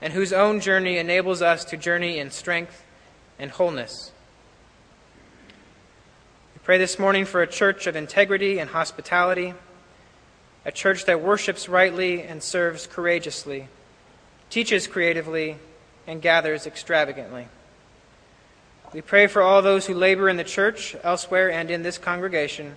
and 0.00 0.12
whose 0.14 0.32
own 0.32 0.58
journey 0.58 0.98
enables 0.98 1.42
us 1.42 1.64
to 1.66 1.76
journey 1.76 2.18
in 2.18 2.30
strength 2.30 2.82
and 3.38 3.50
wholeness. 3.52 4.10
Pray 6.64 6.78
this 6.78 6.98
morning 6.98 7.26
for 7.26 7.42
a 7.42 7.46
church 7.46 7.86
of 7.86 7.94
integrity 7.94 8.58
and 8.58 8.70
hospitality, 8.70 9.52
a 10.64 10.72
church 10.72 11.04
that 11.04 11.20
worships 11.20 11.68
rightly 11.68 12.22
and 12.22 12.42
serves 12.42 12.86
courageously, 12.86 13.68
teaches 14.48 14.86
creatively, 14.86 15.58
and 16.06 16.22
gathers 16.22 16.66
extravagantly. 16.66 17.48
We 18.94 19.02
pray 19.02 19.26
for 19.26 19.42
all 19.42 19.60
those 19.60 19.84
who 19.84 19.92
labor 19.92 20.26
in 20.26 20.38
the 20.38 20.42
church, 20.42 20.96
elsewhere, 21.04 21.50
and 21.50 21.70
in 21.70 21.82
this 21.82 21.98
congregation, 21.98 22.76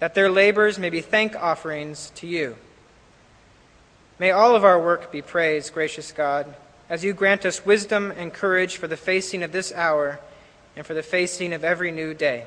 that 0.00 0.16
their 0.16 0.28
labors 0.28 0.76
may 0.76 0.90
be 0.90 1.00
thank 1.00 1.36
offerings 1.36 2.10
to 2.16 2.26
you. 2.26 2.56
May 4.18 4.32
all 4.32 4.56
of 4.56 4.64
our 4.64 4.82
work 4.82 5.12
be 5.12 5.22
praised, 5.22 5.72
gracious 5.72 6.10
God, 6.10 6.52
as 6.90 7.04
you 7.04 7.12
grant 7.12 7.46
us 7.46 7.64
wisdom 7.64 8.12
and 8.16 8.34
courage 8.34 8.78
for 8.78 8.88
the 8.88 8.96
facing 8.96 9.44
of 9.44 9.52
this 9.52 9.72
hour 9.72 10.18
and 10.74 10.84
for 10.84 10.94
the 10.94 11.04
facing 11.04 11.52
of 11.52 11.62
every 11.62 11.92
new 11.92 12.14
day. 12.14 12.46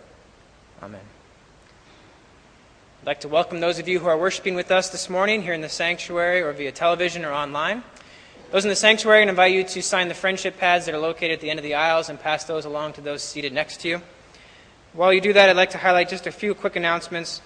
Amen. 0.83 1.01
I'd 3.01 3.05
like 3.05 3.19
to 3.19 3.27
welcome 3.27 3.59
those 3.59 3.77
of 3.77 3.87
you 3.87 3.99
who 3.99 4.07
are 4.07 4.17
worshiping 4.17 4.55
with 4.55 4.71
us 4.71 4.89
this 4.89 5.11
morning 5.11 5.43
here 5.43 5.53
in 5.53 5.61
the 5.61 5.69
sanctuary 5.69 6.41
or 6.41 6.51
via 6.53 6.71
television 6.71 7.23
or 7.23 7.31
online. 7.31 7.83
Those 8.49 8.65
in 8.65 8.69
the 8.69 8.75
sanctuary, 8.75 9.19
I 9.19 9.29
invite 9.29 9.51
you 9.51 9.63
to 9.63 9.81
sign 9.83 10.07
the 10.07 10.15
friendship 10.15 10.57
pads 10.57 10.87
that 10.87 10.95
are 10.95 10.99
located 10.99 11.33
at 11.33 11.39
the 11.39 11.51
end 11.51 11.59
of 11.59 11.63
the 11.63 11.75
aisles 11.75 12.09
and 12.09 12.19
pass 12.19 12.45
those 12.45 12.65
along 12.65 12.93
to 12.93 13.01
those 13.01 13.21
seated 13.21 13.53
next 13.53 13.81
to 13.81 13.89
you. 13.89 14.01
While 14.93 15.13
you 15.13 15.21
do 15.21 15.33
that, 15.33 15.51
I'd 15.51 15.55
like 15.55 15.69
to 15.69 15.77
highlight 15.77 16.09
just 16.09 16.25
a 16.25 16.31
few 16.31 16.55
quick 16.55 16.75
announcements. 16.75 17.41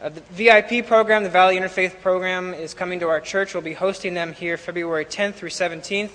Uh, 0.00 0.08
the 0.08 0.22
VIP 0.30 0.86
program, 0.86 1.22
the 1.22 1.28
Valley 1.28 1.58
Interfaith 1.58 2.00
program, 2.00 2.54
is 2.54 2.72
coming 2.72 2.98
to 3.00 3.08
our 3.08 3.20
church. 3.20 3.52
We'll 3.52 3.62
be 3.62 3.74
hosting 3.74 4.14
them 4.14 4.32
here 4.32 4.56
February 4.56 5.04
10th 5.04 5.34
through 5.34 5.50
17th. 5.50 6.12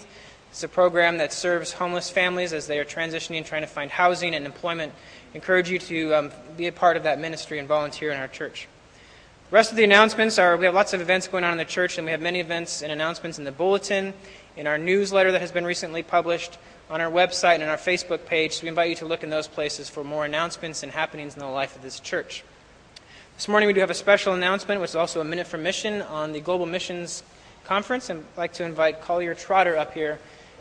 It's 0.49 0.63
a 0.63 0.67
program 0.67 1.17
that 1.17 1.31
serves 1.31 1.73
homeless 1.73 2.09
families 2.09 2.53
as 2.53 2.65
they 2.65 2.79
are 2.79 2.85
transitioning, 2.85 3.45
trying 3.45 3.61
to 3.61 3.67
find 3.67 3.91
housing 3.91 4.33
and 4.33 4.45
employment. 4.45 4.93
Encourage 5.35 5.69
you 5.69 5.79
to 5.79 6.13
um, 6.15 6.31
be 6.55 6.67
a 6.67 6.71
part 6.71 6.95
of 6.95 7.03
that 7.03 7.19
ministry 7.19 7.59
and 7.59 7.67
volunteer 7.67 8.09
in 8.09 8.17
our 8.17 8.27
church. 8.29 8.69
The 9.49 9.53
rest 9.53 9.69
of 9.69 9.75
the 9.75 9.83
announcements 9.83 10.39
are 10.39 10.55
we 10.55 10.63
have 10.63 10.73
lots 10.73 10.93
of 10.93 11.01
events 11.01 11.27
going 11.27 11.43
on 11.43 11.51
in 11.51 11.57
the 11.57 11.65
church, 11.65 11.97
and 11.97 12.05
we 12.05 12.11
have 12.11 12.21
many 12.21 12.39
events 12.39 12.81
and 12.81 12.89
announcements 12.89 13.37
in 13.37 13.43
the 13.43 13.51
bulletin, 13.51 14.13
in 14.55 14.65
our 14.65 14.77
newsletter 14.77 15.33
that 15.33 15.41
has 15.41 15.51
been 15.51 15.65
recently 15.65 16.01
published, 16.03 16.57
on 16.89 17.01
our 17.01 17.11
website, 17.11 17.55
and 17.55 17.63
on 17.63 17.69
our 17.69 17.75
Facebook 17.75 18.25
page. 18.25 18.53
So 18.53 18.63
we 18.63 18.69
invite 18.69 18.89
you 18.89 18.95
to 18.95 19.05
look 19.05 19.23
in 19.23 19.29
those 19.29 19.49
places 19.49 19.89
for 19.89 20.05
more 20.05 20.23
announcements 20.23 20.83
and 20.83 20.91
happenings 20.93 21.33
in 21.33 21.41
the 21.41 21.47
life 21.47 21.75
of 21.75 21.81
this 21.81 21.99
church. 21.99 22.45
This 23.35 23.49
morning 23.49 23.67
we 23.67 23.73
do 23.73 23.81
have 23.81 23.89
a 23.89 23.93
special 23.93 24.35
announcement, 24.35 24.79
which 24.79 24.91
is 24.91 24.95
also 24.95 25.19
a 25.19 25.25
minute 25.25 25.47
for 25.47 25.57
mission 25.57 26.01
on 26.03 26.31
the 26.31 26.39
Global 26.39 26.65
Missions 26.65 27.23
Conference, 27.65 28.09
and 28.09 28.23
I'd 28.35 28.37
like 28.37 28.53
to 28.53 28.63
invite 28.63 29.01
Collier 29.01 29.35
Trotter 29.35 29.75
up 29.75 29.93
here 29.93 30.17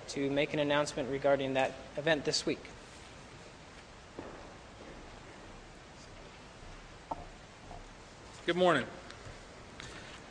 to 0.08 0.28
make 0.30 0.52
an 0.52 0.58
announcement 0.58 1.12
regarding 1.12 1.54
that 1.54 1.74
event 1.96 2.24
this 2.24 2.44
week. 2.44 2.73
Good 8.46 8.56
morning. 8.56 8.84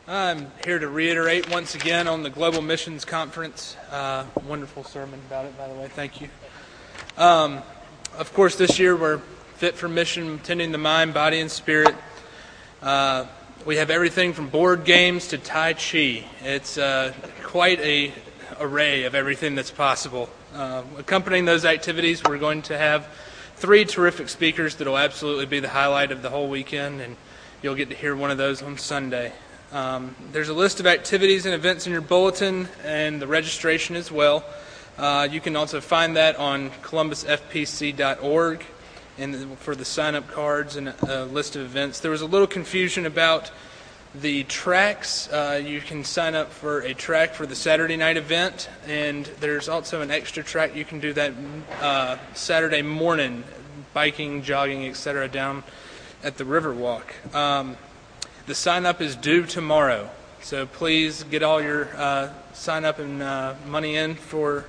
I'm 0.08 0.52
here 0.64 0.78
to 0.78 0.88
reiterate 0.88 1.50
once 1.50 1.74
again 1.74 2.08
on 2.08 2.22
the 2.22 2.30
Global 2.30 2.62
Missions 2.62 3.06
Conference. 3.06 3.76
Uh, 3.90 4.26
wonderful 4.46 4.84
sermon 4.84 5.20
about 5.26 5.46
it, 5.46 5.58
by 5.58 5.68
the 5.68 5.74
way. 5.74 5.88
Thank 5.88 6.22
you. 6.22 6.30
Um, 7.18 7.64
of 8.16 8.32
course, 8.36 8.56
this 8.56 8.78
year 8.78 8.96
we're 8.96 9.18
fit 9.56 9.74
for 9.74 9.90
mission, 9.90 10.38
tending 10.44 10.72
the 10.72 10.78
mind, 10.78 11.16
body, 11.16 11.40
and 11.40 11.50
spirit. 11.50 11.96
Uh, 12.84 13.26
we 13.66 13.78
have 13.78 13.90
everything 13.90 14.34
from 14.34 14.48
board 14.48 14.86
games 14.86 15.30
to 15.30 15.40
Tai 15.40 15.74
Chi. 15.74 16.24
It's 16.44 16.78
uh, 16.78 17.14
quite 17.42 17.80
a 17.80 18.14
array 18.60 19.06
of 19.06 19.16
everything 19.16 19.56
that's 19.56 19.72
possible. 19.72 20.30
Uh, 20.54 20.84
accompanying 21.00 21.46
those 21.46 21.66
activities, 21.66 22.22
we're 22.24 22.38
going 22.38 22.62
to 22.62 22.78
have 22.78 23.08
three 23.56 23.86
terrific 23.86 24.30
speakers 24.30 24.76
that 24.76 24.86
will 24.86 25.00
absolutely 25.00 25.48
be 25.48 25.60
the 25.60 25.70
highlight 25.70 26.12
of 26.12 26.22
the 26.22 26.30
whole 26.30 26.48
weekend, 26.48 27.02
and 27.02 27.16
you'll 27.64 27.76
get 27.76 27.90
to 27.90 27.96
hear 27.96 28.14
one 28.14 28.30
of 28.30 28.38
those 28.38 28.62
on 28.62 28.78
Sunday. 28.78 29.32
Um, 29.72 30.18
there's 30.34 30.50
a 30.50 30.54
list 30.54 30.82
of 30.82 30.86
activities 30.86 31.46
and 31.46 31.56
events 31.56 31.88
in 31.88 31.94
your 31.94 32.02
bulletin 32.02 32.68
and 32.84 33.22
the 33.22 33.26
registration 33.26 33.96
as 33.96 34.12
well. 34.12 34.44
Uh, 34.98 35.30
you 35.32 35.40
can 35.40 35.56
also 35.56 35.80
find 35.80 36.18
that 36.18 36.36
on 36.36 36.72
columbusfpc.org 36.82 38.66
and 39.18 39.58
for 39.60 39.76
the 39.76 39.86
sign 39.86 40.14
up 40.14 40.30
cards 40.30 40.76
and 40.76 40.90
a 40.90 41.24
list 41.26 41.56
of 41.56 41.62
events. 41.62 42.02
There 42.02 42.12
was 42.12 42.22
a 42.22 42.26
little 42.26 42.48
confusion 42.48 43.06
about 43.06 43.50
the 44.14 44.44
tracks. 44.44 45.30
Uh, 45.32 45.62
you 45.64 45.80
can 45.80 46.04
sign 46.04 46.36
up 46.36 46.52
for 46.52 46.82
a 46.82 46.94
track 46.94 47.34
for 47.34 47.46
the 47.46 47.56
Saturday 47.56 47.96
night 47.96 48.18
event, 48.18 48.70
and 48.88 49.26
there's 49.40 49.70
also 49.70 50.02
an 50.02 50.12
extra 50.12 50.44
track 50.44 50.76
you 50.76 50.84
can 50.84 51.00
do 51.00 51.14
that 51.14 51.32
uh, 51.80 52.18
Saturday 52.34 52.82
morning, 52.82 53.46
biking, 53.94 54.42
jogging, 54.44 54.86
etc., 54.86 55.30
down 55.30 55.64
at 56.24 56.38
the 56.38 56.44
Riverwalk. 56.44 57.36
Um, 57.36 57.78
the 58.48 58.56
sign 58.56 58.86
up 58.86 59.02
is 59.02 59.16
due 59.16 59.46
tomorrow, 59.46 60.10
so 60.42 60.66
please 60.66 61.24
get 61.24 61.44
all 61.44 61.62
your 61.62 61.90
uh, 61.96 62.30
sign 62.54 62.86
up 62.86 63.00
and 63.00 63.22
uh, 63.22 63.56
money 63.68 63.96
in 63.96 64.16
for 64.16 64.66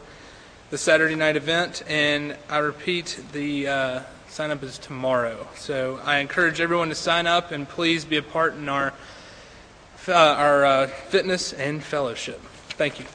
the 0.71 0.79
Saturday 0.79 1.15
night 1.15 1.37
event. 1.37 1.83
And 1.89 2.37
I 2.49 2.59
repeat, 2.59 3.21
the 3.33 3.69
uh, 3.69 4.01
Sign 4.35 4.51
up 4.51 4.65
is 4.65 4.79
tomorrow. 4.79 5.47
So 5.55 6.01
I 6.05 6.19
encourage 6.19 6.61
everyone 6.61 6.89
to 6.89 6.97
sign 6.97 7.29
up 7.29 7.53
and 7.53 7.69
please 7.69 8.05
be 8.05 8.17
a 8.17 8.23
part 8.23 8.55
in 8.55 8.69
our, 8.69 8.93
uh, 10.09 10.13
our 10.13 10.65
uh, 10.65 10.87
fitness 10.89 11.53
and 11.53 11.81
fellowship. 11.81 12.41
Thank 12.71 12.99
you. 12.99 13.07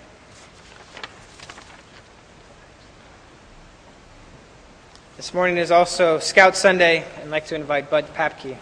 This 5.19 5.33
morning 5.33 5.57
is 5.57 5.69
also 5.69 6.17
Scout 6.19 6.55
Sunday. 6.55 7.03
And 7.17 7.23
I'd 7.23 7.29
like 7.29 7.47
to 7.47 7.55
invite 7.55 7.89
Bud 7.89 8.05
Papke. 8.15 8.55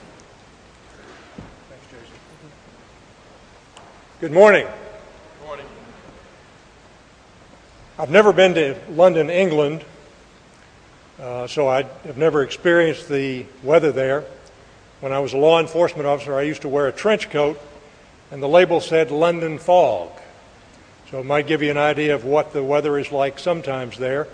Good 4.19 4.31
morning. 4.31 4.65
Good 4.65 5.45
morning. 5.45 5.65
I've 7.99 8.09
never 8.09 8.33
been 8.33 8.55
to 8.55 8.75
London, 8.89 9.29
England, 9.29 9.85
uh, 11.21 11.45
so 11.45 11.67
I 11.67 11.83
have 11.83 12.17
never 12.17 12.41
experienced 12.41 13.07
the 13.07 13.45
weather 13.61 13.91
there. 13.91 14.25
When 14.99 15.13
I 15.13 15.19
was 15.19 15.33
a 15.33 15.37
law 15.37 15.59
enforcement 15.59 16.07
officer, 16.07 16.35
I 16.35 16.41
used 16.41 16.63
to 16.63 16.69
wear 16.69 16.87
a 16.87 16.91
trench 16.91 17.29
coat, 17.29 17.61
and 18.31 18.41
the 18.41 18.49
label 18.49 18.81
said 18.81 19.11
London 19.11 19.59
fog. 19.59 20.09
So 21.11 21.19
it 21.19 21.25
might 21.27 21.45
give 21.45 21.61
you 21.61 21.69
an 21.69 21.77
idea 21.77 22.15
of 22.15 22.25
what 22.25 22.51
the 22.51 22.63
weather 22.63 22.97
is 22.97 23.11
like 23.11 23.37
sometimes 23.37 23.99
there. 23.99 24.27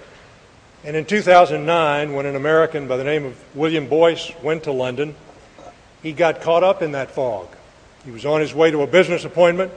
And 0.86 0.98
in 0.98 1.06
2009, 1.06 2.14
when 2.14 2.26
an 2.26 2.36
American 2.36 2.88
by 2.88 2.98
the 2.98 3.04
name 3.06 3.26
of 3.26 3.56
William 3.56 3.88
Boyce 3.88 4.34
went 4.42 4.64
to 4.64 4.72
London, 4.72 5.16
he 6.02 6.12
got 6.12 6.42
caught 6.42 6.64
up 6.64 6.82
in 6.82 6.92
that 6.92 7.12
fog. 7.12 7.48
He 8.04 8.12
was 8.12 8.26
on 8.26 8.42
his 8.42 8.54
way 8.54 8.70
to 8.70 8.82
a 8.82 8.88
business 8.88 9.24
appointment, 9.24 9.72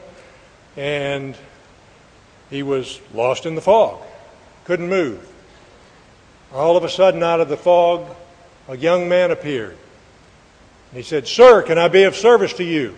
and 0.77 1.37
he 2.51 2.65
was 2.65 3.01
lost 3.15 3.47
in 3.47 3.55
the 3.55 3.61
fog, 3.61 4.03
couldn't 4.65 4.89
move. 4.89 5.25
All 6.53 6.77
of 6.77 6.83
a 6.83 6.89
sudden, 6.89 7.23
out 7.23 7.41
of 7.41 7.49
the 7.49 7.57
fog, 7.57 8.09
a 8.69 8.77
young 8.77 9.09
man 9.09 9.31
appeared. 9.31 9.77
He 10.93 11.03
said, 11.03 11.29
Sir, 11.29 11.63
can 11.63 11.79
I 11.79 11.89
be 11.89 12.05
of 12.05 12.17
service 12.17 12.55
to 12.55 12.65
you? 12.65 12.97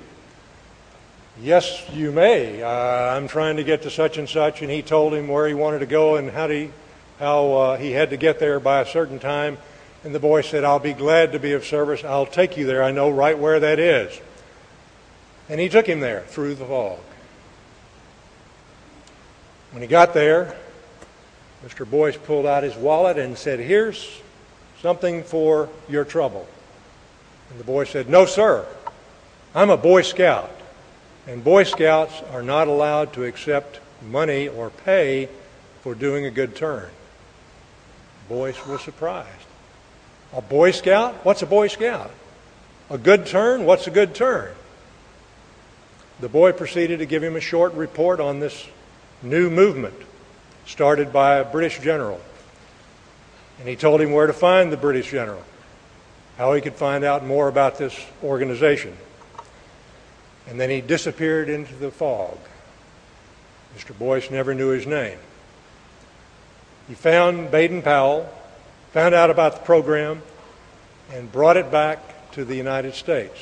Yes, 1.43 1.85
you 1.93 2.11
may. 2.11 2.63
Uh, 2.63 2.69
I'm 2.69 3.29
trying 3.29 3.57
to 3.57 3.65
get 3.65 3.83
to 3.83 3.91
such 3.91 4.19
and 4.19 4.29
such. 4.29 4.63
And 4.63 4.71
he 4.71 4.83
told 4.83 5.15
him 5.15 5.29
where 5.29 5.47
he 5.47 5.55
wanted 5.55 5.81
to 5.81 5.87
go 5.87 6.17
and 6.17 6.31
how, 6.31 6.49
he, 6.49 6.71
how 7.19 7.53
uh, 7.53 7.77
he 7.77 7.93
had 7.93 8.11
to 8.11 8.17
get 8.17 8.39
there 8.39 8.61
by 8.61 8.81
a 8.81 8.87
certain 8.87 9.19
time. 9.19 9.59
And 10.05 10.15
the 10.15 10.21
boy 10.21 10.43
said, 10.43 10.65
I'll 10.65 10.79
be 10.79 10.93
glad 10.93 11.33
to 11.33 11.39
be 11.39 11.53
of 11.53 11.65
service. 11.65 12.05
I'll 12.05 12.27
take 12.27 12.57
you 12.57 12.67
there. 12.67 12.83
I 12.83 12.93
know 12.93 13.11
right 13.11 13.37
where 13.37 13.59
that 13.61 13.79
is. 13.79 14.21
And 15.49 15.61
he 15.61 15.69
took 15.69 15.87
him 15.87 16.01
there 16.01 16.21
through 16.21 16.55
the 16.55 16.65
fog. 16.65 17.01
When 19.73 19.83
he 19.83 19.89
got 19.89 20.15
there, 20.15 20.57
Mr. 21.67 21.89
Boyce 21.89 22.17
pulled 22.17 22.47
out 22.47 22.63
his 22.63 22.77
wallet 22.77 23.19
and 23.19 23.37
said, 23.37 23.59
Here's 23.59 24.21
something 24.81 25.25
for 25.25 25.69
your 25.89 26.05
trouble. 26.05 26.47
And 27.51 27.59
the 27.59 27.65
boy 27.65 27.85
said, 27.85 28.09
No, 28.09 28.27
sir. 28.27 28.67
I'm 29.55 29.71
a 29.71 29.77
Boy 29.77 30.03
Scout. 30.03 30.51
And 31.27 31.43
Boy 31.43 31.65
Scouts 31.65 32.23
are 32.33 32.43
not 32.43 32.69
allowed 32.69 33.13
to 33.15 33.25
accept 33.25 33.81
money 34.03 34.49
or 34.49 34.71
pay 34.71 35.29
for 35.83 35.95
doing 35.95 36.25
a 36.25 36.31
good 36.31 36.55
turn. 36.55 36.89
Boyce 38.29 38.67
was 38.67 38.83
surprised. 38.83 39.29
A 40.33 40.43
Boy 40.43 40.71
Scout? 40.73 41.15
What's 41.25 41.43
a 41.43 41.47
Boy 41.47 41.69
Scout? 41.69 42.11
A 42.91 42.99
good 42.99 43.27
turn? 43.27 43.65
What's 43.65 43.87
a 43.87 43.91
good 43.91 44.15
turn? 44.15 44.55
The 46.21 46.29
boy 46.29 46.53
proceeded 46.53 46.99
to 46.99 47.07
give 47.07 47.23
him 47.23 47.37
a 47.37 47.41
short 47.41 47.75
report 47.75 48.19
on 48.19 48.41
this 48.41 48.67
new 49.23 49.51
movement 49.51 49.95
started 50.67 51.13
by 51.13 51.37
a 51.37 51.45
British 51.45 51.79
general. 51.81 52.21
And 53.59 53.69
he 53.69 53.77
told 53.77 54.01
him 54.01 54.13
where 54.13 54.27
to 54.27 54.33
find 54.33 54.73
the 54.73 54.77
British 54.77 55.11
general, 55.11 55.43
how 56.37 56.53
he 56.55 56.61
could 56.61 56.75
find 56.75 57.05
out 57.05 57.25
more 57.25 57.49
about 57.49 57.79
this 57.79 57.99
organization. 58.23 58.97
And 60.49 60.61
then 60.61 60.71
he 60.71 60.81
disappeared 60.81 61.49
into 61.49 61.75
the 61.75 61.91
fog. 61.91 62.39
Mr. 63.77 63.97
Boyce 63.97 64.31
never 64.31 64.55
knew 64.55 64.69
his 64.69 64.87
name. 64.87 65.19
He 66.89 66.95
found 66.95 67.51
Baden 67.51 67.83
Powell, 67.83 68.29
found 68.93 69.15
out 69.15 69.29
about 69.29 69.53
the 69.57 69.61
program, 69.61 70.23
and 71.13 71.31
brought 71.31 71.59
it 71.59 71.71
back 71.71 72.33
to 72.33 72.47
the 72.47 72.57
United 72.57 72.95
States. 72.95 73.39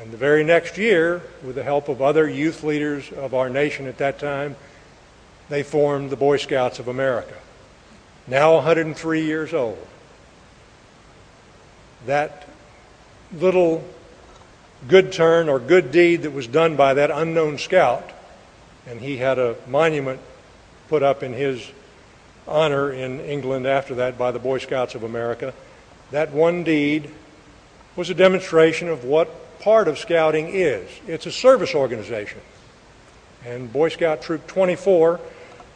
And 0.00 0.12
the 0.12 0.16
very 0.16 0.44
next 0.44 0.78
year, 0.78 1.22
with 1.42 1.56
the 1.56 1.64
help 1.64 1.88
of 1.88 2.00
other 2.00 2.28
youth 2.28 2.62
leaders 2.62 3.10
of 3.12 3.34
our 3.34 3.50
nation 3.50 3.86
at 3.86 3.98
that 3.98 4.20
time, 4.20 4.54
they 5.48 5.62
formed 5.62 6.10
the 6.10 6.16
Boy 6.16 6.36
Scouts 6.36 6.78
of 6.78 6.88
America, 6.88 7.34
now 8.26 8.54
103 8.54 9.24
years 9.24 9.52
old. 9.52 9.84
That 12.06 12.48
little 13.32 13.84
good 14.88 15.12
turn 15.12 15.48
or 15.48 15.58
good 15.58 15.90
deed 15.90 16.22
that 16.22 16.32
was 16.32 16.46
done 16.46 16.76
by 16.76 16.94
that 16.94 17.10
unknown 17.10 17.58
scout, 17.58 18.08
and 18.86 19.00
he 19.00 19.16
had 19.16 19.38
a 19.38 19.56
monument 19.66 20.20
put 20.88 21.02
up 21.02 21.22
in 21.22 21.32
his 21.32 21.70
honor 22.46 22.92
in 22.92 23.20
England 23.20 23.66
after 23.66 23.94
that 23.96 24.18
by 24.18 24.30
the 24.30 24.38
Boy 24.38 24.58
Scouts 24.58 24.94
of 24.94 25.02
America. 25.02 25.54
That 26.10 26.32
one 26.32 26.64
deed 26.64 27.10
was 27.96 28.10
a 28.10 28.14
demonstration 28.14 28.88
of 28.88 29.04
what 29.04 29.60
part 29.60 29.88
of 29.88 29.98
scouting 29.98 30.48
is. 30.48 30.88
It's 31.06 31.26
a 31.26 31.32
service 31.32 31.74
organization. 31.74 32.40
And 33.44 33.72
Boy 33.72 33.88
Scout 33.88 34.22
Troop 34.22 34.46
24 34.46 35.20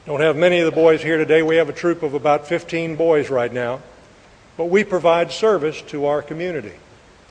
don't 0.07 0.21
have 0.21 0.37
many 0.37 0.59
of 0.59 0.66
the 0.66 0.73
boys 0.73 1.03
here 1.03 1.19
today. 1.19 1.43
We 1.43 1.57
have 1.57 1.69
a 1.69 1.73
troop 1.73 2.03
of 2.03 2.14
about 2.14 2.47
15 2.47 2.97
boys 2.97 3.31
right 3.31 3.53
now. 3.53 3.81
But 4.57 4.66
we 4.66 4.83
provide 4.83 5.31
service 5.31 5.81
to 5.83 6.07
our 6.07 6.21
community, 6.21 6.75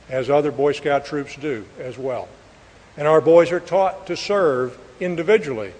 as 0.10 0.30
other 0.30 0.52
Boy 0.52 0.72
Scout 0.72 1.06
troops 1.06 1.36
do 1.36 1.66
as 1.80 1.98
well. 1.98 2.30
And 2.96 3.08
our 3.08 3.20
boys 3.20 3.52
are 3.52 3.60
taught 3.60 4.08
to 4.08 4.16
serve 4.16 4.78
individually 5.00 5.74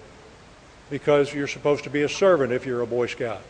because 0.90 1.32
you're 1.32 1.46
supposed 1.46 1.84
to 1.84 1.90
be 1.90 2.02
a 2.02 2.08
servant 2.08 2.52
if 2.52 2.66
you're 2.66 2.80
a 2.80 2.86
Boy 2.86 3.06
Scout. 3.06 3.42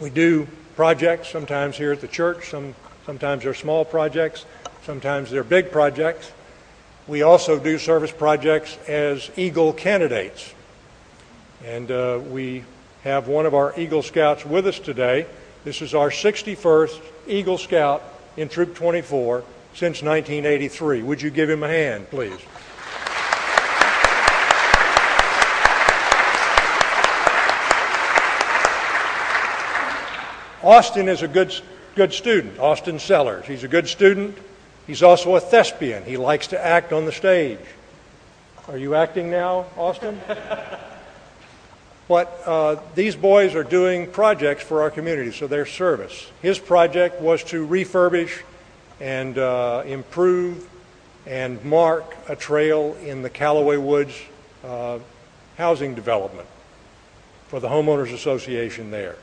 We 0.00 0.10
do 0.10 0.48
projects 0.76 1.28
sometimes 1.28 1.76
here 1.76 1.92
at 1.92 2.00
the 2.00 2.08
church, 2.08 2.50
some, 2.50 2.74
sometimes 3.04 3.44
they're 3.44 3.54
small 3.54 3.84
projects, 3.84 4.46
sometimes 4.84 5.30
they're 5.30 5.44
big 5.44 5.70
projects. 5.70 6.32
We 7.06 7.22
also 7.22 7.58
do 7.58 7.78
service 7.78 8.12
projects 8.12 8.78
as 8.88 9.30
Eagle 9.36 9.72
candidates. 9.72 10.54
And 11.64 11.90
uh, 11.90 12.20
we 12.30 12.64
have 13.04 13.28
one 13.28 13.46
of 13.46 13.54
our 13.54 13.78
Eagle 13.78 14.02
Scouts 14.02 14.46
with 14.46 14.66
us 14.66 14.78
today. 14.78 15.26
This 15.64 15.82
is 15.82 15.94
our 15.94 16.10
61st 16.10 17.00
Eagle 17.26 17.58
Scout 17.58 18.02
in 18.36 18.48
Troop 18.48 18.74
24, 18.74 19.44
since 19.74 20.02
1983. 20.02 21.02
Would 21.02 21.20
you 21.20 21.30
give 21.30 21.50
him 21.50 21.62
a 21.62 21.68
hand, 21.68 22.08
please? 22.10 22.38
Austin 30.62 31.08
is 31.08 31.22
a 31.22 31.28
good, 31.28 31.54
good 31.94 32.12
student, 32.12 32.58
Austin 32.58 32.98
Sellers. 32.98 33.46
He's 33.46 33.64
a 33.64 33.68
good 33.68 33.88
student. 33.88 34.36
He's 34.86 35.02
also 35.02 35.34
a 35.36 35.40
thespian. 35.40 36.04
He 36.04 36.16
likes 36.16 36.48
to 36.48 36.62
act 36.62 36.92
on 36.92 37.06
the 37.06 37.12
stage. 37.12 37.58
Are 38.68 38.76
you 38.76 38.94
acting 38.94 39.30
now, 39.30 39.66
Austin? 39.76 40.20
but 42.08 42.42
uh, 42.44 42.76
these 42.94 43.16
boys 43.16 43.54
are 43.54 43.64
doing 43.64 44.10
projects 44.10 44.62
for 44.62 44.82
our 44.82 44.90
community, 44.90 45.32
so 45.32 45.46
their 45.46 45.64
service. 45.64 46.30
His 46.42 46.58
project 46.58 47.20
was 47.22 47.42
to 47.44 47.66
refurbish 47.66 48.42
and 49.00 49.38
uh, 49.38 49.82
improve 49.86 50.68
and 51.26 51.64
mark 51.64 52.16
a 52.28 52.36
trail 52.36 52.96
in 53.02 53.22
the 53.22 53.30
Callaway 53.30 53.78
Woods 53.78 54.14
uh, 54.62 54.98
housing 55.56 55.94
development 55.94 56.48
for 57.48 57.60
the 57.60 57.68
Homeowners 57.68 58.12
Association 58.12 58.90
there. 58.90 59.16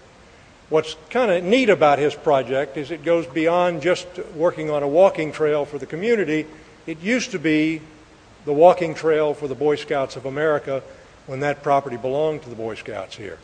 What's 0.70 0.97
kind 1.09 1.32
of 1.32 1.45
neat 1.45 1.70
about 1.70 1.97
his 1.97 2.13
project 2.13 2.76
is 2.76 2.91
it 2.91 3.05
goes 3.05 3.26
beyond 3.26 3.82
just 3.82 4.05
working 4.36 4.70
on 4.70 4.84
a 4.84 4.88
walking 4.88 5.32
trail 5.32 5.63
for 5.63 5.78
the 5.78 5.86
community. 5.86 6.45
It 6.86 6.99
used 6.99 7.32
to 7.32 7.39
be 7.39 7.82
the 8.43 8.51
walking 8.51 8.93
trail 8.93 9.34
for 9.34 9.47
the 9.47 9.55
Boy 9.55 9.78
Scouts 9.78 10.18
of 10.18 10.26
America 10.26 10.84
when 11.26 11.39
that 11.39 11.63
property 11.63 11.95
belonged 11.95 12.43
to 12.43 12.49
the 12.49 12.55
Boy 12.55 12.76
Scouts 12.76 13.15
here. 13.15 13.38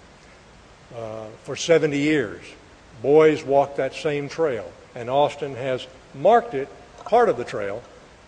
Uh, 0.93 1.27
for 1.43 1.55
70 1.55 1.97
years, 1.97 2.41
boys 3.01 3.41
walked 3.41 3.77
that 3.77 3.93
same 3.93 4.27
trail, 4.27 4.69
and 4.93 5.09
Austin 5.09 5.55
has 5.55 5.87
marked 6.13 6.53
it, 6.53 6.67
part 7.05 7.29
of 7.29 7.37
the 7.37 7.45
trail, 7.45 7.81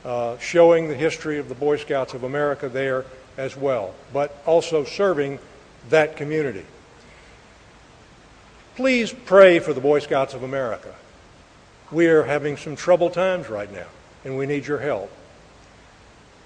uh, 0.05 0.37
showing 0.37 0.87
the 0.87 0.95
history 0.95 1.37
of 1.37 1.49
the 1.49 1.55
Boy 1.55 1.75
Scouts 1.75 2.13
of 2.13 2.23
America 2.23 2.69
there 2.69 3.03
as 3.37 3.57
well, 3.57 3.93
but 4.13 4.41
also 4.45 4.85
serving 4.85 5.37
that 5.89 6.15
community. 6.15 6.65
Please 8.76 9.13
pray 9.13 9.59
for 9.59 9.71
the 9.71 9.80
Boy 9.80 9.99
Scouts 9.99 10.34
of 10.34 10.43
America. 10.43 10.93
We 11.91 12.07
are 12.07 12.23
having 12.23 12.57
some 12.57 12.76
troubled 12.76 13.13
times 13.13 13.47
right 13.47 13.71
now, 13.71 13.88
and 14.26 14.38
we 14.38 14.45
need 14.45 14.67
your 14.67 14.80
help. 14.80 15.09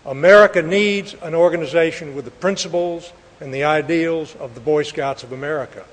America 0.05 0.61
needs 0.61 1.15
an 1.23 1.33
organization 1.33 2.13
with 2.13 2.25
the 2.25 2.31
principles 2.31 3.11
and 3.39 3.51
the 3.51 3.63
ideals 3.63 4.35
of 4.35 4.53
the 4.53 4.61
Boy 4.61 4.83
Scouts 4.83 5.23
of 5.23 5.31
America. 5.31 5.83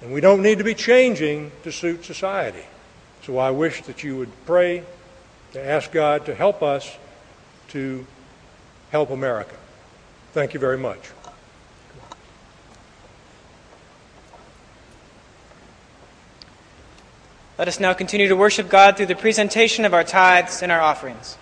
And 0.00 0.12
we 0.12 0.20
don't 0.20 0.42
need 0.42 0.58
to 0.58 0.64
be 0.64 0.74
changing 0.74 1.50
to 1.64 1.72
suit 1.72 2.04
society. 2.04 2.64
So 3.24 3.38
I 3.38 3.50
wish 3.50 3.82
that 3.82 4.04
you 4.04 4.16
would 4.16 4.30
pray 4.46 4.84
to 5.54 5.64
ask 5.64 5.90
God 5.90 6.24
to 6.26 6.36
help 6.36 6.62
us 6.62 6.96
to 7.70 8.06
help 8.92 9.10
America. 9.10 9.56
Thank 10.32 10.54
you 10.54 10.60
very 10.60 10.78
much. 10.78 11.00
Let 17.58 17.66
us 17.66 17.80
now 17.80 17.92
continue 17.92 18.28
to 18.28 18.36
worship 18.36 18.68
God 18.68 18.96
through 18.96 19.06
the 19.06 19.16
presentation 19.16 19.84
of 19.84 19.92
our 19.92 20.04
tithes 20.04 20.62
and 20.62 20.70
our 20.70 20.80
offerings. 20.80 21.36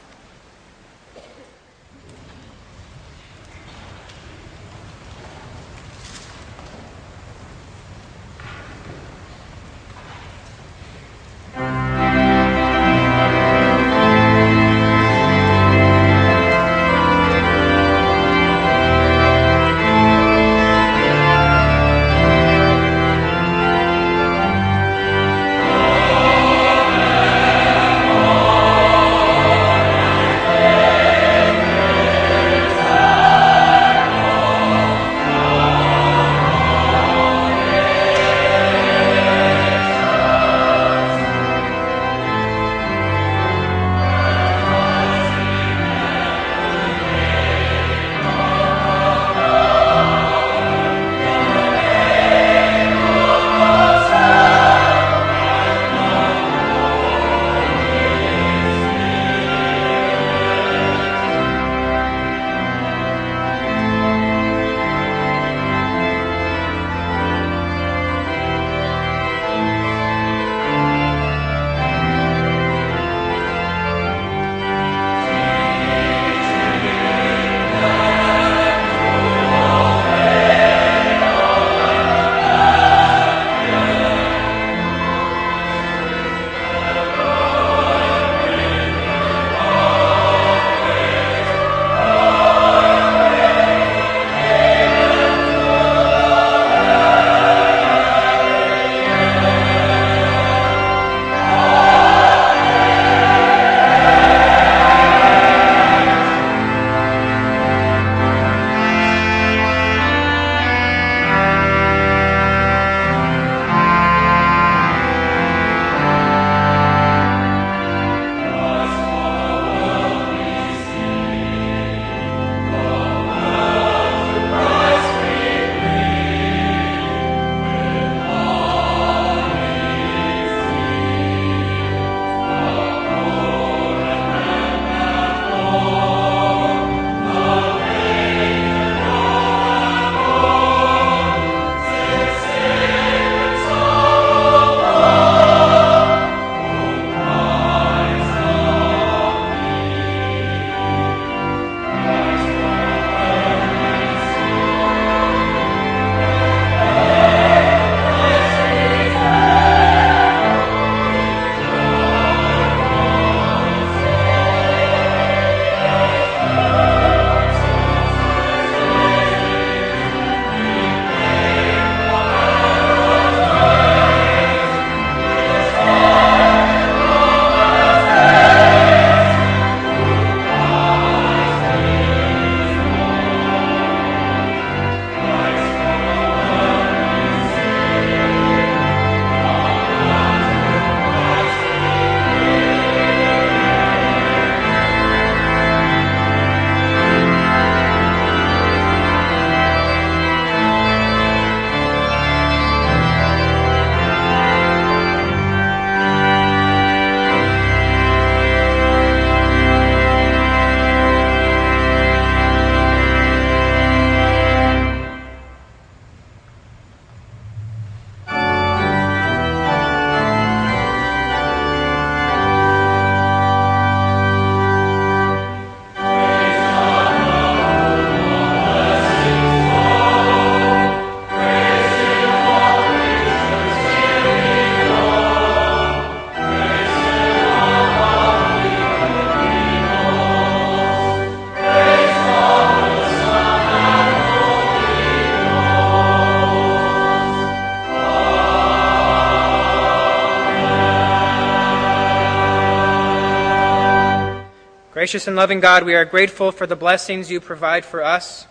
Gracious 255.06 255.28
and 255.28 255.36
loving 255.36 255.60
God, 255.60 255.84
we 255.84 255.94
are 255.94 256.04
grateful 256.04 256.50
for 256.50 256.66
the 256.66 256.74
blessings 256.74 257.30
you 257.30 257.40
provide 257.40 257.84
for 257.84 258.02
us. 258.02 258.48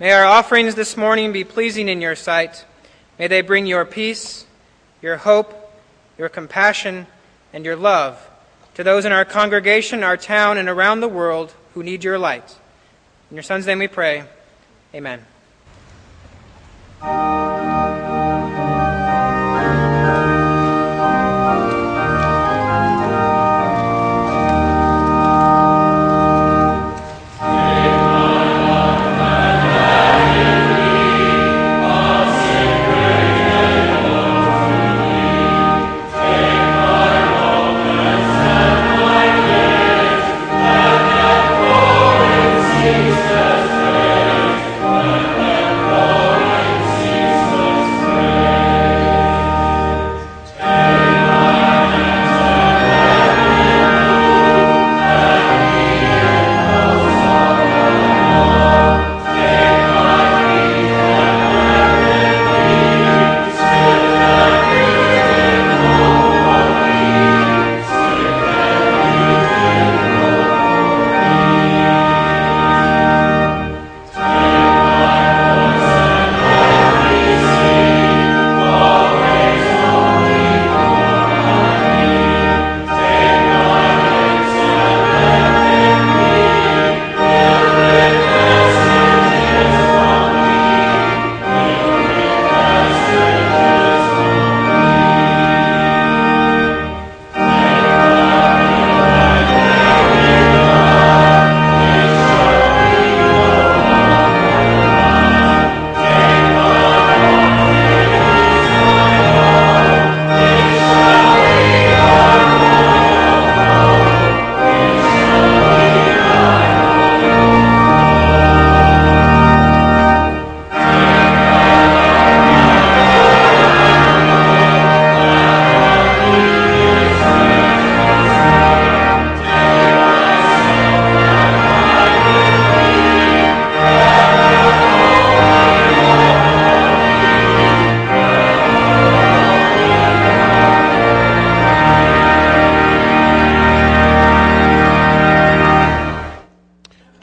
May 0.00 0.10
our 0.10 0.24
offerings 0.24 0.74
this 0.74 0.96
morning 0.96 1.30
be 1.30 1.44
pleasing 1.44 1.88
in 1.88 2.00
your 2.00 2.16
sight. 2.16 2.64
May 3.20 3.28
they 3.28 3.40
bring 3.40 3.66
your 3.66 3.84
peace, 3.84 4.46
your 5.00 5.16
hope, 5.16 5.54
your 6.18 6.28
compassion, 6.28 7.06
and 7.52 7.64
your 7.64 7.76
love 7.76 8.18
to 8.74 8.82
those 8.82 9.04
in 9.04 9.12
our 9.12 9.24
congregation, 9.24 10.02
our 10.02 10.16
town, 10.16 10.58
and 10.58 10.68
around 10.68 11.02
the 11.02 11.06
world 11.06 11.54
who 11.74 11.84
need 11.84 12.02
your 12.02 12.18
light. 12.18 12.56
In 13.30 13.36
your 13.36 13.44
Son's 13.44 13.64
name 13.64 13.78
we 13.78 13.86
pray. 13.86 14.24
Amen. 14.92 15.24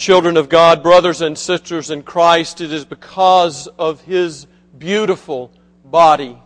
Children 0.04 0.36
of 0.36 0.50
God, 0.50 0.84
brothers 0.84 1.22
and 1.22 1.38
sisters 1.38 1.90
in 1.90 2.04
Christ, 2.04 2.60
it 2.60 2.74
is 2.74 2.84
because 2.84 3.68
of 3.68 4.02
His 4.02 4.48
beautiful 4.78 5.50
body, 5.86 6.38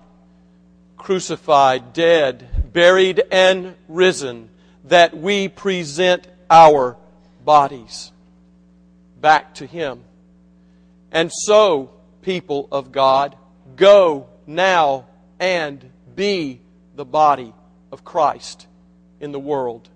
crucified, 0.95 1.91
dead, 1.91 2.71
buried, 2.71 3.23
and 3.31 3.73
risen, 3.87 4.49
that 4.83 5.17
we 5.17 5.47
present 5.47 6.27
our 6.51 6.97
bodies 7.43 8.11
back 9.19 9.55
to 9.55 9.65
Him. 9.65 10.03
And 11.11 11.31
so, 11.33 11.89
people 12.21 12.67
of 12.71 12.91
God, 12.91 13.35
go 13.75 14.27
now 14.45 15.07
and 15.39 15.83
be 16.15 16.61
the 16.95 17.05
body 17.05 17.55
of 17.91 18.05
Christ 18.05 18.67
in 19.19 19.31
the 19.31 19.39
world. 19.39 19.89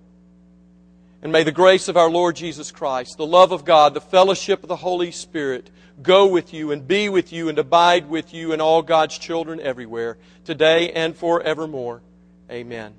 And 1.21 1.31
may 1.31 1.43
the 1.43 1.51
grace 1.51 1.87
of 1.87 1.97
our 1.97 2.09
Lord 2.09 2.35
Jesus 2.35 2.71
Christ, 2.71 3.17
the 3.17 3.25
love 3.25 3.51
of 3.51 3.63
God, 3.63 3.93
the 3.93 4.01
fellowship 4.01 4.63
of 4.63 4.69
the 4.69 4.75
Holy 4.75 5.11
Spirit 5.11 5.69
go 6.01 6.25
with 6.25 6.53
you 6.53 6.71
and 6.71 6.87
be 6.87 7.09
with 7.09 7.31
you 7.31 7.49
and 7.49 7.59
abide 7.59 8.09
with 8.09 8.33
you 8.33 8.53
and 8.53 8.61
all 8.61 8.81
God's 8.81 9.17
children 9.17 9.59
everywhere, 9.59 10.17
today 10.45 10.91
and 10.91 11.15
forevermore. 11.15 12.01
Amen. 12.49 12.93